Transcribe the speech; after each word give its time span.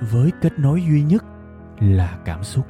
với 0.00 0.30
kết 0.40 0.58
nối 0.58 0.82
duy 0.82 1.02
nhất 1.02 1.24
là 1.80 2.18
cảm 2.24 2.44
xúc 2.44 2.66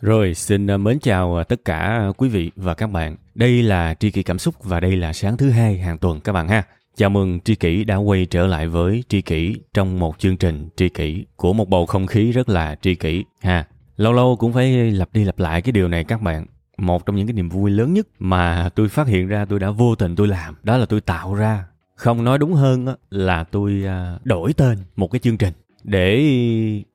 Rồi, 0.00 0.34
xin 0.34 0.70
à, 0.70 0.76
mến 0.76 1.00
chào 1.00 1.36
à, 1.36 1.44
tất 1.44 1.64
cả 1.64 2.02
quý 2.16 2.28
vị 2.28 2.50
và 2.56 2.74
các 2.74 2.86
bạn. 2.86 3.16
Đây 3.34 3.62
là 3.62 3.94
Tri 3.94 4.10
Kỷ 4.10 4.22
Cảm 4.22 4.38
Xúc 4.38 4.54
và 4.64 4.80
đây 4.80 4.96
là 4.96 5.12
sáng 5.12 5.36
thứ 5.36 5.50
hai 5.50 5.78
hàng 5.78 5.98
tuần 5.98 6.20
các 6.20 6.32
bạn 6.32 6.48
ha. 6.48 6.62
Chào 6.96 7.10
mừng 7.10 7.40
Tri 7.40 7.54
Kỷ 7.54 7.84
đã 7.84 7.96
quay 7.96 8.26
trở 8.26 8.46
lại 8.46 8.68
với 8.68 9.04
Tri 9.08 9.22
Kỷ 9.22 9.56
trong 9.74 9.98
một 9.98 10.18
chương 10.18 10.36
trình 10.36 10.68
Tri 10.76 10.88
Kỷ 10.88 11.24
của 11.36 11.52
một 11.52 11.68
bầu 11.68 11.86
không 11.86 12.06
khí 12.06 12.32
rất 12.32 12.48
là 12.48 12.76
Tri 12.82 12.94
Kỷ, 12.94 13.24
ha. 13.40 13.66
Lâu 13.96 14.12
lâu 14.12 14.36
cũng 14.36 14.52
phải 14.52 14.90
lặp 14.90 15.08
đi 15.12 15.24
lặp 15.24 15.38
lại 15.38 15.62
cái 15.62 15.72
điều 15.72 15.88
này 15.88 16.04
các 16.04 16.22
bạn. 16.22 16.46
Một 16.78 17.06
trong 17.06 17.16
những 17.16 17.26
cái 17.26 17.34
niềm 17.34 17.48
vui 17.48 17.70
lớn 17.70 17.94
nhất 17.94 18.08
mà 18.18 18.70
tôi 18.74 18.88
phát 18.88 19.06
hiện 19.06 19.28
ra, 19.28 19.44
tôi 19.44 19.58
đã 19.58 19.70
vô 19.70 19.94
tình 19.94 20.16
tôi 20.16 20.28
làm, 20.28 20.54
đó 20.62 20.76
là 20.76 20.86
tôi 20.86 21.00
tạo 21.00 21.34
ra, 21.34 21.64
không 21.94 22.24
nói 22.24 22.38
đúng 22.38 22.54
hơn 22.54 22.86
là 23.10 23.44
tôi 23.44 23.82
à, 23.86 24.18
đổi 24.24 24.52
tên 24.52 24.78
một 24.96 25.10
cái 25.10 25.18
chương 25.18 25.36
trình 25.36 25.52
để 25.84 26.24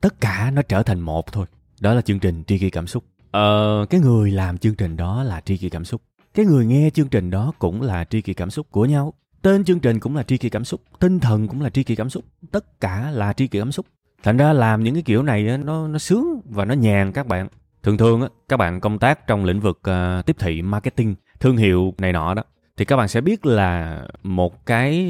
tất 0.01 0.21
cả 0.21 0.51
nó 0.53 0.61
trở 0.61 0.83
thành 0.83 0.99
một 0.99 1.31
thôi 1.31 1.45
đó 1.81 1.93
là 1.93 2.01
chương 2.01 2.19
trình 2.19 2.43
tri 2.47 2.57
kỷ 2.57 2.69
cảm 2.69 2.87
xúc 2.87 3.03
ờ 3.31 3.85
cái 3.89 4.01
người 4.01 4.31
làm 4.31 4.57
chương 4.57 4.75
trình 4.75 4.97
đó 4.97 5.23
là 5.23 5.41
tri 5.41 5.57
kỷ 5.57 5.69
cảm 5.69 5.85
xúc 5.85 6.01
cái 6.33 6.45
người 6.45 6.65
nghe 6.65 6.89
chương 6.89 7.07
trình 7.07 7.29
đó 7.29 7.53
cũng 7.59 7.81
là 7.81 8.03
tri 8.03 8.21
kỷ 8.21 8.33
cảm 8.33 8.49
xúc 8.49 8.67
của 8.71 8.85
nhau 8.85 9.13
tên 9.41 9.63
chương 9.63 9.79
trình 9.79 9.99
cũng 9.99 10.15
là 10.15 10.23
tri 10.23 10.37
kỷ 10.37 10.49
cảm 10.49 10.65
xúc 10.65 10.81
tinh 10.99 11.19
thần 11.19 11.47
cũng 11.47 11.61
là 11.61 11.69
tri 11.69 11.83
kỷ 11.83 11.95
cảm 11.95 12.09
xúc 12.09 12.23
tất 12.51 12.81
cả 12.81 13.11
là 13.11 13.33
tri 13.33 13.47
kỷ 13.47 13.59
cảm 13.59 13.71
xúc. 13.71 13.85
Thành 14.23 14.37
ra 14.37 14.53
làm 14.53 14.83
những 14.83 14.93
cái 14.93 15.03
kiểu 15.03 15.23
này 15.23 15.57
nó 15.57 15.87
nó 15.87 15.97
sướng 15.97 16.41
và 16.45 16.65
nó 16.65 16.73
nhàn 16.73 17.11
các 17.11 17.27
bạn. 17.27 17.47
Thường 17.83 17.97
thường 17.97 18.21
á 18.21 18.27
các 18.49 18.57
bạn 18.57 18.79
công 18.79 18.99
tác 18.99 19.27
trong 19.27 19.45
lĩnh 19.45 19.59
vực 19.59 19.81
uh, 19.89 20.25
tiếp 20.25 20.35
thị 20.39 20.61
marketing 20.61 21.15
thương 21.39 21.57
hiệu 21.57 21.93
này 21.97 22.13
nọ 22.13 22.33
đó 22.33 22.43
thì 22.79 22.85
các 22.85 22.97
bạn 22.97 23.07
sẽ 23.07 23.21
biết 23.21 23.45
là 23.45 24.01
một 24.23 24.65
cái 24.65 25.07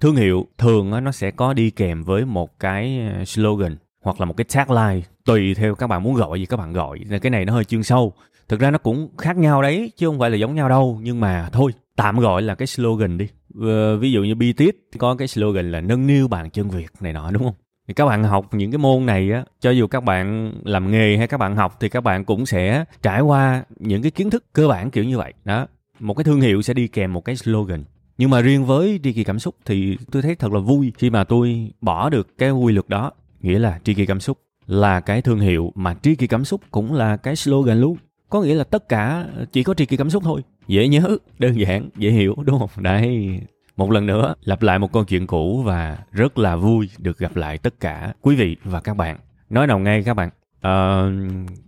thương 0.00 0.16
hiệu 0.16 0.46
thường 0.58 1.04
nó 1.04 1.12
sẽ 1.12 1.30
có 1.30 1.52
đi 1.52 1.70
kèm 1.70 2.02
với 2.02 2.24
một 2.24 2.58
cái 2.60 3.08
ờ, 3.14 3.24
slogan 3.24 3.76
hoặc 4.02 4.20
là 4.20 4.26
một 4.26 4.36
cái 4.36 4.44
tagline 4.54 5.06
tùy 5.24 5.54
theo 5.54 5.74
các 5.74 5.86
bạn 5.86 6.02
muốn 6.02 6.14
gọi 6.14 6.40
gì 6.40 6.46
các 6.46 6.56
bạn 6.56 6.72
gọi. 6.72 6.98
Cái 7.22 7.30
này 7.30 7.44
nó 7.44 7.52
hơi 7.52 7.64
chuyên 7.64 7.82
sâu 7.82 8.12
thực 8.52 8.60
ra 8.60 8.70
nó 8.70 8.78
cũng 8.78 9.08
khác 9.18 9.36
nhau 9.36 9.62
đấy, 9.62 9.92
chứ 9.96 10.06
không 10.06 10.18
phải 10.18 10.30
là 10.30 10.36
giống 10.36 10.54
nhau 10.54 10.68
đâu. 10.68 11.00
Nhưng 11.02 11.20
mà 11.20 11.48
thôi, 11.52 11.72
tạm 11.96 12.20
gọi 12.20 12.42
là 12.42 12.54
cái 12.54 12.66
slogan 12.66 13.18
đi. 13.18 13.28
Ờ, 13.60 13.96
ví 13.96 14.12
dụ 14.12 14.22
như 14.22 14.34
BTIT 14.34 14.76
có 14.98 15.14
cái 15.14 15.28
slogan 15.28 15.72
là 15.72 15.80
nâng 15.80 16.06
niu 16.06 16.28
bàn 16.28 16.50
chân 16.50 16.70
Việt 16.70 16.90
này 17.00 17.12
nọ, 17.12 17.30
đúng 17.30 17.42
không? 17.42 17.54
Thì 17.88 17.94
các 17.94 18.06
bạn 18.06 18.24
học 18.24 18.54
những 18.54 18.70
cái 18.70 18.78
môn 18.78 19.06
này 19.06 19.32
á, 19.32 19.44
cho 19.60 19.70
dù 19.70 19.86
các 19.86 20.04
bạn 20.04 20.52
làm 20.64 20.90
nghề 20.90 21.16
hay 21.16 21.26
các 21.26 21.36
bạn 21.36 21.56
học 21.56 21.76
thì 21.80 21.88
các 21.88 22.00
bạn 22.00 22.24
cũng 22.24 22.46
sẽ 22.46 22.84
trải 23.02 23.20
qua 23.20 23.64
những 23.78 24.02
cái 24.02 24.10
kiến 24.10 24.30
thức 24.30 24.44
cơ 24.52 24.68
bản 24.68 24.90
kiểu 24.90 25.04
như 25.04 25.18
vậy. 25.18 25.32
Đó, 25.44 25.66
một 26.00 26.14
cái 26.14 26.24
thương 26.24 26.40
hiệu 26.40 26.62
sẽ 26.62 26.74
đi 26.74 26.88
kèm 26.88 27.12
một 27.12 27.24
cái 27.24 27.36
slogan. 27.36 27.84
Nhưng 28.18 28.30
mà 28.30 28.40
riêng 28.40 28.64
với 28.64 29.00
tri 29.02 29.12
kỳ 29.12 29.24
cảm 29.24 29.38
xúc 29.38 29.54
thì 29.64 29.96
tôi 30.10 30.22
thấy 30.22 30.34
thật 30.34 30.52
là 30.52 30.60
vui 30.60 30.92
khi 30.98 31.10
mà 31.10 31.24
tôi 31.24 31.70
bỏ 31.80 32.10
được 32.10 32.38
cái 32.38 32.50
quy 32.50 32.72
luật 32.72 32.88
đó. 32.88 33.12
Nghĩa 33.40 33.58
là 33.58 33.78
tri 33.84 33.94
kỳ 33.94 34.06
cảm 34.06 34.20
xúc 34.20 34.38
là 34.66 35.00
cái 35.00 35.22
thương 35.22 35.40
hiệu 35.40 35.72
mà 35.74 35.94
tri 36.02 36.14
kỳ 36.14 36.26
cảm 36.26 36.44
xúc 36.44 36.60
cũng 36.70 36.94
là 36.94 37.16
cái 37.16 37.36
slogan 37.36 37.80
luôn 37.80 37.96
có 38.32 38.40
nghĩa 38.40 38.54
là 38.54 38.64
tất 38.64 38.88
cả 38.88 39.26
chỉ 39.52 39.62
có 39.62 39.74
tri 39.74 39.86
kỳ 39.86 39.96
cảm 39.96 40.10
xúc 40.10 40.22
thôi. 40.26 40.42
Dễ 40.66 40.88
nhớ 40.88 41.16
đơn 41.38 41.60
giản 41.60 41.88
dễ 41.96 42.10
hiểu 42.10 42.34
đúng 42.44 42.58
không? 42.58 42.68
Đấy 42.76 43.30
một 43.76 43.90
lần 43.90 44.06
nữa 44.06 44.34
lặp 44.44 44.62
lại 44.62 44.78
một 44.78 44.92
câu 44.92 45.04
chuyện 45.04 45.26
cũ 45.26 45.62
và 45.62 45.98
rất 46.12 46.38
là 46.38 46.56
vui 46.56 46.90
được 46.98 47.18
gặp 47.18 47.36
lại 47.36 47.58
tất 47.58 47.80
cả 47.80 48.12
quý 48.20 48.36
vị 48.36 48.56
và 48.64 48.80
các 48.80 48.96
bạn. 48.96 49.18
Nói 49.50 49.66
đầu 49.66 49.78
ngay 49.78 50.02
các 50.02 50.14
bạn. 50.14 50.30
À, 50.60 51.02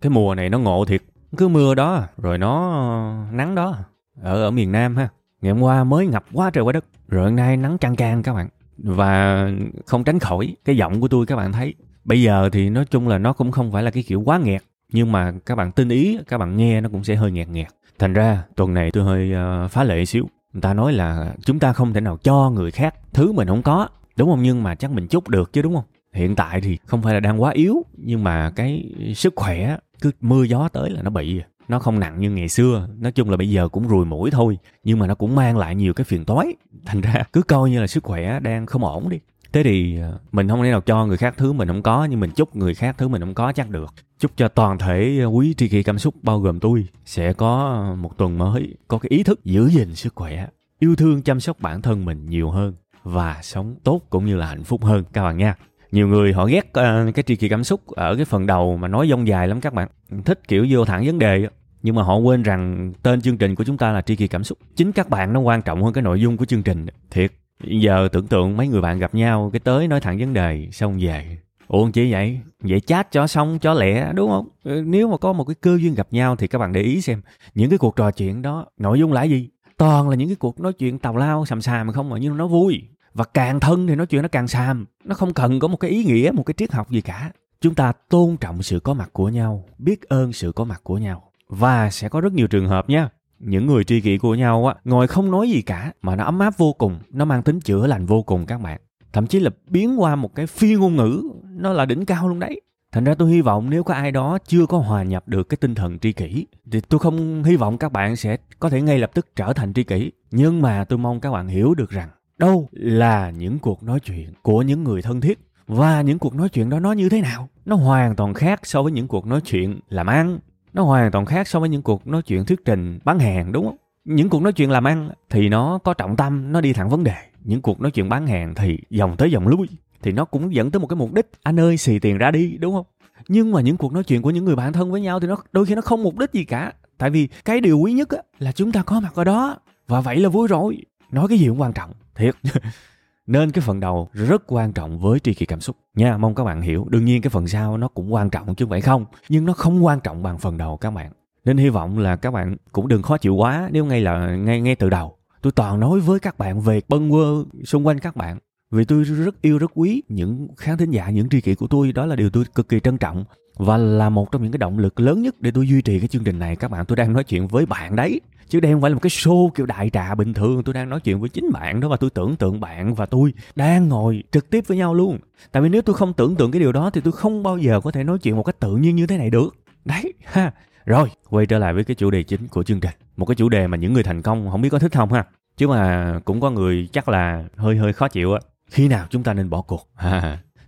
cái 0.01 0.11
mùa 0.11 0.35
này 0.35 0.49
nó 0.49 0.59
ngộ 0.59 0.85
thiệt. 0.85 1.03
Cứ 1.37 1.49
mưa 1.49 1.75
đó 1.75 2.03
rồi 2.17 2.39
nó 2.39 2.73
ờ, 2.73 3.37
nắng 3.37 3.55
đó. 3.55 3.77
Ở 4.23 4.43
ở 4.43 4.51
miền 4.51 4.73
nam 4.73 4.97
ha. 4.97 5.09
Ngày 5.43 5.53
hôm 5.53 5.63
qua 5.63 5.85
mới 5.85 6.07
ngập 6.07 6.25
quá 6.33 6.51
trời 6.51 6.65
quá 6.65 6.73
đất. 6.73 6.85
Rồi 7.09 7.25
hôm 7.25 7.37
nay 7.37 7.57
nắng 7.57 7.79
chang 7.81 7.97
chang 7.97 8.23
các 8.23 8.35
bạn. 8.35 8.49
Và 8.79 9.49
không 9.87 10.05
tránh 10.05 10.19
khỏi 10.19 10.57
cái 10.65 10.77
giọng 10.77 11.01
của 11.01 11.09
tôi 11.09 11.27
các 11.27 11.37
bạn 11.37 11.53
thấy. 11.53 11.75
Bây 12.05 12.23
giờ 12.23 12.49
thì 12.53 12.71
nói 12.71 12.85
chung 12.85 13.09
là 13.09 13.19
nó 13.19 13.33
cũng 13.33 13.51
không 13.51 13.73
phải 13.73 13.83
là 13.83 13.91
cái 13.91 14.03
kiểu 14.03 14.21
quá 14.21 14.39
nghẹt 14.39 14.63
nhưng 14.93 15.13
mà 15.13 15.33
các 15.47 15.55
bạn 15.55 15.73
tin 15.73 15.89
ý 15.89 16.19
các 16.29 16.39
bạn 16.39 16.57
nghe 16.57 16.81
nó 16.81 16.89
cũng 16.89 17.05
sẽ 17.05 17.15
hơi 17.15 17.31
nghẹt 17.31 17.49
nghẹt. 17.49 17.67
Thành 17.99 18.13
ra 18.13 18.43
tuần 18.57 18.75
này 18.75 18.91
tôi 18.91 19.05
hơi 19.05 19.33
uh, 19.65 19.71
phá 19.71 19.85
lệ 19.85 20.05
xíu. 20.05 20.29
Người 20.53 20.61
ta 20.61 20.75
nói 20.75 20.93
là 20.93 21.35
chúng 21.45 21.59
ta 21.59 21.73
không 21.73 21.93
thể 21.93 22.01
nào 22.01 22.19
cho 22.23 22.51
người 22.51 22.71
khác 22.71 22.95
thứ 23.13 23.33
mình 23.33 23.49
không 23.49 23.63
có. 23.63 23.89
Đúng 24.17 24.31
không? 24.31 24.43
Nhưng 24.43 24.63
mà 24.63 24.75
chắc 24.75 24.91
mình 24.91 25.09
chúc 25.09 25.29
được 25.29 25.53
chứ 25.53 25.63
đúng 25.63 25.75
không? 25.75 25.85
Hiện 26.13 26.37
tại 26.37 26.61
thì 26.61 26.79
không 26.87 27.03
phải 27.03 27.15
là 27.15 27.21
đang 27.21 27.43
quá 27.43 27.51
yếu 27.51 27.83
nhưng 27.97 28.25
mà 28.25 28.51
cái 28.51 28.93
sức 29.15 29.33
khỏe 29.37 29.77
cứ 30.01 30.11
mưa 30.21 30.43
gió 30.43 30.69
tới 30.69 30.91
là 30.91 31.03
nó 31.03 31.11
bị 31.11 31.41
à. 31.41 31.47
nó 31.69 31.79
không 31.79 32.01
nặng 32.01 32.21
như 32.21 32.31
ngày 32.31 32.49
xưa. 32.49 32.89
Nói 32.99 33.13
chung 33.13 33.31
là 33.31 33.37
bây 33.37 33.51
giờ 33.51 33.69
cũng 33.69 33.89
rùi 33.89 34.05
mũi 34.05 34.31
thôi 34.31 34.59
nhưng 34.85 34.99
mà 34.99 35.07
nó 35.07 35.15
cũng 35.15 35.35
mang 35.35 35.59
lại 35.59 35.75
nhiều 35.75 35.95
cái 35.95 36.05
phiền 36.05 36.25
toái. 36.25 36.55
Thành 36.87 37.01
ra 37.01 37.25
cứ 37.33 37.43
coi 37.43 37.71
như 37.71 37.81
là 37.81 37.87
sức 37.87 38.05
khỏe 38.05 38.41
đang 38.41 38.67
không 38.67 38.85
ổn 38.85 39.09
đi. 39.09 39.19
Thế 39.53 39.63
thì 39.63 39.99
ờ, 39.99 40.19
mình 40.33 40.49
không 40.49 40.63
thể 40.63 40.71
nào 40.71 40.81
cho 40.81 41.07
người 41.07 41.17
khác 41.17 41.35
thứ 41.37 41.53
mình 41.53 41.69
không 41.69 41.83
có 41.83 42.05
nhưng 42.11 42.21
mình 42.21 42.31
chúc 42.31 42.57
người 42.57 42.75
khác 42.75 42.95
thứ 42.99 43.09
mình 43.09 43.21
không 43.21 43.35
có 43.35 43.53
chắc 43.53 43.71
được 43.71 43.95
chúc 44.25 44.37
cho 44.37 44.49
toàn 44.49 44.79
thể 44.79 45.19
ờ, 45.23 45.27
quý 45.27 45.55
tri 45.55 45.69
kỷ 45.69 45.83
cảm 45.83 45.99
xúc 45.99 46.15
bao 46.23 46.41
gồm 46.41 46.61
tôi 46.61 46.87
sẽ 47.05 47.33
có 47.33 47.85
một 47.99 48.19
tuần 48.19 48.39
mới 48.39 48.75
có 48.89 48.99
cái 48.99 49.09
ý 49.11 49.23
thức 49.23 49.45
giữ 49.45 49.69
gìn 49.69 49.95
sức 49.95 50.15
khỏe 50.15 50.47
yêu 50.79 50.97
thương 50.97 51.23
chăm 51.23 51.41
sóc 51.41 51.61
bản 51.61 51.83
thân 51.83 52.05
mình 52.05 52.27
nhiều 52.27 52.51
hơn 52.51 52.75
và 53.03 53.39
sống 53.43 53.77
tốt 53.85 54.01
cũng 54.11 54.27
như 54.27 54.37
là 54.37 54.47
hạnh 54.47 54.65
phúc 54.65 54.85
hơn. 54.85 55.05
Các 55.13 55.23
bạn 55.23 55.37
nha 55.39 55.55
nhiều 55.93 56.09
người 56.09 56.33
họ 56.33 56.47
ghét 56.47 56.67
uh, 56.67 57.15
cái 57.15 57.23
tri 57.27 57.37
kỷ 57.37 57.49
cảm 57.49 57.65
xúc 57.65 57.87
ở 57.87 58.17
cái 58.17 58.25
phần 58.25 58.47
đầu 58.47 58.77
mà 58.77 58.89
nói 58.89 59.09
dông 59.11 59.29
dài 59.29 59.49
lắm 59.49 59.61
các 59.61 59.75
bạn. 59.75 59.89
Thích 60.25 60.41
kiểu 60.49 60.67
vô 60.71 60.85
thẳng 60.85 61.07
vấn 61.07 61.19
đề 61.19 61.49
nhưng 61.83 61.95
mà 61.95 62.03
họ 62.03 62.17
quên 62.17 62.43
rằng 62.43 62.93
tên 63.03 63.21
chương 63.21 63.39
trình 63.39 63.55
của 63.55 63.65
chúng 63.65 63.77
ta 63.77 63.93
là 63.93 64.03
tri 64.03 64.17
kỳ 64.17 64.29
cảm 64.29 64.45
xúc. 64.45 64.59
Chính 64.77 64.93
các 64.93 65.09
bạn 65.09 65.33
nó 65.33 65.41
quan 65.41 65.63
trọng 65.63 65.83
hơn 65.83 65.93
cái 65.93 66.03
nội 66.03 66.21
dung 66.21 66.37
của 66.37 66.45
chương 66.45 66.63
trình 66.63 66.87
thiệt. 67.11 67.33
Giờ 67.65 68.09
tưởng 68.13 68.27
tượng 68.27 68.57
mấy 68.57 68.69
người 68.69 68.81
bạn 68.81 68.99
gặp 68.99 69.15
nhau 69.15 69.51
cái 69.53 69.61
tới 69.61 69.89
nói 69.89 70.01
thẳng 70.01 70.19
vấn 70.19 70.33
đề 70.33 70.69
xong 70.73 70.99
về 71.01 71.39
ủa 71.69 71.91
chỉ 71.91 72.13
vậy? 72.13 72.41
Vậy 72.61 72.81
chat 72.81 73.13
cho 73.13 73.27
xong 73.27 73.59
cho 73.59 73.75
lẹ 73.75 74.13
đúng 74.13 74.31
không? 74.31 74.49
Ờ, 74.65 74.83
nếu 74.83 75.09
mà 75.09 75.17
có 75.17 75.33
một 75.33 75.45
cái 75.45 75.55
cơ 75.55 75.79
duyên 75.81 75.95
gặp 75.95 76.09
nhau 76.11 76.37
thì 76.37 76.47
các 76.47 76.59
bạn 76.59 76.73
để 76.73 76.81
ý 76.81 77.01
xem. 77.01 77.23
Những 77.55 77.71
cái 77.71 77.79
cuộc 77.79 77.97
trò 77.97 78.11
chuyện 78.11 78.43
đó 78.43 78.67
nội 78.79 78.99
dung 78.99 79.13
là 79.13 79.23
gì? 79.23 79.49
Toàn 79.77 80.09
là 80.09 80.17
những 80.17 80.29
cái 80.29 80.37
cuộc 80.37 80.61
nói 80.61 80.73
chuyện 80.73 80.99
tào 80.99 81.17
lao 81.17 81.47
sàm 81.47 81.61
sàm 81.61 81.93
không 81.93 82.11
mà 82.11 82.19
nhưng 82.19 82.37
nó 82.37 82.47
vui. 82.47 82.83
Và 83.15 83.25
càng 83.25 83.61
thân 83.61 83.87
thì 83.87 83.95
nói 83.95 84.07
chuyện 84.07 84.23
nó 84.23 84.29
càng 84.29 84.49
sàm, 84.49 84.87
nó 85.05 85.15
không 85.15 85.35
cần 85.35 85.61
có 85.61 85.69
một 85.69 85.77
cái 85.77 85.91
ý 85.91 86.05
nghĩa 86.05 86.31
một 86.35 86.43
cái 86.43 86.55
triết 86.57 86.73
học 86.73 86.91
gì 86.91 87.01
cả. 87.01 87.31
Chúng 87.61 87.75
ta 87.75 87.93
tôn 88.09 88.37
trọng 88.37 88.63
sự 88.63 88.81
có 88.81 88.95
mặt 88.95 89.11
của 89.13 89.29
nhau 89.29 89.65
biết 89.79 90.09
ơn 90.09 90.33
sự 90.33 90.53
có 90.53 90.65
mặt 90.65 90.81
của 90.85 90.99
nhau. 90.99 91.31
Và 91.49 91.91
sẽ 91.91 92.09
có 92.09 92.21
rất 92.21 92.33
nhiều 92.33 92.47
trường 92.47 92.69
hợp 92.69 92.89
nha. 92.89 93.09
Những 93.39 93.67
người 93.67 93.85
tri 93.85 94.01
kỷ 94.01 94.19
của 94.19 94.35
nhau 94.35 94.67
á 94.67 94.75
ngồi 94.85 95.07
không 95.07 95.31
nói 95.31 95.51
gì 95.51 95.63
cả 95.63 95.93
mà 96.03 96.17
nó 96.17 96.25
ấm 96.25 96.39
áp 96.39 96.59
vô 96.59 96.73
cùng 96.73 96.99
nó 97.11 97.25
mang 97.25 97.43
tính 97.43 97.61
chữa 97.61 97.87
lành 97.87 98.07
vô 98.07 98.23
cùng 98.23 98.47
các 98.47 98.61
bạn 98.61 98.81
thậm 99.15 99.27
chí 99.27 99.41
là 99.41 99.51
biến 99.69 100.01
qua 100.01 100.17
một 100.17 100.35
cái 100.35 100.47
phi 100.47 100.75
ngôn 100.75 100.97
ngữ, 100.97 101.23
nó 101.51 101.73
là 101.73 101.85
đỉnh 101.85 102.05
cao 102.05 102.29
luôn 102.29 102.39
đấy. 102.39 102.61
Thành 102.93 103.05
ra 103.05 103.15
tôi 103.15 103.31
hy 103.31 103.41
vọng 103.41 103.71
nếu 103.71 103.85
có 103.85 103.95
ai 103.95 104.11
đó 104.11 104.39
chưa 104.47 104.67
có 104.67 104.79
hòa 104.79 105.03
nhập 105.03 105.29
được 105.29 105.49
cái 105.49 105.57
tinh 105.57 105.75
thần 105.75 105.99
tri 105.99 106.13
kỷ, 106.13 106.47
thì 106.73 106.81
tôi 106.81 107.01
không 107.01 107.45
hy 107.45 107.57
vọng 107.57 107.79
các 107.79 107.93
bạn 107.93 108.17
sẽ 108.17 108.37
có 108.59 108.71
thể 108.71 108.83
ngay 108.83 108.99
lập 108.99 109.11
tức 109.15 109.27
trở 109.37 109.53
thành 109.53 109.75
tri 109.75 109.85
kỷ. 109.85 110.13
Nhưng 110.31 110.63
mà 110.63 110.85
tôi 110.85 110.99
mong 110.99 111.21
các 111.21 111.31
bạn 111.31 111.49
hiểu 111.49 111.75
được 111.75 111.91
rằng, 111.91 112.09
đâu 112.39 112.69
là 112.73 113.31
những 113.31 113.59
cuộc 113.59 113.83
nói 113.83 114.01
chuyện 114.01 114.33
của 114.43 114.63
những 114.63 114.85
người 114.85 115.03
thân 115.03 115.21
thiết 115.21 115.39
và 115.67 116.03
những 116.03 116.19
cuộc 116.19 116.35
nói 116.35 116.49
chuyện 116.49 116.71
đó 116.71 116.81
nó 116.81 116.93
như 116.93 117.09
thế 117.09 117.21
nào. 117.21 117.49
Nó 117.65 117.77
hoàn 117.77 118.17
toàn 118.17 118.35
khác 118.35 118.61
so 118.63 118.83
với 118.83 118.93
những 118.93 119.09
cuộc 119.09 119.27
nói 119.27 119.41
chuyện 119.41 119.81
làm 119.89 120.07
ăn. 120.07 120.39
Nó 120.73 120.83
hoàn 120.83 121.11
toàn 121.11 121.27
khác 121.27 121.49
so 121.49 121.61
với 121.61 121.69
những 121.69 121.83
cuộc 121.83 122.07
nói 122.07 122.23
chuyện 122.23 122.45
thuyết 122.45 122.65
trình 122.65 122.99
bán 123.05 123.19
hàng, 123.19 123.53
đúng 123.53 123.67
không? 123.67 123.77
Những 124.05 124.29
cuộc 124.29 124.43
nói 124.43 124.53
chuyện 124.53 124.71
làm 124.71 124.85
ăn 124.85 125.11
thì 125.31 125.49
nó 125.49 125.79
có 125.85 125.95
trọng 125.95 126.17
tâm, 126.17 126.53
nó 126.53 126.61
đi 126.61 126.73
thẳng 126.73 126.89
vấn 126.89 127.05
đề 127.05 127.17
những 127.45 127.63
cuộc 127.63 127.81
nói 127.81 127.91
chuyện 127.91 128.09
bán 128.09 128.27
hàng 128.27 128.55
thì 128.55 128.79
dòng 128.91 129.17
tới 129.17 129.31
dòng 129.31 129.49
lui 129.49 129.69
thì 130.03 130.13
nó 130.13 130.25
cũng 130.25 130.55
dẫn 130.55 130.71
tới 130.71 130.81
một 130.81 130.87
cái 130.87 130.97
mục 130.97 131.13
đích 131.13 131.31
anh 131.43 131.61
ơi 131.61 131.77
xì 131.77 131.99
tiền 131.99 132.19
ra 132.19 132.31
đi 132.31 132.57
đúng 132.61 132.75
không? 132.75 132.87
Nhưng 133.29 133.53
mà 133.53 133.61
những 133.61 133.77
cuộc 133.77 133.93
nói 133.93 134.05
chuyện 134.05 134.23
của 134.23 134.31
những 134.31 134.45
người 134.45 134.57
bạn 134.57 134.73
thân 134.73 134.91
với 134.91 135.01
nhau 135.01 135.21
thì 135.21 135.27
nó 135.27 135.37
đôi 135.53 135.67
khi 135.67 135.75
nó 135.75 135.81
không 135.81 136.03
mục 136.03 136.19
đích 136.19 136.33
gì 136.33 136.45
cả. 136.45 136.73
Tại 136.99 137.11
vì 137.11 137.29
cái 137.45 137.61
điều 137.61 137.79
quý 137.79 137.93
nhất 137.93 138.09
á, 138.09 138.19
là 138.39 138.53
chúng 138.53 138.73
ta 138.73 138.83
có 138.83 139.01
mặt 139.01 139.15
ở 139.15 139.25
đó 139.25 139.57
và 139.89 140.01
vậy 140.01 140.17
là 140.17 140.29
vui 140.29 140.49
rồi. 140.49 140.85
Nói 141.11 141.29
cái 141.29 141.39
gì 141.39 141.47
cũng 141.49 141.61
quan 141.61 141.73
trọng 141.73 141.91
thiệt. 142.15 142.35
Nên 143.27 143.51
cái 143.51 143.63
phần 143.63 143.81
đầu 143.81 144.09
rất 144.13 144.43
quan 144.47 144.73
trọng 144.73 144.99
với 144.99 145.19
tri 145.19 145.35
kỳ 145.35 145.47
cảm 145.47 145.61
xúc. 145.61 145.77
Nha 145.95 146.17
mong 146.17 146.35
các 146.35 146.45
bạn 146.45 146.63
hiểu. 146.63 146.87
Đương 146.89 147.05
nhiên 147.05 147.23
cái 147.23 147.31
phần 147.31 147.49
sau 147.49 147.77
nó 147.77 147.89
cũng 147.89 148.15
quan 148.15 148.31
trọng 148.31 148.55
chứ 148.55 148.65
không 148.65 148.71
phải 148.71 148.81
không. 148.81 149.05
Nhưng 149.29 149.45
nó 149.45 149.53
không 149.53 149.85
quan 149.85 150.01
trọng 150.01 150.23
bằng 150.23 150.39
phần 150.39 150.59
đầu 150.59 150.77
các 150.77 150.91
bạn. 150.91 151.13
Nên 151.45 151.57
hy 151.57 151.69
vọng 151.69 151.99
là 151.99 152.17
các 152.17 152.31
bạn 152.31 152.57
cũng 152.73 152.89
đừng 152.89 153.03
khó 153.03 153.19
chịu 153.19 153.35
quá 153.35 153.69
nếu 153.73 153.85
ngay 153.85 154.01
là 154.01 154.37
ngay 154.37 154.61
ngay 154.61 154.75
từ 154.75 154.91
đầu 154.91 155.17
tôi 155.45 155.53
toàn 155.53 155.81
nói 155.81 156.01
với 156.01 156.21
các 156.21 156.39
bạn 156.39 156.61
về 156.61 156.81
bân 156.89 157.11
quơ 157.11 157.45
xung 157.65 157.87
quanh 157.87 157.99
các 157.99 158.17
bạn, 158.17 158.39
vì 158.71 158.85
tôi 158.85 159.05
rất 159.05 159.43
yêu, 159.43 159.59
rất 159.59 159.71
quý 159.75 160.03
những 160.09 160.49
khán 160.57 160.77
thính 160.79 160.91
giả, 160.91 161.11
những 161.11 161.29
tri 161.29 161.41
kỷ 161.41 161.55
của 161.55 161.67
tôi. 161.67 161.93
Đó 161.93 162.07
là 162.07 162.17
điều 162.17 162.31
tôi 162.31 162.45
cực 162.55 162.69
kỳ 162.69 162.81
trân 162.81 162.99
trọng 162.99 163.25
và 163.57 163.77
là 163.77 164.09
một 164.09 164.33
trong 164.33 164.43
những 164.43 164.53
cái 164.53 164.59
động 164.59 164.79
lực 164.79 165.01
lớn 165.01 165.23
nhất 165.23 165.41
để 165.41 165.51
tôi 165.51 165.69
duy 165.69 165.83
trì 165.83 165.99
cái 165.99 166.09
chương 166.09 166.25
trình 166.25 166.39
này. 166.39 166.57
Các 166.57 166.71
bạn, 166.71 166.85
tôi 166.87 166.97
đang 166.97 167.13
nói 167.13 167.25
chuyện 167.25 167.47
với 167.47 167.67
bạn 167.67 167.97
đấy, 167.97 168.21
chứ 168.49 168.61
đây 168.61 168.73
không 168.73 168.81
phải 168.81 168.91
là 168.91 168.95
một 168.95 169.01
cái 169.03 169.11
show 169.11 169.51
kiểu 169.51 169.67
đại 169.67 169.91
trà 169.91 170.15
bình 170.15 170.35
thường. 170.35 170.63
Tôi 170.63 170.75
đang 170.75 170.89
nói 170.89 171.01
chuyện 171.01 171.21
với 171.21 171.29
chính 171.29 171.53
bạn 171.53 171.81
đó 171.81 171.89
và 171.89 171.97
tôi 171.97 172.11
tưởng 172.11 172.37
tượng 172.37 172.61
bạn 172.61 172.95
và 172.95 173.07
tôi 173.07 173.35
đang 173.57 173.89
ngồi 173.89 174.23
trực 174.33 174.51
tiếp 174.51 174.65
với 174.67 174.77
nhau 174.77 174.95
luôn. 174.95 175.19
Tại 175.53 175.63
vì 175.63 175.69
nếu 175.69 175.83
tôi 175.83 175.95
không 175.95 176.13
tưởng 176.13 176.37
tượng 176.37 176.51
cái 176.51 176.61
điều 176.61 176.73
đó 176.73 176.91
thì 176.91 177.01
tôi 177.01 177.13
không 177.13 177.43
bao 177.43 177.59
giờ 177.59 177.81
có 177.81 177.91
thể 177.91 178.05
nói 178.05 178.19
chuyện 178.19 178.37
một 178.37 178.43
cách 178.43 178.61
tự 178.61 178.77
nhiên 178.77 178.97
như 178.97 179.07
thế 179.07 179.19
này 179.19 179.31
được. 179.31 179.57
Đấy, 179.85 180.13
ha 180.25 180.53
rồi, 180.87 181.09
quay 181.31 181.47
trở 181.47 181.59
lại 181.59 181.75
với 181.75 181.85
cái 181.85 181.95
chủ 181.95 182.11
đề 182.11 182.23
chính 182.23 182.49
của 182.49 182.63
chương 182.63 182.81
trình. 182.81 182.95
Một 183.17 183.27
cái 183.27 183.35
chủ 183.35 183.49
đề 183.49 183.67
mà 183.67 183.77
những 183.77 183.93
người 183.93 184.03
thành 184.03 184.23
công 184.23 184.51
không 184.51 184.63
biết 184.63 184.69
có 184.69 184.79
thích 184.79 184.93
không 184.93 185.13
ha? 185.13 185.25
Chứ 185.57 185.69
mà 185.69 186.15
cũng 186.25 186.41
có 186.41 186.51
người 186.51 186.89
chắc 186.93 187.09
là 187.09 187.45
hơi 187.57 187.77
hơi 187.77 187.93
khó 187.93 188.09
chịu 188.09 188.33
á. 188.33 188.41
Khi 188.71 188.89
nào 188.89 189.07
chúng 189.11 189.23
ta 189.23 189.35
nên 189.35 189.51
bỏ 189.51 189.63
cuộc? 189.63 189.89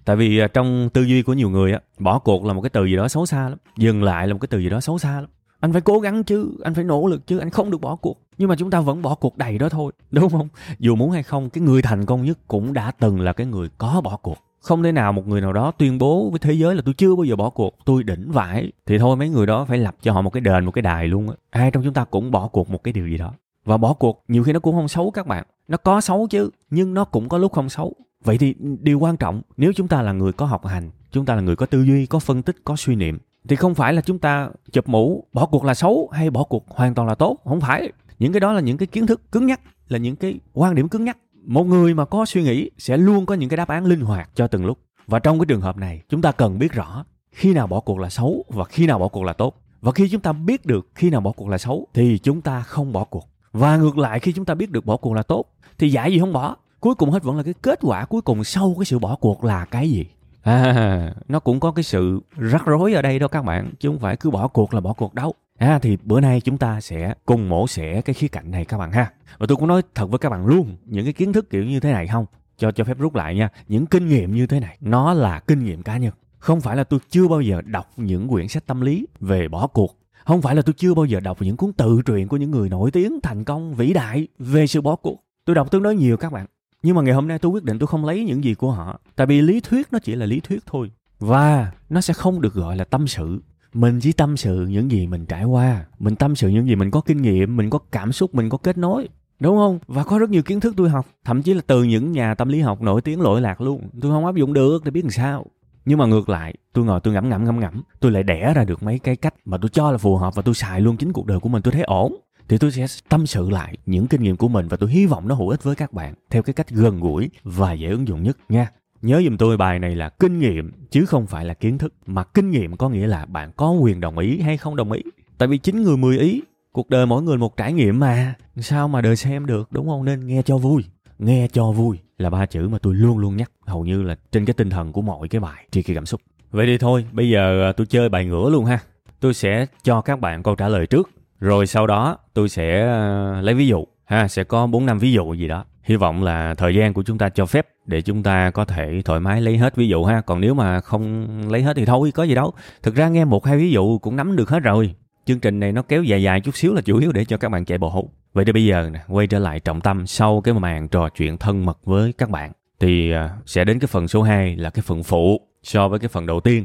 Tại 0.04 0.16
vì 0.16 0.38
à, 0.38 0.48
trong 0.48 0.88
tư 0.92 1.02
duy 1.02 1.22
của 1.22 1.32
nhiều 1.32 1.50
người 1.50 1.72
á, 1.72 1.80
bỏ 1.98 2.18
cuộc 2.18 2.44
là 2.44 2.52
một 2.52 2.60
cái 2.60 2.70
từ 2.70 2.84
gì 2.84 2.96
đó 2.96 3.08
xấu 3.08 3.26
xa 3.26 3.48
lắm. 3.48 3.58
Dừng 3.76 4.02
lại 4.02 4.26
là 4.26 4.32
một 4.32 4.38
cái 4.40 4.48
từ 4.50 4.58
gì 4.58 4.68
đó 4.68 4.80
xấu 4.80 4.98
xa 4.98 5.20
lắm. 5.20 5.30
Anh 5.60 5.72
phải 5.72 5.80
cố 5.80 5.98
gắng 5.98 6.24
chứ, 6.24 6.50
anh 6.64 6.74
phải 6.74 6.84
nỗ 6.84 7.06
lực 7.06 7.26
chứ, 7.26 7.38
anh 7.38 7.50
không 7.50 7.70
được 7.70 7.80
bỏ 7.80 7.96
cuộc. 7.96 8.22
Nhưng 8.38 8.48
mà 8.48 8.56
chúng 8.56 8.70
ta 8.70 8.80
vẫn 8.80 9.02
bỏ 9.02 9.14
cuộc 9.14 9.36
đầy 9.36 9.58
đó 9.58 9.68
thôi, 9.68 9.92
đúng 10.10 10.28
không? 10.30 10.48
Dù 10.78 10.96
muốn 10.96 11.10
hay 11.10 11.22
không, 11.22 11.50
cái 11.50 11.62
người 11.62 11.82
thành 11.82 12.06
công 12.06 12.24
nhất 12.24 12.38
cũng 12.48 12.72
đã 12.72 12.90
từng 12.90 13.20
là 13.20 13.32
cái 13.32 13.46
người 13.46 13.68
có 13.78 14.00
bỏ 14.04 14.16
cuộc 14.16 14.38
không 14.60 14.82
thể 14.82 14.92
nào 14.92 15.12
một 15.12 15.28
người 15.28 15.40
nào 15.40 15.52
đó 15.52 15.70
tuyên 15.70 15.98
bố 15.98 16.30
với 16.30 16.38
thế 16.38 16.52
giới 16.52 16.74
là 16.74 16.82
tôi 16.84 16.94
chưa 16.94 17.16
bao 17.16 17.24
giờ 17.24 17.36
bỏ 17.36 17.50
cuộc, 17.50 17.78
tôi 17.84 18.02
đỉnh 18.02 18.30
vải 18.30 18.72
thì 18.86 18.98
thôi, 18.98 19.16
mấy 19.16 19.28
người 19.28 19.46
đó 19.46 19.64
phải 19.64 19.78
lập 19.78 19.96
cho 20.02 20.12
họ 20.12 20.22
một 20.22 20.30
cái 20.30 20.40
đền, 20.40 20.64
một 20.64 20.70
cái 20.70 20.82
đài 20.82 21.08
luôn 21.08 21.28
á. 21.28 21.34
Ai 21.50 21.70
trong 21.70 21.84
chúng 21.84 21.94
ta 21.94 22.04
cũng 22.04 22.30
bỏ 22.30 22.48
cuộc 22.48 22.70
một 22.70 22.84
cái 22.84 22.92
điều 22.92 23.08
gì 23.08 23.16
đó. 23.16 23.32
Và 23.64 23.76
bỏ 23.76 23.92
cuộc 23.92 24.24
nhiều 24.28 24.44
khi 24.44 24.52
nó 24.52 24.60
cũng 24.60 24.74
không 24.74 24.88
xấu 24.88 25.10
các 25.10 25.26
bạn. 25.26 25.44
Nó 25.68 25.76
có 25.76 26.00
xấu 26.00 26.26
chứ, 26.30 26.50
nhưng 26.70 26.94
nó 26.94 27.04
cũng 27.04 27.28
có 27.28 27.38
lúc 27.38 27.52
không 27.52 27.68
xấu. 27.68 27.94
Vậy 28.24 28.38
thì 28.38 28.54
điều 28.80 28.98
quan 28.98 29.16
trọng, 29.16 29.42
nếu 29.56 29.72
chúng 29.72 29.88
ta 29.88 30.02
là 30.02 30.12
người 30.12 30.32
có 30.32 30.46
học 30.46 30.66
hành, 30.66 30.90
chúng 31.10 31.24
ta 31.24 31.34
là 31.34 31.40
người 31.40 31.56
có 31.56 31.66
tư 31.66 31.82
duy, 31.82 32.06
có 32.06 32.18
phân 32.18 32.42
tích, 32.42 32.56
có 32.64 32.76
suy 32.76 32.96
niệm, 32.96 33.18
thì 33.48 33.56
không 33.56 33.74
phải 33.74 33.92
là 33.92 34.02
chúng 34.02 34.18
ta 34.18 34.50
chụp 34.72 34.88
mũ, 34.88 35.24
bỏ 35.32 35.46
cuộc 35.46 35.64
là 35.64 35.74
xấu 35.74 36.08
hay 36.12 36.30
bỏ 36.30 36.44
cuộc 36.44 36.64
hoàn 36.68 36.94
toàn 36.94 37.08
là 37.08 37.14
tốt. 37.14 37.38
Không 37.44 37.60
phải. 37.60 37.92
Những 38.18 38.32
cái 38.32 38.40
đó 38.40 38.52
là 38.52 38.60
những 38.60 38.76
cái 38.76 38.86
kiến 38.86 39.06
thức 39.06 39.32
cứng 39.32 39.46
nhắc, 39.46 39.60
là 39.88 39.98
những 39.98 40.16
cái 40.16 40.34
quan 40.52 40.74
điểm 40.74 40.88
cứng 40.88 41.04
nhắc 41.04 41.18
một 41.46 41.64
người 41.64 41.94
mà 41.94 42.04
có 42.04 42.26
suy 42.26 42.42
nghĩ 42.42 42.70
sẽ 42.78 42.96
luôn 42.96 43.26
có 43.26 43.34
những 43.34 43.48
cái 43.48 43.56
đáp 43.56 43.68
án 43.68 43.84
linh 43.84 44.00
hoạt 44.00 44.30
cho 44.34 44.46
từng 44.46 44.66
lúc. 44.66 44.78
Và 45.06 45.18
trong 45.18 45.38
cái 45.38 45.46
trường 45.46 45.60
hợp 45.60 45.76
này, 45.76 46.02
chúng 46.08 46.22
ta 46.22 46.32
cần 46.32 46.58
biết 46.58 46.72
rõ 46.72 47.04
khi 47.32 47.54
nào 47.54 47.66
bỏ 47.66 47.80
cuộc 47.80 47.98
là 47.98 48.08
xấu 48.08 48.44
và 48.48 48.64
khi 48.64 48.86
nào 48.86 48.98
bỏ 48.98 49.08
cuộc 49.08 49.22
là 49.22 49.32
tốt. 49.32 49.54
Và 49.80 49.92
khi 49.92 50.08
chúng 50.08 50.20
ta 50.20 50.32
biết 50.32 50.66
được 50.66 50.88
khi 50.94 51.10
nào 51.10 51.20
bỏ 51.20 51.32
cuộc 51.32 51.48
là 51.48 51.58
xấu, 51.58 51.86
thì 51.94 52.18
chúng 52.18 52.40
ta 52.40 52.60
không 52.60 52.92
bỏ 52.92 53.04
cuộc. 53.04 53.28
Và 53.52 53.76
ngược 53.76 53.98
lại, 53.98 54.20
khi 54.20 54.32
chúng 54.32 54.44
ta 54.44 54.54
biết 54.54 54.70
được 54.70 54.86
bỏ 54.86 54.96
cuộc 54.96 55.12
là 55.12 55.22
tốt, 55.22 55.44
thì 55.78 55.88
giải 55.88 56.12
gì 56.12 56.18
không 56.18 56.32
bỏ? 56.32 56.56
Cuối 56.80 56.94
cùng 56.94 57.10
hết 57.10 57.22
vẫn 57.22 57.36
là 57.36 57.42
cái 57.42 57.54
kết 57.62 57.78
quả 57.82 58.04
cuối 58.04 58.22
cùng 58.22 58.44
sau 58.44 58.74
cái 58.78 58.84
sự 58.84 58.98
bỏ 58.98 59.16
cuộc 59.16 59.44
là 59.44 59.64
cái 59.64 59.90
gì? 59.90 60.06
À 60.42 61.14
nó 61.28 61.40
cũng 61.40 61.60
có 61.60 61.72
cái 61.72 61.82
sự 61.82 62.20
rắc 62.36 62.66
rối 62.66 62.92
ở 62.92 63.02
đây 63.02 63.18
đó 63.18 63.28
các 63.28 63.44
bạn, 63.44 63.72
chứ 63.80 63.88
không 63.88 63.98
phải 63.98 64.16
cứ 64.16 64.30
bỏ 64.30 64.48
cuộc 64.48 64.74
là 64.74 64.80
bỏ 64.80 64.92
cuộc 64.92 65.14
đâu. 65.14 65.34
À 65.58 65.78
thì 65.78 65.98
bữa 66.04 66.20
nay 66.20 66.40
chúng 66.40 66.58
ta 66.58 66.80
sẽ 66.80 67.14
cùng 67.26 67.48
mổ 67.48 67.66
xẻ 67.66 68.00
cái 68.00 68.14
khía 68.14 68.28
cạnh 68.28 68.50
này 68.50 68.64
các 68.64 68.78
bạn 68.78 68.92
ha. 68.92 69.12
Và 69.38 69.46
tôi 69.46 69.56
cũng 69.56 69.68
nói 69.68 69.82
thật 69.94 70.06
với 70.10 70.18
các 70.18 70.28
bạn 70.28 70.46
luôn, 70.46 70.76
những 70.84 71.04
cái 71.04 71.12
kiến 71.12 71.32
thức 71.32 71.50
kiểu 71.50 71.64
như 71.64 71.80
thế 71.80 71.92
này 71.92 72.06
không? 72.06 72.26
Cho 72.58 72.70
cho 72.70 72.84
phép 72.84 72.98
rút 72.98 73.14
lại 73.14 73.34
nha. 73.34 73.48
Những 73.68 73.86
kinh 73.86 74.08
nghiệm 74.08 74.34
như 74.34 74.46
thế 74.46 74.60
này, 74.60 74.76
nó 74.80 75.14
là 75.14 75.40
kinh 75.40 75.64
nghiệm 75.64 75.82
cá 75.82 75.96
nhân. 75.96 76.12
Không 76.38 76.60
phải 76.60 76.76
là 76.76 76.84
tôi 76.84 77.00
chưa 77.10 77.28
bao 77.28 77.40
giờ 77.40 77.62
đọc 77.64 77.90
những 77.96 78.28
quyển 78.28 78.48
sách 78.48 78.66
tâm 78.66 78.80
lý 78.80 79.06
về 79.20 79.48
bỏ 79.48 79.66
cuộc. 79.66 79.98
Không 80.24 80.42
phải 80.42 80.54
là 80.54 80.62
tôi 80.62 80.74
chưa 80.76 80.94
bao 80.94 81.04
giờ 81.04 81.20
đọc 81.20 81.42
những 81.42 81.56
cuốn 81.56 81.72
tự 81.72 82.02
truyện 82.06 82.28
của 82.28 82.36
những 82.36 82.50
người 82.50 82.68
nổi 82.68 82.90
tiếng, 82.90 83.20
thành 83.22 83.44
công, 83.44 83.74
vĩ 83.74 83.92
đại 83.92 84.28
về 84.38 84.66
sự 84.66 84.80
bỏ 84.80 84.96
cuộc. 84.96 85.24
Tôi 85.44 85.54
đọc 85.56 85.70
tương 85.70 85.82
đối 85.82 85.96
nhiều 85.96 86.16
các 86.16 86.32
bạn. 86.32 86.46
Nhưng 86.82 86.96
mà 86.96 87.02
ngày 87.02 87.14
hôm 87.14 87.28
nay 87.28 87.38
tôi 87.38 87.52
quyết 87.52 87.64
định 87.64 87.78
tôi 87.78 87.86
không 87.86 88.04
lấy 88.04 88.24
những 88.24 88.44
gì 88.44 88.54
của 88.54 88.70
họ. 88.70 89.00
Tại 89.16 89.26
vì 89.26 89.40
lý 89.40 89.60
thuyết 89.60 89.88
nó 89.92 89.98
chỉ 89.98 90.14
là 90.14 90.26
lý 90.26 90.40
thuyết 90.40 90.58
thôi. 90.66 90.90
Và 91.18 91.72
nó 91.88 92.00
sẽ 92.00 92.14
không 92.14 92.40
được 92.40 92.54
gọi 92.54 92.76
là 92.76 92.84
tâm 92.84 93.06
sự 93.06 93.42
mình 93.76 94.00
chỉ 94.00 94.12
tâm 94.12 94.36
sự 94.36 94.66
những 94.66 94.90
gì 94.90 95.06
mình 95.06 95.26
trải 95.26 95.44
qua. 95.44 95.84
Mình 95.98 96.16
tâm 96.16 96.36
sự 96.36 96.48
những 96.48 96.68
gì 96.68 96.76
mình 96.76 96.90
có 96.90 97.00
kinh 97.00 97.22
nghiệm, 97.22 97.56
mình 97.56 97.70
có 97.70 97.78
cảm 97.92 98.12
xúc, 98.12 98.34
mình 98.34 98.48
có 98.48 98.58
kết 98.58 98.78
nối. 98.78 99.08
Đúng 99.40 99.56
không? 99.56 99.78
Và 99.86 100.04
có 100.04 100.18
rất 100.18 100.30
nhiều 100.30 100.42
kiến 100.42 100.60
thức 100.60 100.74
tôi 100.76 100.88
học. 100.88 101.06
Thậm 101.24 101.42
chí 101.42 101.54
là 101.54 101.60
từ 101.66 101.84
những 101.84 102.12
nhà 102.12 102.34
tâm 102.34 102.48
lý 102.48 102.60
học 102.60 102.82
nổi 102.82 103.00
tiếng 103.00 103.20
lỗi 103.20 103.40
lạc 103.40 103.60
luôn. 103.60 103.88
Tôi 104.00 104.10
không 104.10 104.26
áp 104.26 104.34
dụng 104.34 104.52
được, 104.52 104.84
để 104.84 104.90
biết 104.90 105.04
làm 105.04 105.10
sao. 105.10 105.46
Nhưng 105.84 105.98
mà 105.98 106.06
ngược 106.06 106.28
lại, 106.28 106.54
tôi 106.72 106.84
ngồi 106.84 107.00
tôi 107.00 107.14
ngẫm 107.14 107.28
ngẫm 107.28 107.44
ngẫm 107.44 107.60
ngẫm, 107.60 107.82
tôi 108.00 108.12
lại 108.12 108.22
đẻ 108.22 108.52
ra 108.54 108.64
được 108.64 108.82
mấy 108.82 108.98
cái 108.98 109.16
cách 109.16 109.34
mà 109.44 109.58
tôi 109.58 109.68
cho 109.68 109.90
là 109.90 109.98
phù 109.98 110.16
hợp 110.16 110.34
và 110.34 110.42
tôi 110.42 110.54
xài 110.54 110.80
luôn 110.80 110.96
chính 110.96 111.12
cuộc 111.12 111.26
đời 111.26 111.40
của 111.40 111.48
mình. 111.48 111.62
Tôi 111.62 111.72
thấy 111.72 111.82
ổn. 111.82 112.16
Thì 112.48 112.58
tôi 112.58 112.70
sẽ 112.70 112.86
tâm 113.08 113.26
sự 113.26 113.50
lại 113.50 113.76
những 113.86 114.06
kinh 114.06 114.22
nghiệm 114.22 114.36
của 114.36 114.48
mình 114.48 114.68
và 114.68 114.76
tôi 114.76 114.90
hy 114.90 115.06
vọng 115.06 115.28
nó 115.28 115.34
hữu 115.34 115.48
ích 115.48 115.62
với 115.62 115.74
các 115.74 115.92
bạn 115.92 116.14
theo 116.30 116.42
cái 116.42 116.54
cách 116.54 116.70
gần 116.70 117.00
gũi 117.00 117.30
và 117.44 117.72
dễ 117.72 117.88
ứng 117.88 118.08
dụng 118.08 118.22
nhất 118.22 118.36
nha. 118.48 118.70
Nhớ 119.06 119.22
giùm 119.24 119.36
tôi 119.36 119.56
bài 119.56 119.78
này 119.78 119.96
là 119.96 120.08
kinh 120.08 120.38
nghiệm 120.38 120.72
chứ 120.90 121.06
không 121.06 121.26
phải 121.26 121.44
là 121.44 121.54
kiến 121.54 121.78
thức. 121.78 121.94
Mà 122.06 122.24
kinh 122.24 122.50
nghiệm 122.50 122.76
có 122.76 122.88
nghĩa 122.88 123.06
là 123.06 123.24
bạn 123.24 123.52
có 123.56 123.70
quyền 123.70 124.00
đồng 124.00 124.18
ý 124.18 124.40
hay 124.40 124.56
không 124.56 124.76
đồng 124.76 124.92
ý. 124.92 125.02
Tại 125.38 125.48
vì 125.48 125.58
chính 125.58 125.82
người 125.82 125.96
mười 125.96 126.18
ý, 126.18 126.42
cuộc 126.72 126.90
đời 126.90 127.06
mỗi 127.06 127.22
người 127.22 127.36
một 127.36 127.56
trải 127.56 127.72
nghiệm 127.72 128.00
mà. 128.00 128.34
Sao 128.56 128.88
mà 128.88 129.00
đời 129.00 129.16
xem 129.16 129.46
được 129.46 129.72
đúng 129.72 129.88
không? 129.88 130.04
Nên 130.04 130.26
nghe 130.26 130.42
cho 130.42 130.58
vui. 130.58 130.84
Nghe 131.18 131.48
cho 131.52 131.72
vui 131.72 131.98
là 132.18 132.30
ba 132.30 132.46
chữ 132.46 132.68
mà 132.68 132.78
tôi 132.78 132.94
luôn 132.94 133.18
luôn 133.18 133.36
nhắc 133.36 133.50
hầu 133.66 133.84
như 133.84 134.02
là 134.02 134.16
trên 134.32 134.44
cái 134.44 134.54
tinh 134.54 134.70
thần 134.70 134.92
của 134.92 135.02
mọi 135.02 135.28
cái 135.28 135.40
bài 135.40 135.66
tri 135.70 135.82
kỳ 135.82 135.94
cảm 135.94 136.06
xúc. 136.06 136.20
Vậy 136.50 136.66
đi 136.66 136.78
thôi, 136.78 137.04
bây 137.12 137.30
giờ 137.30 137.68
à, 137.68 137.72
tôi 137.72 137.86
chơi 137.86 138.08
bài 138.08 138.24
ngửa 138.24 138.50
luôn 138.50 138.64
ha. 138.64 138.78
Tôi 139.20 139.34
sẽ 139.34 139.66
cho 139.82 140.00
các 140.00 140.20
bạn 140.20 140.42
câu 140.42 140.54
trả 140.54 140.68
lời 140.68 140.86
trước. 140.86 141.10
Rồi 141.40 141.66
sau 141.66 141.86
đó 141.86 142.18
tôi 142.34 142.48
sẽ 142.48 142.86
à, 142.86 143.40
lấy 143.42 143.54
ví 143.54 143.66
dụ 143.66 143.84
ha, 144.04 144.28
sẽ 144.28 144.44
có 144.44 144.66
4 144.66 144.86
năm 144.86 144.98
ví 144.98 145.12
dụ 145.12 145.34
gì 145.34 145.48
đó 145.48 145.64
hy 145.86 145.96
vọng 145.96 146.22
là 146.22 146.54
thời 146.54 146.74
gian 146.74 146.94
của 146.94 147.02
chúng 147.02 147.18
ta 147.18 147.28
cho 147.28 147.46
phép 147.46 147.68
để 147.86 148.02
chúng 148.02 148.22
ta 148.22 148.50
có 148.50 148.64
thể 148.64 149.02
thoải 149.04 149.20
mái 149.20 149.40
lấy 149.40 149.58
hết 149.58 149.76
ví 149.76 149.88
dụ 149.88 150.04
ha. 150.04 150.20
Còn 150.20 150.40
nếu 150.40 150.54
mà 150.54 150.80
không 150.80 151.26
lấy 151.50 151.62
hết 151.62 151.76
thì 151.76 151.84
thôi, 151.84 152.10
có 152.14 152.22
gì 152.22 152.34
đâu. 152.34 152.52
Thực 152.82 152.94
ra 152.94 153.08
nghe 153.08 153.24
một 153.24 153.44
hai 153.44 153.56
ví 153.56 153.70
dụ 153.70 153.98
cũng 153.98 154.16
nắm 154.16 154.36
được 154.36 154.48
hết 154.48 154.62
rồi. 154.62 154.94
Chương 155.26 155.40
trình 155.40 155.60
này 155.60 155.72
nó 155.72 155.82
kéo 155.82 156.02
dài 156.02 156.22
dài 156.22 156.40
chút 156.40 156.56
xíu 156.56 156.74
là 156.74 156.80
chủ 156.80 156.98
yếu 156.98 157.12
để 157.12 157.24
cho 157.24 157.36
các 157.36 157.48
bạn 157.48 157.64
chạy 157.64 157.78
bộ. 157.78 158.10
Vậy 158.32 158.44
thì 158.44 158.52
bây 158.52 158.64
giờ 158.64 158.90
nè, 158.92 159.00
quay 159.08 159.26
trở 159.26 159.38
lại 159.38 159.60
trọng 159.60 159.80
tâm 159.80 160.06
sau 160.06 160.40
cái 160.40 160.54
màn 160.54 160.88
trò 160.88 161.08
chuyện 161.08 161.38
thân 161.38 161.64
mật 161.66 161.78
với 161.84 162.12
các 162.12 162.30
bạn. 162.30 162.52
Thì 162.80 163.10
à, 163.12 163.30
sẽ 163.46 163.64
đến 163.64 163.78
cái 163.78 163.86
phần 163.86 164.08
số 164.08 164.22
2 164.22 164.56
là 164.56 164.70
cái 164.70 164.82
phần 164.86 165.02
phụ 165.02 165.40
so 165.62 165.88
với 165.88 165.98
cái 165.98 166.08
phần 166.08 166.26
đầu 166.26 166.40
tiên. 166.40 166.64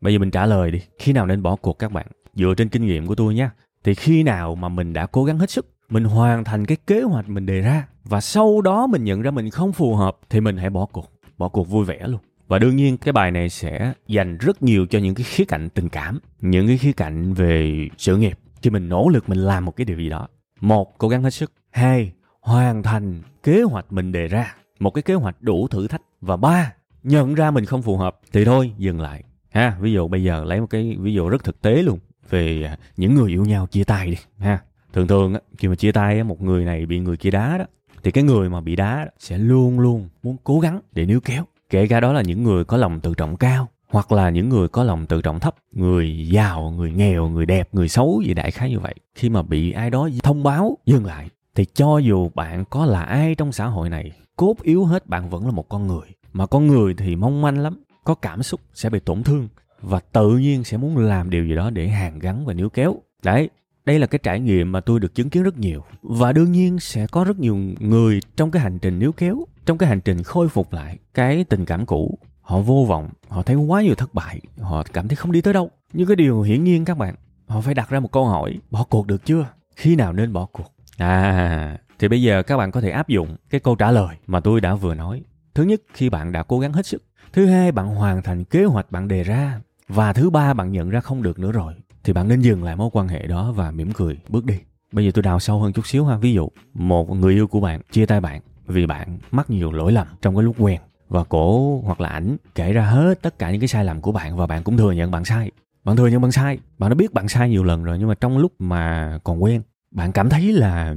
Bây 0.00 0.12
giờ 0.12 0.18
mình 0.18 0.30
trả 0.30 0.46
lời 0.46 0.70
đi, 0.70 0.80
khi 0.98 1.12
nào 1.12 1.26
nên 1.26 1.42
bỏ 1.42 1.56
cuộc 1.56 1.78
các 1.78 1.92
bạn? 1.92 2.06
Dựa 2.34 2.54
trên 2.56 2.68
kinh 2.68 2.86
nghiệm 2.86 3.06
của 3.06 3.14
tôi 3.14 3.34
nhé 3.34 3.48
thì 3.84 3.94
khi 3.94 4.22
nào 4.22 4.54
mà 4.54 4.68
mình 4.68 4.92
đã 4.92 5.06
cố 5.06 5.24
gắng 5.24 5.38
hết 5.38 5.50
sức, 5.50 5.66
mình 5.88 6.04
hoàn 6.04 6.44
thành 6.44 6.66
cái 6.66 6.76
kế 6.86 7.02
hoạch 7.02 7.28
mình 7.28 7.46
đề 7.46 7.60
ra? 7.60 7.86
Và 8.10 8.20
sau 8.20 8.60
đó 8.60 8.86
mình 8.86 9.04
nhận 9.04 9.22
ra 9.22 9.30
mình 9.30 9.50
không 9.50 9.72
phù 9.72 9.94
hợp, 9.94 10.18
thì 10.30 10.40
mình 10.40 10.56
hãy 10.56 10.70
bỏ 10.70 10.86
cuộc. 10.86 11.12
Bỏ 11.38 11.48
cuộc 11.48 11.68
vui 11.68 11.84
vẻ 11.84 11.98
luôn. 12.06 12.20
Và 12.48 12.58
đương 12.58 12.76
nhiên, 12.76 12.96
cái 12.96 13.12
bài 13.12 13.30
này 13.30 13.48
sẽ 13.48 13.92
dành 14.06 14.38
rất 14.38 14.62
nhiều 14.62 14.86
cho 14.86 14.98
những 14.98 15.14
cái 15.14 15.24
khía 15.24 15.44
cạnh 15.44 15.68
tình 15.68 15.88
cảm, 15.88 16.18
những 16.40 16.66
cái 16.66 16.78
khía 16.78 16.92
cạnh 16.92 17.32
về 17.32 17.88
sự 17.98 18.16
nghiệp. 18.16 18.38
Khi 18.62 18.70
mình 18.70 18.88
nỗ 18.88 19.08
lực, 19.08 19.28
mình 19.28 19.38
làm 19.38 19.64
một 19.64 19.76
cái 19.76 19.84
điều 19.84 19.98
gì 19.98 20.08
đó. 20.08 20.28
Một, 20.60 20.98
cố 20.98 21.08
gắng 21.08 21.22
hết 21.22 21.30
sức. 21.30 21.52
Hai, 21.70 22.12
hoàn 22.40 22.82
thành 22.82 23.22
kế 23.42 23.62
hoạch 23.62 23.92
mình 23.92 24.12
đề 24.12 24.28
ra. 24.28 24.54
Một 24.80 24.90
cái 24.90 25.02
kế 25.02 25.14
hoạch 25.14 25.42
đủ 25.42 25.68
thử 25.68 25.88
thách. 25.88 26.02
Và 26.20 26.36
ba, 26.36 26.72
nhận 27.02 27.34
ra 27.34 27.50
mình 27.50 27.64
không 27.64 27.82
phù 27.82 27.96
hợp, 27.96 28.20
thì 28.32 28.44
thôi, 28.44 28.72
dừng 28.78 29.00
lại. 29.00 29.24
Ha, 29.50 29.76
ví 29.80 29.92
dụ 29.92 30.08
bây 30.08 30.22
giờ 30.22 30.44
lấy 30.44 30.60
một 30.60 30.70
cái 30.70 30.96
ví 31.00 31.14
dụ 31.14 31.28
rất 31.28 31.44
thực 31.44 31.62
tế 31.62 31.82
luôn. 31.82 31.98
Về 32.30 32.62
à, 32.62 32.76
những 32.96 33.14
người 33.14 33.30
yêu 33.30 33.44
nhau 33.44 33.66
chia 33.66 33.84
tay 33.84 34.10
đi, 34.10 34.16
ha. 34.38 34.58
Thường 34.92 35.06
thường 35.06 35.34
á, 35.34 35.40
khi 35.58 35.68
mà 35.68 35.74
chia 35.74 35.92
tay 35.92 36.18
á, 36.18 36.24
một 36.24 36.42
người 36.42 36.64
này 36.64 36.86
bị 36.86 36.98
người 36.98 37.16
kia 37.16 37.30
đá 37.30 37.58
đó 37.58 37.64
thì 38.02 38.10
cái 38.10 38.24
người 38.24 38.48
mà 38.48 38.60
bị 38.60 38.76
đá 38.76 39.10
sẽ 39.18 39.38
luôn 39.38 39.80
luôn 39.80 40.08
muốn 40.22 40.36
cố 40.44 40.60
gắng 40.60 40.80
để 40.92 41.06
níu 41.06 41.20
kéo. 41.20 41.44
Kể 41.70 41.86
cả 41.86 42.00
đó 42.00 42.12
là 42.12 42.22
những 42.22 42.42
người 42.42 42.64
có 42.64 42.76
lòng 42.76 43.00
tự 43.00 43.14
trọng 43.14 43.36
cao, 43.36 43.68
hoặc 43.88 44.12
là 44.12 44.30
những 44.30 44.48
người 44.48 44.68
có 44.68 44.84
lòng 44.84 45.06
tự 45.06 45.22
trọng 45.22 45.40
thấp, 45.40 45.54
người 45.72 46.28
giàu, 46.28 46.74
người 46.76 46.92
nghèo, 46.92 47.28
người 47.28 47.46
đẹp, 47.46 47.68
người 47.72 47.88
xấu 47.88 48.22
gì 48.26 48.34
đại 48.34 48.50
khái 48.50 48.70
như 48.70 48.78
vậy. 48.78 48.94
Khi 49.14 49.28
mà 49.28 49.42
bị 49.42 49.72
ai 49.72 49.90
đó 49.90 50.08
thông 50.22 50.42
báo 50.42 50.78
dừng 50.86 51.04
lại, 51.04 51.28
thì 51.54 51.64
cho 51.74 51.98
dù 51.98 52.30
bạn 52.34 52.64
có 52.70 52.86
là 52.86 53.02
ai 53.02 53.34
trong 53.34 53.52
xã 53.52 53.66
hội 53.66 53.90
này, 53.90 54.12
cốt 54.36 54.54
yếu 54.62 54.84
hết 54.84 55.06
bạn 55.06 55.30
vẫn 55.30 55.46
là 55.46 55.52
một 55.52 55.68
con 55.68 55.86
người. 55.86 56.08
Mà 56.32 56.46
con 56.46 56.66
người 56.66 56.94
thì 56.94 57.16
mong 57.16 57.42
manh 57.42 57.58
lắm, 57.58 57.82
có 58.04 58.14
cảm 58.14 58.42
xúc 58.42 58.60
sẽ 58.74 58.90
bị 58.90 59.00
tổn 59.00 59.22
thương 59.22 59.48
và 59.82 60.00
tự 60.00 60.38
nhiên 60.38 60.64
sẽ 60.64 60.76
muốn 60.76 60.96
làm 60.96 61.30
điều 61.30 61.44
gì 61.44 61.54
đó 61.54 61.70
để 61.70 61.88
hàn 61.88 62.18
gắn 62.18 62.46
và 62.46 62.54
níu 62.54 62.68
kéo. 62.68 62.96
Đấy 63.22 63.50
đây 63.90 63.98
là 63.98 64.06
cái 64.06 64.18
trải 64.22 64.40
nghiệm 64.40 64.72
mà 64.72 64.80
tôi 64.80 65.00
được 65.00 65.14
chứng 65.14 65.30
kiến 65.30 65.42
rất 65.42 65.58
nhiều. 65.58 65.84
Và 66.02 66.32
đương 66.32 66.52
nhiên 66.52 66.78
sẽ 66.78 67.06
có 67.06 67.24
rất 67.24 67.38
nhiều 67.38 67.56
người 67.78 68.20
trong 68.36 68.50
cái 68.50 68.62
hành 68.62 68.78
trình 68.78 68.98
níu 68.98 69.12
kéo, 69.12 69.44
trong 69.66 69.78
cái 69.78 69.88
hành 69.88 70.00
trình 70.00 70.22
khôi 70.22 70.48
phục 70.48 70.72
lại 70.72 70.98
cái 71.14 71.44
tình 71.44 71.64
cảm 71.64 71.86
cũ. 71.86 72.18
Họ 72.40 72.60
vô 72.60 72.84
vọng, 72.88 73.10
họ 73.28 73.42
thấy 73.42 73.56
quá 73.56 73.82
nhiều 73.82 73.94
thất 73.94 74.14
bại, 74.14 74.40
họ 74.60 74.82
cảm 74.92 75.08
thấy 75.08 75.16
không 75.16 75.32
đi 75.32 75.40
tới 75.40 75.54
đâu. 75.54 75.70
Nhưng 75.92 76.06
cái 76.06 76.16
điều 76.16 76.42
hiển 76.42 76.64
nhiên 76.64 76.84
các 76.84 76.98
bạn, 76.98 77.14
họ 77.46 77.60
phải 77.60 77.74
đặt 77.74 77.90
ra 77.90 78.00
một 78.00 78.12
câu 78.12 78.26
hỏi, 78.26 78.58
bỏ 78.70 78.84
cuộc 78.90 79.06
được 79.06 79.24
chưa? 79.24 79.46
Khi 79.76 79.96
nào 79.96 80.12
nên 80.12 80.32
bỏ 80.32 80.46
cuộc? 80.52 80.72
À 80.96 81.78
thì 81.98 82.08
bây 82.08 82.22
giờ 82.22 82.42
các 82.42 82.56
bạn 82.56 82.70
có 82.70 82.80
thể 82.80 82.90
áp 82.90 83.08
dụng 83.08 83.36
cái 83.50 83.60
câu 83.60 83.74
trả 83.74 83.90
lời 83.90 84.16
mà 84.26 84.40
tôi 84.40 84.60
đã 84.60 84.74
vừa 84.74 84.94
nói. 84.94 85.22
Thứ 85.54 85.62
nhất, 85.62 85.80
khi 85.94 86.10
bạn 86.10 86.32
đã 86.32 86.42
cố 86.42 86.58
gắng 86.58 86.72
hết 86.72 86.86
sức. 86.86 87.02
Thứ 87.32 87.46
hai, 87.46 87.72
bạn 87.72 87.86
hoàn 87.86 88.22
thành 88.22 88.44
kế 88.44 88.64
hoạch 88.64 88.90
bạn 88.90 89.08
đề 89.08 89.22
ra. 89.22 89.60
Và 89.88 90.12
thứ 90.12 90.30
ba, 90.30 90.54
bạn 90.54 90.72
nhận 90.72 90.90
ra 90.90 91.00
không 91.00 91.22
được 91.22 91.38
nữa 91.38 91.52
rồi 91.52 91.74
thì 92.04 92.12
bạn 92.12 92.28
nên 92.28 92.40
dừng 92.40 92.64
lại 92.64 92.76
mối 92.76 92.90
quan 92.92 93.08
hệ 93.08 93.26
đó 93.26 93.52
và 93.52 93.70
mỉm 93.70 93.92
cười, 93.92 94.18
bước 94.28 94.44
đi. 94.44 94.54
Bây 94.92 95.04
giờ 95.04 95.10
tôi 95.14 95.22
đào 95.22 95.40
sâu 95.40 95.60
hơn 95.60 95.72
chút 95.72 95.86
xíu 95.86 96.04
ha. 96.04 96.16
Ví 96.16 96.32
dụ, 96.32 96.48
một 96.74 97.10
người 97.10 97.34
yêu 97.34 97.46
của 97.46 97.60
bạn 97.60 97.80
chia 97.92 98.06
tay 98.06 98.20
bạn 98.20 98.40
vì 98.66 98.86
bạn 98.86 99.18
mắc 99.30 99.50
nhiều 99.50 99.72
lỗi 99.72 99.92
lầm 99.92 100.06
trong 100.22 100.36
cái 100.36 100.42
lúc 100.42 100.56
quen 100.58 100.80
và 101.08 101.24
cổ 101.24 101.80
hoặc 101.84 102.00
là 102.00 102.08
ảnh 102.08 102.36
kể 102.54 102.72
ra 102.72 102.82
hết 102.82 103.22
tất 103.22 103.38
cả 103.38 103.50
những 103.50 103.60
cái 103.60 103.68
sai 103.68 103.84
lầm 103.84 104.00
của 104.00 104.12
bạn 104.12 104.36
và 104.36 104.46
bạn 104.46 104.62
cũng 104.62 104.76
thừa 104.76 104.92
nhận 104.92 105.10
bạn 105.10 105.24
sai. 105.24 105.50
Bạn 105.84 105.96
thừa 105.96 106.06
nhận 106.06 106.20
bạn 106.20 106.32
sai, 106.32 106.58
bạn 106.78 106.90
đã 106.90 106.94
biết 106.94 107.12
bạn 107.12 107.28
sai 107.28 107.50
nhiều 107.50 107.64
lần 107.64 107.84
rồi 107.84 107.98
nhưng 107.98 108.08
mà 108.08 108.14
trong 108.14 108.38
lúc 108.38 108.52
mà 108.58 109.18
còn 109.24 109.42
quen, 109.42 109.62
bạn 109.90 110.12
cảm 110.12 110.28
thấy 110.28 110.52
là 110.52 110.94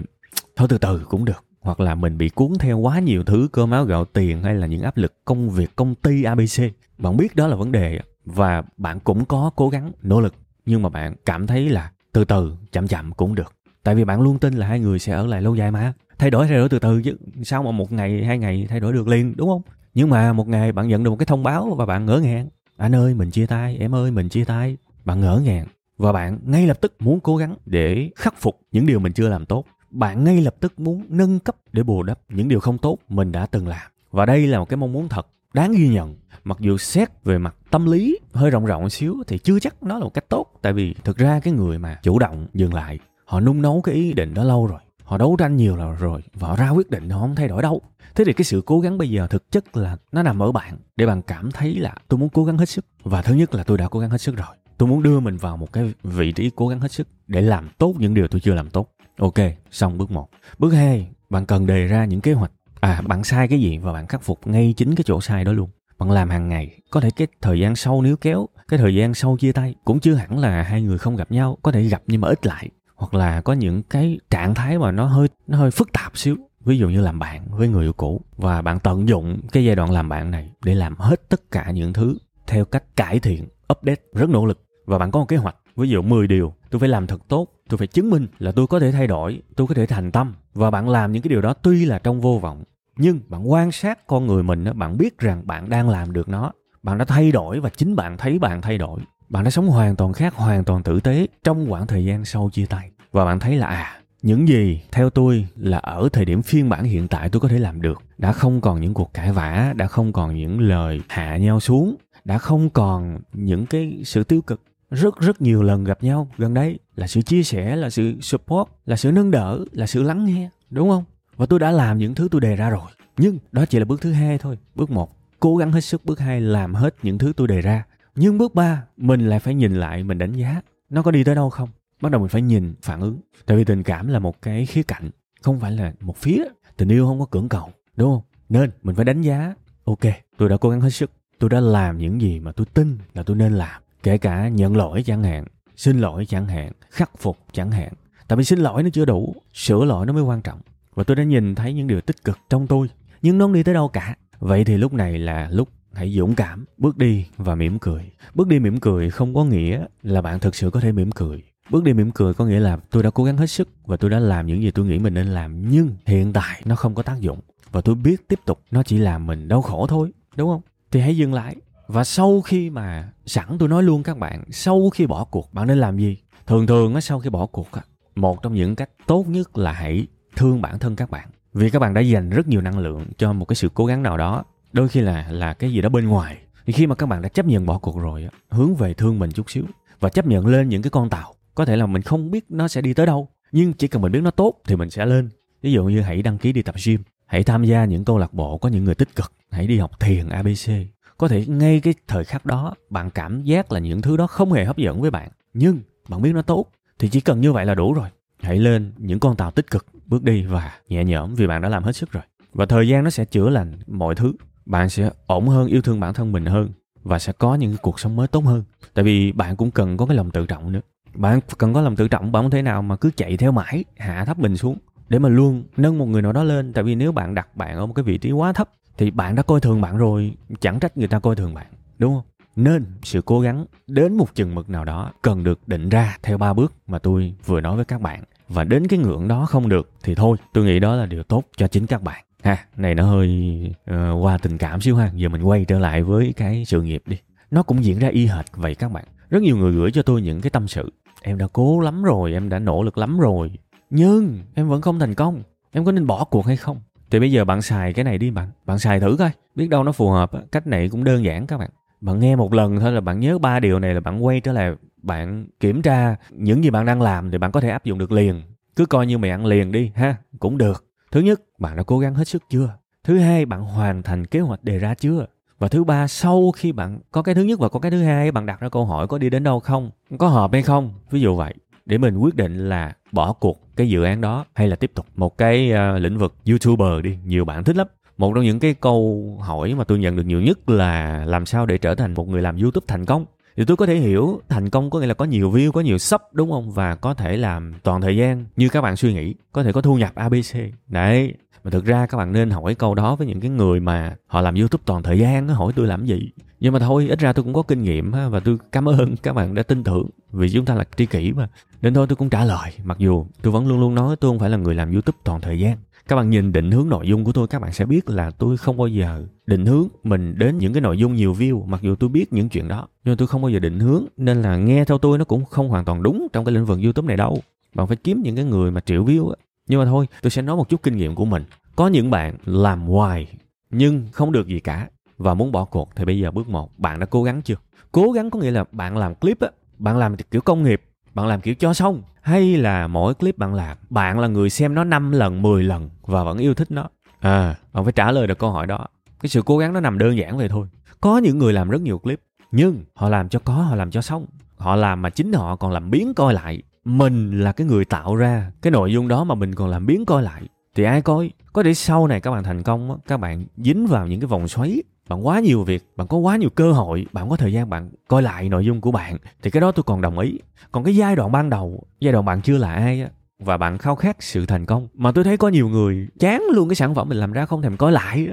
thôi 0.56 0.68
từ 0.68 0.78
từ 0.78 1.06
cũng 1.10 1.26
được. 1.26 1.46
Hoặc 1.62 1.80
là 1.80 1.96
mình 1.96 2.18
bị 2.18 2.30
cuốn 2.30 2.50
theo 2.60 2.78
quá 2.78 3.00
nhiều 3.00 3.24
thứ, 3.24 3.48
cơm 3.52 3.72
áo 3.72 3.86
gạo 3.86 4.06
tiền 4.06 4.44
hay 4.44 4.56
là 4.56 4.68
những 4.68 4.82
áp 4.82 4.98
lực 4.98 5.26
công 5.26 5.50
việc, 5.50 5.76
công 5.76 5.96
ty 5.96 6.24
abc 6.24 6.64
bạn 6.98 7.18
biết 7.18 7.36
đó 7.36 7.48
là 7.48 7.56
vấn 7.56 7.72
đề 7.72 8.00
và 8.26 8.64
bạn 8.78 9.00
cũng 9.00 9.26
có 9.26 9.52
cố 9.56 9.70
gắng, 9.70 9.92
nỗ 10.02 10.22
lực 10.22 10.34
nhưng 10.66 10.82
mà 10.82 10.90
bạn 10.90 11.16
cảm 11.26 11.48
thấy 11.48 11.70
là 11.70 11.92
từ 12.12 12.26
từ, 12.26 12.54
chậm 12.72 12.88
chậm 12.88 13.12
cũng 13.12 13.36
được. 13.36 13.54
Tại 13.84 13.96
vì 13.96 14.06
bạn 14.06 14.22
luôn 14.22 14.40
tin 14.40 14.54
là 14.54 14.68
hai 14.68 14.80
người 14.80 15.00
sẽ 15.00 15.14
ở 15.14 15.26
lại 15.28 15.42
lâu 15.42 15.56
dài 15.56 15.72
mà. 15.72 15.94
Thay 16.18 16.32
đổi 16.32 16.48
thay 16.48 16.58
đổi 16.58 16.70
từ 16.70 16.80
từ 16.80 17.02
chứ. 17.02 17.18
Sao 17.44 17.64
mà 17.64 17.72
một 17.72 17.92
ngày, 17.92 18.24
hai 18.24 18.38
ngày 18.38 18.68
thay 18.70 18.80
đổi 18.80 18.94
được 18.94 19.08
liền, 19.08 19.34
đúng 19.38 19.50
không? 19.50 19.62
Nhưng 19.94 20.10
mà 20.10 20.34
một 20.34 20.48
ngày 20.48 20.72
bạn 20.72 20.88
nhận 20.88 21.04
được 21.04 21.10
một 21.10 21.16
cái 21.20 21.26
thông 21.26 21.44
báo 21.44 21.76
và 21.78 21.86
bạn 21.86 22.06
ngỡ 22.06 22.20
ngàng. 22.20 22.48
Anh 22.78 22.96
ơi, 22.96 23.14
mình 23.14 23.32
chia 23.32 23.46
tay, 23.46 23.78
em 23.80 23.96
ơi, 23.96 24.12
mình 24.12 24.30
chia 24.30 24.46
tay. 24.46 24.78
Bạn 25.06 25.20
ngỡ 25.20 25.42
ngàng. 25.44 25.68
Và 25.98 26.12
bạn 26.12 26.40
ngay 26.46 26.68
lập 26.68 26.78
tức 26.82 26.96
muốn 27.00 27.20
cố 27.20 27.38
gắng 27.38 27.56
để 27.66 28.10
khắc 28.16 28.36
phục 28.38 28.60
những 28.72 28.86
điều 28.86 29.00
mình 29.00 29.14
chưa 29.14 29.30
làm 29.30 29.46
tốt. 29.46 29.66
Bạn 29.92 30.24
ngay 30.24 30.42
lập 30.42 30.56
tức 30.60 30.80
muốn 30.80 31.06
nâng 31.10 31.40
cấp 31.40 31.56
để 31.72 31.84
bù 31.84 32.04
đắp 32.04 32.20
những 32.30 32.48
điều 32.48 32.60
không 32.60 32.78
tốt 32.78 32.98
mình 33.10 33.32
đã 33.32 33.46
từng 33.46 33.68
làm. 33.68 33.92
Và 34.12 34.26
đây 34.26 34.48
là 34.48 34.60
một 34.60 34.70
cái 34.70 34.78
mong 34.78 34.94
muốn 34.94 35.10
thật 35.10 35.28
đáng 35.54 35.72
ghi 35.72 35.88
nhận, 35.88 36.16
mặc 36.44 36.58
dù 36.60 36.78
xét 36.78 37.10
về 37.24 37.38
mặt 37.38 37.56
tâm 37.72 37.92
lý 37.92 38.20
hơi 38.34 38.52
rộng 38.52 38.66
rộng 38.66 38.82
một 38.82 38.90
xíu 38.90 39.24
thì 39.28 39.38
chưa 39.38 39.60
chắc 39.60 39.84
nó 39.84 39.98
là 39.98 40.04
một 40.04 40.14
cách 40.14 40.30
tốt. 40.30 40.46
Tại 40.62 40.74
vì 40.74 40.96
thực 41.04 41.18
ra 41.18 41.40
cái 41.40 41.54
người 41.54 41.80
mà 41.80 42.00
chủ 42.04 42.20
động 42.20 42.48
dừng 42.54 42.74
lại, 42.74 43.00
họ 43.26 43.40
nung 43.40 43.62
nấu 43.62 43.82
cái 43.82 43.96
ý 43.96 44.14
định 44.14 44.34
đó 44.34 44.44
lâu 44.44 44.68
rồi, 44.68 44.80
họ 45.04 45.18
đấu 45.18 45.36
tranh 45.40 45.56
nhiều 45.56 45.76
là 45.76 45.92
rồi 46.00 46.22
và 46.34 46.48
họ 46.48 46.56
ra 46.56 46.70
quyết 46.70 46.90
định 46.90 47.10
họ 47.10 47.20
không 47.20 47.36
thay 47.36 47.48
đổi 47.48 47.62
đâu. 47.62 47.82
Thế 48.16 48.24
thì 48.24 48.34
cái 48.34 48.46
sự 48.46 48.62
cố 48.66 48.80
gắng 48.80 48.98
bây 48.98 49.10
giờ 49.10 49.28
thực 49.28 49.52
chất 49.52 49.78
là 49.78 49.98
nó 50.12 50.24
nằm 50.24 50.44
ở 50.44 50.52
bạn, 50.52 50.78
để 50.96 51.06
bạn 51.06 51.22
cảm 51.22 51.52
thấy 51.52 51.76
là 51.76 51.96
tôi 52.08 52.18
muốn 52.18 52.30
cố 52.30 52.46
gắng 52.46 52.58
hết 52.58 52.70
sức. 52.70 52.86
Và 53.04 53.22
thứ 53.22 53.34
nhất 53.34 53.56
là 53.56 53.64
tôi 53.64 53.78
đã 53.78 53.88
cố 53.88 54.00
gắng 54.00 54.10
hết 54.10 54.22
sức 54.22 54.36
rồi, 54.36 54.56
tôi 54.78 54.90
muốn 54.90 55.04
đưa 55.04 55.20
mình 55.20 55.38
vào 55.38 55.58
một 55.58 55.74
cái 55.74 55.94
vị 56.04 56.32
trí 56.32 56.52
cố 56.56 56.68
gắng 56.68 56.80
hết 56.80 56.92
sức 56.92 57.08
để 57.28 57.42
làm 57.42 57.70
tốt 57.78 57.96
những 58.00 58.14
điều 58.14 58.28
tôi 58.28 58.42
chưa 58.42 58.54
làm 58.54 58.70
tốt. 58.70 58.90
Ok, 59.18 59.40
xong 59.72 59.98
bước 59.98 60.12
một. 60.12 60.30
Bước 60.60 60.70
hai, 60.70 61.12
bạn 61.30 61.46
cần 61.46 61.66
đề 61.66 61.88
ra 61.88 62.06
những 62.06 62.22
kế 62.22 62.34
hoạch 62.34 62.52
à 62.84 63.02
bạn 63.06 63.24
sai 63.24 63.48
cái 63.48 63.60
gì 63.60 63.78
và 63.78 63.94
bạn 63.94 64.08
khắc 64.08 64.22
phục 64.22 64.48
ngay 64.48 64.74
chính 64.78 64.96
cái 64.96 65.04
chỗ 65.08 65.22
sai 65.22 65.46
đó 65.46 65.52
luôn. 65.52 65.70
Bạn 66.00 66.12
làm 66.12 66.30
hàng 66.30 66.50
ngày, 66.50 66.82
có 66.90 67.00
thể 67.00 67.10
cái 67.16 67.28
thời 67.42 67.60
gian 67.60 67.76
sau 67.76 68.02
nếu 68.02 68.18
kéo, 68.18 68.48
cái 68.68 68.78
thời 68.78 68.96
gian 68.96 69.14
sau 69.14 69.38
chia 69.38 69.52
tay, 69.52 69.76
cũng 69.86 70.00
chưa 70.00 70.14
hẳn 70.14 70.40
là 70.40 70.64
hai 70.64 70.82
người 70.82 70.98
không 70.98 71.16
gặp 71.16 71.32
nhau, 71.32 71.58
có 71.62 71.72
thể 71.72 71.84
gặp 71.84 72.02
nhưng 72.08 72.22
mà 72.22 72.28
ít 72.28 72.46
lại. 72.46 72.70
Hoặc 72.96 73.14
là 73.14 73.42
có 73.42 73.54
những 73.54 73.84
cái 73.84 74.20
trạng 74.30 74.54
thái 74.54 74.78
mà 74.78 74.92
nó 74.92 75.06
hơi 75.06 75.28
nó 75.48 75.58
hơi 75.58 75.72
phức 75.72 75.92
tạp 75.94 76.18
xíu. 76.18 76.36
Ví 76.66 76.78
dụ 76.78 76.90
như 76.90 77.02
làm 77.02 77.20
bạn 77.20 77.48
với 77.50 77.68
người 77.68 77.86
yêu 77.86 77.94
cũ, 77.94 78.22
và 78.38 78.62
bạn 78.62 78.80
tận 78.80 79.08
dụng 79.08 79.40
cái 79.52 79.66
giai 79.66 79.76
đoạn 79.76 79.92
làm 79.92 80.10
bạn 80.10 80.32
này 80.32 80.52
để 80.64 80.76
làm 80.76 80.96
hết 80.98 81.30
tất 81.30 81.52
cả 81.52 81.72
những 81.72 81.94
thứ 81.94 82.18
theo 82.48 82.66
cách 82.66 82.84
cải 82.96 83.20
thiện, 83.20 83.48
update, 83.74 84.02
rất 84.14 84.30
nỗ 84.30 84.46
lực. 84.46 84.64
Và 84.86 84.98
bạn 84.98 85.12
có 85.12 85.20
một 85.20 85.26
kế 85.26 85.38
hoạch, 85.38 85.56
ví 85.76 85.90
dụ 85.90 86.02
10 86.02 86.28
điều, 86.28 86.54
tôi 86.70 86.80
phải 86.80 86.90
làm 86.90 87.08
thật 87.08 87.22
tốt, 87.28 87.48
tôi 87.70 87.78
phải 87.78 87.88
chứng 87.88 88.10
minh 88.10 88.28
là 88.40 88.52
tôi 88.52 88.68
có 88.68 88.80
thể 88.80 88.92
thay 88.92 89.08
đổi, 89.08 89.42
tôi 89.56 89.68
có 89.68 89.76
thể 89.76 89.86
thành 89.86 90.12
tâm. 90.12 90.34
Và 90.54 90.72
bạn 90.72 90.90
làm 90.90 91.12
những 91.12 91.22
cái 91.22 91.30
điều 91.30 91.42
đó 91.42 91.54
tuy 91.54 91.86
là 91.86 92.00
trong 92.00 92.22
vô 92.22 92.40
vọng 92.42 92.64
nhưng 92.98 93.20
bạn 93.28 93.52
quan 93.52 93.72
sát 93.72 94.08
con 94.08 94.28
người 94.28 94.44
mình 94.44 94.66
bạn 94.76 94.98
biết 94.98 95.18
rằng 95.18 95.42
bạn 95.46 95.70
đang 95.70 95.90
làm 95.90 96.14
được 96.14 96.30
nó. 96.30 96.52
Bạn 96.84 96.98
đã 96.98 97.06
thay 97.06 97.32
đổi 97.32 97.60
và 97.60 97.70
chính 97.70 97.96
bạn 97.96 98.18
thấy 98.18 98.40
bạn 98.40 98.62
thay 98.62 98.78
đổi. 98.78 99.00
Bạn 99.30 99.44
đã 99.44 99.50
sống 99.50 99.68
hoàn 99.68 99.96
toàn 99.96 100.14
khác, 100.14 100.36
hoàn 100.36 100.64
toàn 100.64 100.84
tử 100.84 101.00
tế 101.00 101.28
trong 101.44 101.70
khoảng 101.70 101.88
thời 101.88 102.06
gian 102.06 102.26
sau 102.26 102.50
chia 102.54 102.66
tay. 102.66 102.92
Và 103.12 103.26
bạn 103.26 103.40
thấy 103.40 103.56
là 103.58 103.68
à 103.68 104.00
những 104.22 104.48
gì 104.48 104.82
theo 104.92 105.10
tôi 105.10 105.48
là 105.56 105.78
ở 105.78 106.10
thời 106.14 106.26
điểm 106.26 106.42
phiên 106.42 106.70
bản 106.70 106.84
hiện 106.84 107.08
tại 107.08 107.30
tôi 107.30 107.40
có 107.40 107.48
thể 107.48 107.60
làm 107.60 107.82
được. 107.82 108.02
Đã 108.18 108.32
không 108.32 108.62
còn 108.62 108.82
những 108.82 108.94
cuộc 108.94 109.14
cãi 109.14 109.32
vã, 109.32 109.74
đã 109.76 109.88
không 109.88 110.14
còn 110.14 110.36
những 110.36 110.60
lời 110.60 111.02
hạ 111.10 111.38
nhau 111.38 111.60
xuống, 111.60 111.96
đã 112.26 112.38
không 112.38 112.70
còn 112.70 113.20
những 113.34 113.66
cái 113.66 114.02
sự 114.06 114.24
tiêu 114.24 114.42
cực. 114.42 114.62
Rất 114.92 115.20
rất 115.20 115.42
nhiều 115.42 115.64
lần 115.64 115.84
gặp 115.84 116.04
nhau 116.04 116.28
gần 116.38 116.54
đây 116.54 116.80
là 116.96 117.08
sự 117.08 117.22
chia 117.22 117.44
sẻ, 117.44 117.76
là 117.76 117.90
sự 117.90 118.22
support, 118.22 118.70
là 118.86 118.96
sự 118.96 119.12
nâng 119.12 119.32
đỡ, 119.32 119.60
là 119.72 119.88
sự 119.88 120.04
lắng 120.04 120.26
nghe, 120.26 120.50
đúng 120.70 120.90
không? 120.90 121.04
Và 121.38 121.46
tôi 121.46 121.60
đã 121.60 121.72
làm 121.72 121.98
những 121.98 122.16
thứ 122.16 122.28
tôi 122.32 122.42
đề 122.42 122.56
ra 122.56 122.70
rồi. 122.70 122.92
Nhưng 123.18 123.38
đó 123.52 123.66
chỉ 123.66 123.80
là 123.80 123.86
bước 123.86 124.02
thứ 124.02 124.12
hai 124.12 124.38
thôi. 124.38 124.58
Bước 124.76 124.92
một, 124.92 125.18
cố 125.40 125.58
gắng 125.58 125.72
hết 125.72 125.82
sức. 125.82 126.06
Bước 126.06 126.20
hai, 126.20 126.42
làm 126.42 126.76
hết 126.76 126.96
những 127.04 127.18
thứ 127.18 127.34
tôi 127.38 127.48
đề 127.48 127.62
ra. 127.62 127.84
Nhưng 128.16 128.38
bước 128.38 128.56
ba, 128.56 128.84
mình 128.98 129.30
lại 129.30 129.40
phải 129.40 129.54
nhìn 129.54 129.76
lại, 129.76 130.04
mình 130.04 130.18
đánh 130.18 130.34
giá. 130.34 130.62
Nó 130.90 131.02
có 131.02 131.12
đi 131.12 131.24
tới 131.24 131.36
đâu 131.36 131.50
không? 131.50 131.70
Bắt 132.02 132.12
đầu 132.12 132.22
mình 132.22 132.30
phải 132.30 132.42
nhìn, 132.42 132.74
phản 132.82 133.02
ứng. 133.02 133.20
Tại 133.46 133.58
vì 133.58 133.64
tình 133.64 133.84
cảm 133.84 134.08
là 134.08 134.20
một 134.20 134.42
cái 134.42 134.66
khía 134.66 134.84
cạnh, 134.84 135.10
không 135.42 135.60
phải 135.60 135.72
là 135.72 135.94
một 136.02 136.18
phía. 136.18 136.44
Tình 136.78 136.90
yêu 136.90 137.08
không 137.08 137.20
có 137.20 137.26
cưỡng 137.26 137.50
cầu, 137.50 137.70
đúng 137.96 138.16
không? 138.16 138.22
Nên 138.50 138.72
mình 138.84 138.96
phải 138.96 139.06
đánh 139.06 139.22
giá. 139.22 139.54
Ok, 139.84 140.00
tôi 140.38 140.50
đã 140.50 140.58
cố 140.58 140.70
gắng 140.70 140.82
hết 140.82 140.90
sức. 140.90 141.12
Tôi 141.40 141.50
đã 141.50 141.60
làm 141.60 141.98
những 141.98 142.22
gì 142.22 142.40
mà 142.40 142.52
tôi 142.52 142.66
tin 142.74 142.98
là 143.14 143.24
tôi 143.24 143.36
nên 143.36 143.54
làm. 143.54 143.82
Kể 144.04 144.18
cả 144.18 144.48
nhận 144.48 144.78
lỗi 144.78 145.04
chẳng 145.06 145.24
hạn, 145.24 145.46
xin 145.76 146.00
lỗi 146.00 146.26
chẳng 146.26 146.48
hạn, 146.48 146.72
khắc 146.90 147.18
phục 147.18 147.38
chẳng 147.52 147.72
hạn. 147.72 147.94
Tại 148.28 148.38
vì 148.38 148.44
xin 148.44 148.60
lỗi 148.60 148.84
nó 148.84 148.90
chưa 148.94 149.06
đủ, 149.06 149.36
sửa 149.54 149.86
lỗi 149.86 150.06
nó 150.06 150.14
mới 150.14 150.24
quan 150.24 150.42
trọng 150.42 150.60
và 150.96 151.04
tôi 151.04 151.16
đã 151.16 151.24
nhìn 151.24 151.56
thấy 151.56 151.74
những 151.74 151.88
điều 151.88 152.02
tích 152.02 152.24
cực 152.24 152.38
trong 152.50 152.68
tôi, 152.68 152.88
nhưng 153.22 153.38
nó 153.38 153.46
không 153.46 153.54
đi 153.54 153.64
tới 153.64 153.74
đâu 153.74 153.88
cả. 153.88 154.16
Vậy 154.40 154.66
thì 154.66 154.78
lúc 154.78 154.94
này 154.94 155.18
là 155.18 155.50
lúc 155.52 155.70
hãy 155.94 156.14
dũng 156.18 156.36
cảm, 156.36 156.66
bước 156.78 156.98
đi 156.98 157.26
và 157.38 157.56
mỉm 157.56 157.80
cười. 157.80 158.12
Bước 158.34 158.48
đi 158.48 158.60
mỉm 158.60 158.80
cười 158.80 159.10
không 159.10 159.34
có 159.34 159.44
nghĩa 159.44 159.86
là 160.04 160.22
bạn 160.22 160.40
thực 160.40 160.56
sự 160.56 160.70
có 160.70 160.80
thể 160.80 160.92
mỉm 160.92 161.12
cười. 161.12 161.44
Bước 161.70 161.84
đi 161.84 161.94
mỉm 161.94 162.12
cười 162.12 162.34
có 162.34 162.46
nghĩa 162.46 162.60
là 162.60 162.78
tôi 162.92 163.04
đã 163.04 163.10
cố 163.10 163.24
gắng 163.24 163.38
hết 163.38 163.48
sức 163.48 163.70
và 163.86 163.98
tôi 163.98 164.10
đã 164.10 164.20
làm 164.20 164.48
những 164.48 164.62
gì 164.62 164.72
tôi 164.72 164.86
nghĩ 164.86 165.00
mình 165.00 165.14
nên 165.14 165.28
làm, 165.28 165.70
nhưng 165.70 165.96
hiện 166.06 166.34
tại 166.34 166.62
nó 166.66 166.76
không 166.76 166.96
có 166.96 167.04
tác 167.04 167.20
dụng. 167.20 167.40
Và 167.72 167.82
tôi 167.82 167.96
biết 167.96 168.28
tiếp 168.28 168.40
tục 168.46 168.60
nó 168.72 168.84
chỉ 168.84 168.98
làm 168.98 169.28
mình 169.28 169.48
đau 169.48 169.62
khổ 169.62 169.88
thôi, 169.88 170.12
đúng 170.36 170.50
không? 170.50 170.62
Thì 170.92 171.00
hãy 171.00 171.18
dừng 171.18 171.34
lại. 171.34 171.56
Và 171.88 172.04
sau 172.04 172.42
khi 172.42 172.70
mà 172.70 173.12
sẵn 173.26 173.58
tôi 173.60 173.70
nói 173.70 173.84
luôn 173.84 174.04
các 174.04 174.18
bạn, 174.18 174.44
sau 174.52 174.90
khi 174.90 175.06
bỏ 175.06 175.24
cuộc, 175.24 175.54
bạn 175.54 175.68
nên 175.68 175.78
làm 175.78 175.98
gì? 175.98 176.18
Thường 176.48 176.68
thường 176.68 176.96
á, 176.96 177.02
sau 177.02 177.20
khi 177.20 177.30
bỏ 177.30 177.46
cuộc 177.46 177.72
á, 177.72 177.82
một 178.16 178.44
trong 178.44 178.54
những 178.54 178.76
cách 178.76 178.90
tốt 179.08 179.26
nhất 179.28 179.58
là 179.58 179.72
hãy 179.72 180.08
thương 180.36 180.62
bản 180.62 180.80
thân 180.80 180.96
các 180.96 181.10
bạn. 181.10 181.30
Vì 181.54 181.70
các 181.70 181.80
bạn 181.80 181.94
đã 181.94 182.02
dành 182.02 182.30
rất 182.30 182.48
nhiều 182.48 182.62
năng 182.62 182.80
lượng 182.80 183.06
cho 183.18 183.34
một 183.34 183.46
cái 183.46 183.56
sự 183.56 183.70
cố 183.74 183.86
gắng 183.86 184.04
nào 184.04 184.18
đó, 184.18 184.44
đôi 184.74 184.90
khi 184.90 185.02
là 185.02 185.28
là 185.32 185.54
cái 185.54 185.72
gì 185.72 185.82
đó 185.82 185.90
bên 185.90 186.08
ngoài. 186.08 186.38
Thì 186.66 186.74
khi 186.74 186.88
mà 186.88 186.96
các 186.96 187.06
bạn 187.06 187.22
đã 187.22 187.30
chấp 187.30 187.46
nhận 187.46 187.66
bỏ 187.66 187.78
cuộc 187.78 188.02
rồi 188.02 188.28
hướng 188.50 188.76
về 188.76 188.94
thương 188.94 189.20
mình 189.20 189.32
chút 189.32 189.52
xíu 189.52 189.64
và 190.00 190.10
chấp 190.10 190.28
nhận 190.28 190.48
lên 190.48 190.70
những 190.70 190.82
cái 190.82 190.90
con 190.90 191.10
tàu, 191.10 191.34
có 191.56 191.66
thể 191.66 191.76
là 191.76 191.86
mình 191.86 192.02
không 192.02 192.32
biết 192.32 192.46
nó 192.50 192.68
sẽ 192.68 192.82
đi 192.82 192.94
tới 192.94 193.06
đâu, 193.06 193.28
nhưng 193.52 193.74
chỉ 193.74 193.88
cần 193.88 194.02
mình 194.02 194.12
biết 194.12 194.22
nó 194.24 194.32
tốt 194.32 194.54
thì 194.68 194.76
mình 194.76 194.90
sẽ 194.90 195.06
lên. 195.06 195.30
Ví 195.62 195.72
dụ 195.72 195.86
như 195.86 196.02
hãy 196.02 196.22
đăng 196.22 196.38
ký 196.38 196.54
đi 196.54 196.62
tập 196.62 196.76
gym, 196.86 197.04
hãy 197.26 197.44
tham 197.44 197.64
gia 197.64 197.86
những 197.86 198.06
câu 198.06 198.18
lạc 198.18 198.34
bộ 198.34 198.58
có 198.58 198.70
những 198.70 198.84
người 198.84 198.96
tích 198.96 199.16
cực, 199.16 199.32
hãy 199.52 199.68
đi 199.68 199.80
học 199.80 200.00
thiền 200.00 200.30
abc 200.30 200.72
có 201.18 201.28
thể 201.28 201.46
ngay 201.46 201.80
cái 201.80 201.94
thời 202.08 202.24
khắc 202.24 202.46
đó, 202.46 202.74
bạn 202.90 203.10
cảm 203.10 203.44
giác 203.44 203.72
là 203.72 203.80
những 203.80 204.02
thứ 204.02 204.18
đó 204.18 204.28
không 204.28 204.54
hề 204.54 204.66
hấp 204.66 204.78
dẫn 204.78 205.02
với 205.02 205.12
bạn, 205.12 205.30
nhưng 205.54 205.80
bạn 206.10 206.22
biết 206.22 206.32
nó 206.34 206.42
tốt, 206.42 206.66
thì 207.00 207.10
chỉ 207.10 207.22
cần 207.22 207.42
như 207.42 207.54
vậy 207.54 207.66
là 207.66 207.76
đủ 207.76 207.94
rồi. 207.94 208.10
Hãy 208.42 208.60
lên 208.60 208.92
những 208.98 209.20
con 209.20 209.36
tàu 209.36 209.52
tích 209.52 209.72
cực 209.72 209.86
bước 210.06 210.24
đi 210.24 210.44
và 210.44 210.72
nhẹ 210.90 211.04
nhõm 211.04 211.36
vì 211.36 211.48
bạn 211.48 211.62
đã 211.62 211.70
làm 211.70 211.84
hết 211.84 211.92
sức 211.92 212.12
rồi. 212.12 212.24
Và 212.54 212.66
thời 212.66 212.88
gian 212.88 213.04
nó 213.04 213.10
sẽ 213.10 213.26
chữa 213.26 213.50
lành 213.50 213.74
mọi 213.88 214.16
thứ. 214.16 214.34
Bạn 214.66 214.90
sẽ 214.90 215.10
ổn 215.28 215.48
hơn, 215.48 215.68
yêu 215.68 215.82
thương 215.82 216.00
bản 216.00 216.14
thân 216.14 216.32
mình 216.32 216.46
hơn 216.46 216.70
và 217.04 217.20
sẽ 217.20 217.34
có 217.34 217.56
những 217.56 217.76
cuộc 217.82 218.00
sống 218.00 218.16
mới 218.16 218.28
tốt 218.28 218.46
hơn. 218.46 218.64
Tại 218.94 219.06
vì 219.06 219.32
bạn 219.32 219.56
cũng 219.56 219.72
cần 219.72 219.98
có 219.98 220.06
cái 220.06 220.18
lòng 220.18 220.32
tự 220.32 220.46
trọng 220.46 220.72
nữa. 220.72 220.82
Bạn 221.16 221.40
cần 221.58 221.74
có 221.74 221.82
lòng 221.82 221.96
tự 221.96 222.08
trọng, 222.08 222.32
bạn 222.32 222.44
không 222.44 222.52
thể 222.52 222.62
nào 222.62 222.82
mà 222.82 222.96
cứ 222.96 223.12
chạy 223.16 223.38
theo 223.38 223.52
mãi, 223.52 223.84
hạ 223.98 224.26
thấp 224.26 224.40
mình 224.40 224.58
xuống 224.58 224.78
để 225.10 225.20
mà 225.20 225.30
luôn 225.30 225.64
nâng 225.78 225.98
một 225.98 226.06
người 226.06 226.22
nào 226.22 226.32
đó 226.32 226.44
lên. 226.44 226.74
Tại 226.74 226.84
vì 226.84 226.96
nếu 226.96 227.12
bạn 227.12 227.36
đặt 227.36 227.56
bạn 227.56 227.78
ở 227.78 227.86
một 227.86 227.94
cái 227.94 228.04
vị 228.04 228.18
trí 228.18 228.32
quá 228.32 228.54
thấp 228.54 228.70
thì 228.98 229.12
bạn 229.12 229.36
đã 229.36 229.44
coi 229.44 229.60
thường 229.60 229.82
bạn 229.82 229.98
rồi, 229.98 230.34
chẳng 230.60 230.80
trách 230.80 230.98
người 230.98 231.08
ta 231.08 231.20
coi 231.20 231.36
thường 231.36 231.54
bạn, 231.54 231.68
đúng 231.98 232.14
không? 232.14 232.24
Nên 232.56 232.86
sự 233.04 233.22
cố 233.26 233.40
gắng 233.40 233.66
đến 233.88 234.18
một 234.18 234.36
chừng 234.36 234.56
mực 234.56 234.70
nào 234.70 234.86
đó 234.86 235.12
cần 235.22 235.44
được 235.44 235.68
định 235.68 235.90
ra 235.90 236.18
theo 236.24 236.38
ba 236.38 236.54
bước 236.54 236.74
mà 236.88 237.00
tôi 237.00 237.36
vừa 237.46 237.62
nói 237.62 237.76
với 237.76 237.86
các 237.86 238.02
bạn 238.02 238.24
và 238.54 238.64
đến 238.64 238.88
cái 238.88 239.00
ngưỡng 239.00 239.28
đó 239.28 239.46
không 239.46 239.70
được 239.70 239.92
thì 240.04 240.16
thôi 240.16 240.38
tôi 240.54 240.66
nghĩ 240.66 240.80
đó 240.80 240.96
là 240.96 241.06
điều 241.06 241.24
tốt 241.24 241.44
cho 241.58 241.68
chính 241.68 241.88
các 241.88 242.02
bạn. 242.02 242.24
Ha 242.44 242.58
này 242.78 242.96
nó 242.96 243.04
hơi 243.04 243.60
uh, 243.92 244.24
qua 244.24 244.38
tình 244.38 244.58
cảm 244.58 244.82
xíu 244.82 244.96
ha. 244.96 245.12
Giờ 245.16 245.30
mình 245.30 245.42
quay 245.44 245.66
trở 245.66 245.80
lại 245.80 246.04
với 246.04 246.34
cái 246.38 246.66
sự 246.66 246.82
nghiệp 246.82 247.04
đi. 247.06 247.18
Nó 247.52 247.64
cũng 247.64 247.84
diễn 247.84 248.00
ra 248.00 248.08
y 248.08 248.26
hệt 248.26 248.46
vậy 248.56 248.76
các 248.76 248.92
bạn. 248.92 249.06
Rất 249.30 249.42
nhiều 249.42 249.58
người 249.58 249.72
gửi 249.72 249.92
cho 249.92 250.02
tôi 250.02 250.22
những 250.22 250.42
cái 250.42 250.50
tâm 250.50 250.68
sự. 250.68 250.94
Em 251.22 251.38
đã 251.38 251.48
cố 251.54 251.80
lắm 251.80 252.04
rồi 252.04 252.34
em 252.34 252.50
đã 252.50 252.60
nỗ 252.60 252.84
lực 252.84 252.98
lắm 252.98 253.20
rồi. 253.20 253.52
Nhưng 253.90 254.40
em 254.56 254.70
vẫn 254.70 254.82
không 254.82 255.00
thành 255.00 255.14
công. 255.14 255.44
Em 255.72 255.86
có 255.86 255.92
nên 255.92 256.08
bỏ 256.08 256.24
cuộc 256.24 256.46
hay 256.46 256.58
không? 256.58 256.82
Thì 257.12 257.20
bây 257.20 257.32
giờ 257.32 257.46
bạn 257.46 257.62
xài 257.62 257.94
cái 257.94 258.06
này 258.06 258.18
đi 258.18 258.32
bạn. 258.32 258.50
Bạn 258.66 258.80
xài 258.80 259.00
thử 259.00 259.16
coi. 259.20 259.32
Biết 259.56 259.70
đâu 259.70 259.84
nó 259.84 259.92
phù 259.92 260.10
hợp 260.10 260.32
cách 260.52 260.68
này 260.68 260.90
cũng 260.90 261.04
đơn 261.04 261.24
giản 261.24 261.48
các 261.48 261.58
bạn 261.58 261.70
bạn 262.04 262.20
nghe 262.20 262.36
một 262.36 262.54
lần 262.54 262.80
thôi 262.80 262.92
là 262.92 263.02
bạn 263.02 263.20
nhớ 263.20 263.38
ba 263.38 263.60
điều 263.60 263.80
này 263.80 263.94
là 263.94 264.00
bạn 264.00 264.26
quay 264.26 264.40
trở 264.40 264.52
lại 264.52 264.76
bạn 265.04 265.48
kiểm 265.60 265.82
tra 265.82 266.16
những 266.32 266.64
gì 266.64 266.70
bạn 266.70 266.86
đang 266.86 267.02
làm 267.02 267.32
thì 267.32 267.38
bạn 267.38 267.52
có 267.52 267.62
thể 267.62 267.70
áp 267.70 267.86
dụng 267.86 267.98
được 267.98 268.12
liền. 268.12 268.42
Cứ 268.76 268.86
coi 268.86 269.08
như 269.08 269.18
mày 269.18 269.32
ăn 269.32 269.46
liền 269.46 269.72
đi 269.72 269.92
ha 269.96 270.16
cũng 270.40 270.58
được. 270.58 270.86
Thứ 271.12 271.20
nhất 271.20 271.42
bạn 271.60 271.78
đã 271.78 271.84
cố 271.84 272.00
gắng 272.00 272.16
hết 272.16 272.28
sức 272.28 272.44
chưa? 272.50 272.74
Thứ 273.04 273.20
hai 273.20 273.46
bạn 273.46 273.64
hoàn 273.64 274.04
thành 274.04 274.26
kế 274.26 274.40
hoạch 274.40 274.64
đề 274.64 274.80
ra 274.80 274.94
chưa? 274.94 275.26
Và 275.60 275.68
thứ 275.68 275.84
ba 275.84 276.08
sau 276.08 276.52
khi 276.52 276.72
bạn 276.72 277.00
có 277.12 277.22
cái 277.22 277.36
thứ 277.36 277.44
nhất 277.44 277.60
và 277.60 277.70
có 277.70 277.80
cái 277.80 277.92
thứ 277.92 278.04
hai 278.04 278.32
bạn 278.32 278.46
đặt 278.46 278.60
ra 278.60 278.70
câu 278.70 278.86
hỏi 278.86 279.08
có 279.08 279.18
đi 279.18 279.30
đến 279.30 279.44
đâu 279.44 279.60
không? 279.60 279.92
Có 280.18 280.28
hợp 280.28 280.54
hay 280.54 280.62
không? 280.62 280.94
Ví 281.12 281.22
dụ 281.22 281.36
vậy 281.36 281.54
để 281.86 281.98
mình 281.98 282.18
quyết 282.18 282.36
định 282.36 282.70
là 282.70 282.94
bỏ 283.12 283.34
cuộc 283.34 283.76
cái 283.76 283.90
dự 283.90 284.04
án 284.04 284.22
đó 284.22 284.46
hay 284.54 284.68
là 284.68 284.76
tiếp 284.76 284.92
tục 284.96 285.06
một 285.16 285.38
cái 285.38 285.72
uh, 285.72 286.02
lĩnh 286.02 286.18
vực 286.18 286.36
youtuber 286.48 287.04
đi 287.04 287.18
nhiều 287.26 287.46
bạn 287.46 287.64
thích 287.64 287.76
lắm 287.76 287.88
một 288.18 288.32
trong 288.36 288.44
những 288.44 288.60
cái 288.60 288.74
câu 288.74 289.28
hỏi 289.42 289.76
mà 289.76 289.84
tôi 289.84 290.00
nhận 290.00 290.16
được 290.16 290.26
nhiều 290.26 290.42
nhất 290.42 290.70
là 290.70 291.26
làm 291.26 291.46
sao 291.46 291.66
để 291.66 291.78
trở 291.78 291.96
thành 291.96 292.14
một 292.14 292.28
người 292.28 292.42
làm 292.42 292.58
youtube 292.58 292.86
thành 292.88 293.06
công? 293.06 293.26
Thì 293.58 293.66
tôi 293.66 293.78
có 293.78 293.86
thể 293.86 293.96
hiểu 293.96 294.42
thành 294.50 294.70
công 294.70 294.90
có 294.90 295.00
nghĩa 295.00 295.08
là 295.08 295.14
có 295.14 295.26
nhiều 295.26 295.52
view, 295.52 295.72
có 295.72 295.82
nhiều 295.82 295.98
sub, 295.98 296.22
đúng 296.32 296.52
không? 296.52 296.72
Và 296.72 296.96
có 296.96 297.14
thể 297.14 297.38
làm 297.38 297.74
toàn 297.84 298.02
thời 298.02 298.18
gian 298.18 298.46
như 298.56 298.70
các 298.70 298.82
bạn 298.82 298.96
suy 298.96 299.14
nghĩ. 299.14 299.36
Có 299.52 299.64
thể 299.64 299.72
có 299.72 299.82
thu 299.82 299.96
nhập 299.96 300.16
abc 300.16 300.58
đấy. 300.88 301.34
Mà 301.64 301.72
thực 301.72 301.86
ra 301.86 302.06
các 302.06 302.18
bạn 302.18 302.32
nên 302.32 302.50
hỏi 302.50 302.76
câu 302.76 302.96
đó 302.96 303.16
với 303.16 303.28
những 303.28 303.42
cái 303.42 303.50
người 303.50 303.80
mà 303.80 304.16
họ 304.28 304.42
làm 304.42 304.56
youtube 304.56 304.84
toàn 304.86 305.04
thời 305.04 305.20
gian 305.20 305.48
hỏi 305.48 305.74
tôi 305.76 305.88
làm 305.88 306.06
gì? 306.06 306.32
Nhưng 306.60 306.74
mà 306.74 306.80
thôi, 306.80 307.08
ít 307.10 307.20
ra 307.20 307.34
tôi 307.34 307.44
cũng 307.44 307.54
có 307.54 307.62
kinh 307.62 307.84
nghiệm 307.84 308.12
và 308.12 308.40
tôi 308.40 308.58
cảm 308.72 308.90
ơn 308.90 309.16
các 309.24 309.34
bạn 309.34 309.54
đã 309.54 309.64
tin 309.64 309.84
tưởng. 309.84 310.10
Vì 310.32 310.50
chúng 310.50 310.66
ta 310.66 310.76
là 310.76 310.84
tri 310.98 311.06
kỷ 311.06 311.32
mà. 311.32 311.48
Nên 311.82 311.94
thôi, 311.94 312.08
tôi 312.10 312.16
cũng 312.16 312.30
trả 312.30 312.46
lời. 312.46 312.72
Mặc 312.84 312.98
dù 313.00 313.26
tôi 313.42 313.54
vẫn 313.54 313.68
luôn 313.68 313.80
luôn 313.80 313.96
nói 313.96 314.16
tôi 314.16 314.30
không 314.32 314.40
phải 314.40 314.50
là 314.50 314.58
người 314.58 314.76
làm 314.76 314.92
youtube 314.92 315.18
toàn 315.24 315.42
thời 315.42 315.60
gian 315.60 315.78
các 316.08 316.16
bạn 316.16 316.30
nhìn 316.30 316.52
định 316.52 316.72
hướng 316.72 316.90
nội 316.90 317.08
dung 317.08 317.24
của 317.24 317.32
tôi, 317.32 317.48
các 317.48 317.62
bạn 317.62 317.74
sẽ 317.74 317.86
biết 317.86 318.10
là 318.10 318.32
tôi 318.32 318.58
không 318.58 318.78
bao 318.78 318.88
giờ 318.88 319.26
định 319.46 319.66
hướng 319.66 319.88
mình 320.04 320.36
đến 320.38 320.58
những 320.58 320.74
cái 320.74 320.82
nội 320.82 320.98
dung 320.98 321.16
nhiều 321.16 321.34
view, 321.34 321.66
mặc 321.66 321.82
dù 321.82 321.96
tôi 321.96 322.10
biết 322.10 322.34
những 322.34 322.50
chuyện 322.50 322.68
đó. 322.68 322.88
Nhưng 323.04 323.18
tôi 323.18 323.28
không 323.28 323.42
bao 323.42 323.50
giờ 323.50 323.60
định 323.60 323.80
hướng, 323.80 324.06
nên 324.18 324.42
là 324.42 324.58
nghe 324.58 324.86
theo 324.86 324.98
tôi 324.98 325.18
nó 325.18 325.26
cũng 325.26 325.46
không 325.46 325.70
hoàn 325.70 325.86
toàn 325.86 326.04
đúng 326.04 326.28
trong 326.34 326.46
cái 326.46 326.56
lĩnh 326.56 326.66
vực 326.66 326.80
youtube 326.84 327.08
này 327.08 327.18
đâu. 327.18 327.40
Bạn 327.76 327.88
phải 327.88 327.98
kiếm 327.98 328.22
những 328.24 328.36
cái 328.36 328.46
người 328.46 328.72
mà 328.72 328.82
triệu 328.82 329.06
view 329.06 329.30
á. 329.30 329.36
Nhưng 329.68 329.80
mà 329.80 329.86
thôi, 329.86 330.08
tôi 330.22 330.30
sẽ 330.32 330.42
nói 330.42 330.56
một 330.56 330.70
chút 330.70 330.84
kinh 330.84 330.98
nghiệm 330.98 331.16
của 331.16 331.26
mình. 331.26 331.44
Có 331.76 331.88
những 331.88 332.10
bạn 332.10 332.38
làm 332.46 332.82
hoài, 332.82 333.28
nhưng 333.72 334.08
không 334.12 334.32
được 334.32 334.48
gì 334.48 334.60
cả, 334.60 334.90
và 335.18 335.34
muốn 335.34 335.52
bỏ 335.52 335.66
cuộc 335.66 335.90
thì 335.96 336.06
bây 336.06 336.20
giờ 336.20 336.32
bước 336.32 336.50
một. 336.50 336.80
Bạn 336.80 337.00
đã 337.00 337.06
cố 337.06 337.24
gắng 337.24 337.42
chưa? 337.42 337.56
Cố 337.92 338.12
gắng 338.12 338.30
có 338.30 338.40
nghĩa 338.40 338.52
là 338.52 338.66
bạn 338.72 338.98
làm 338.98 339.16
clip 339.16 339.40
á. 339.40 339.48
Bạn 339.80 339.98
làm 339.98 340.16
kiểu 340.16 340.42
công 340.42 340.64
nghiệp 340.64 340.82
bạn 341.14 341.28
làm 341.28 341.42
kiểu 341.42 341.56
cho 341.56 341.74
xong. 341.74 342.02
Hay 342.22 342.58
là 342.58 342.88
mỗi 342.88 343.14
clip 343.14 343.38
bạn 343.38 343.54
làm, 343.54 343.78
bạn 343.90 344.20
là 344.20 344.28
người 344.28 344.50
xem 344.50 344.76
nó 344.76 344.84
5 344.84 345.12
lần 345.12 345.42
10 345.42 345.64
lần 345.64 345.90
và 346.02 346.24
vẫn 346.24 346.38
yêu 346.38 346.54
thích 346.54 346.72
nó. 346.72 346.90
À 347.20 347.56
bạn 347.74 347.84
phải 347.84 347.94
trả 347.94 348.12
lời 348.12 348.28
được 348.28 348.38
câu 348.38 348.52
hỏi 348.52 348.68
đó. 348.68 348.88
Cái 349.22 349.30
sự 349.30 349.42
cố 349.46 349.58
gắng 349.58 349.74
nó 349.74 349.80
nằm 349.80 349.98
đơn 349.98 350.18
giản 350.18 350.38
vậy 350.38 350.50
thôi. 350.50 350.68
Có 351.02 351.18
những 351.18 351.40
người 351.40 351.54
làm 351.54 351.70
rất 351.70 351.82
nhiều 351.82 352.00
clip, 352.00 352.22
nhưng 352.52 352.84
họ 352.96 353.10
làm 353.10 353.30
cho 353.30 353.40
có, 353.40 353.54
họ 353.54 353.76
làm 353.76 353.92
cho 353.92 354.02
xong. 354.02 354.26
Họ 354.58 354.76
làm 354.76 355.02
mà 355.02 355.10
chính 355.10 355.34
họ 355.34 355.56
còn 355.56 355.72
làm 355.72 355.92
biến 355.92 356.14
coi 356.14 356.34
lại. 356.34 356.62
Mình 356.86 357.44
là 357.44 357.52
cái 357.52 357.68
người 357.68 357.86
tạo 357.86 358.16
ra 358.16 358.52
cái 358.62 358.72
nội 358.72 358.94
dung 358.94 359.08
đó 359.08 359.24
mà 359.24 359.36
mình 359.36 359.56
còn 359.56 359.70
làm 359.70 359.86
biến 359.86 360.06
coi 360.06 360.24
lại. 360.24 360.44
Thì 360.76 360.84
ai 360.84 361.02
coi? 361.02 361.32
Có 361.54 361.64
thể 361.64 361.74
sau 361.74 362.08
này 362.08 362.22
các 362.22 362.32
bạn 362.32 362.44
thành 362.44 362.64
công 362.64 363.00
các 363.08 363.20
bạn 363.20 363.46
dính 363.58 363.88
vào 363.88 364.08
những 364.08 364.20
cái 364.20 364.28
vòng 364.28 364.48
xoáy 364.48 364.84
bạn 365.10 365.28
quá 365.28 365.40
nhiều 365.40 365.64
việc, 365.64 365.84
bạn 365.96 366.08
có 366.08 366.18
quá 366.18 366.38
nhiều 366.38 366.50
cơ 366.50 366.72
hội, 366.72 367.06
bạn 367.14 367.30
có 367.30 367.36
thời 367.36 367.54
gian, 367.54 367.70
bạn 367.70 367.90
coi 368.08 368.22
lại 368.22 368.50
nội 368.50 368.66
dung 368.66 368.82
của 368.82 368.92
bạn, 368.92 369.18
thì 369.42 369.52
cái 369.52 369.62
đó 369.62 369.72
tôi 369.72 369.84
còn 369.84 370.02
đồng 370.02 370.20
ý. 370.20 370.40
Còn 370.72 370.84
cái 370.84 370.96
giai 370.96 371.16
đoạn 371.16 371.32
ban 371.32 371.50
đầu, 371.50 371.84
giai 372.00 372.14
đoạn 372.14 372.26
bạn 372.26 372.42
chưa 372.42 372.58
là 372.58 372.74
ai 372.74 373.02
á, 373.02 373.10
và 373.40 373.58
bạn 373.58 373.78
khao 373.78 373.96
khát 373.96 374.24
sự 374.24 374.46
thành 374.46 374.66
công, 374.66 374.88
mà 374.94 375.12
tôi 375.12 375.24
thấy 375.24 375.38
có 375.38 375.48
nhiều 375.48 375.70
người 375.70 376.08
chán 376.20 376.44
luôn 376.54 376.70
cái 376.70 376.76
sản 376.76 376.96
phẩm 376.96 377.10
mình 377.10 377.18
làm 377.18 377.32
ra 377.32 377.46
không 377.46 377.62
thèm 377.62 377.78
coi 377.78 377.92
lại 377.92 378.28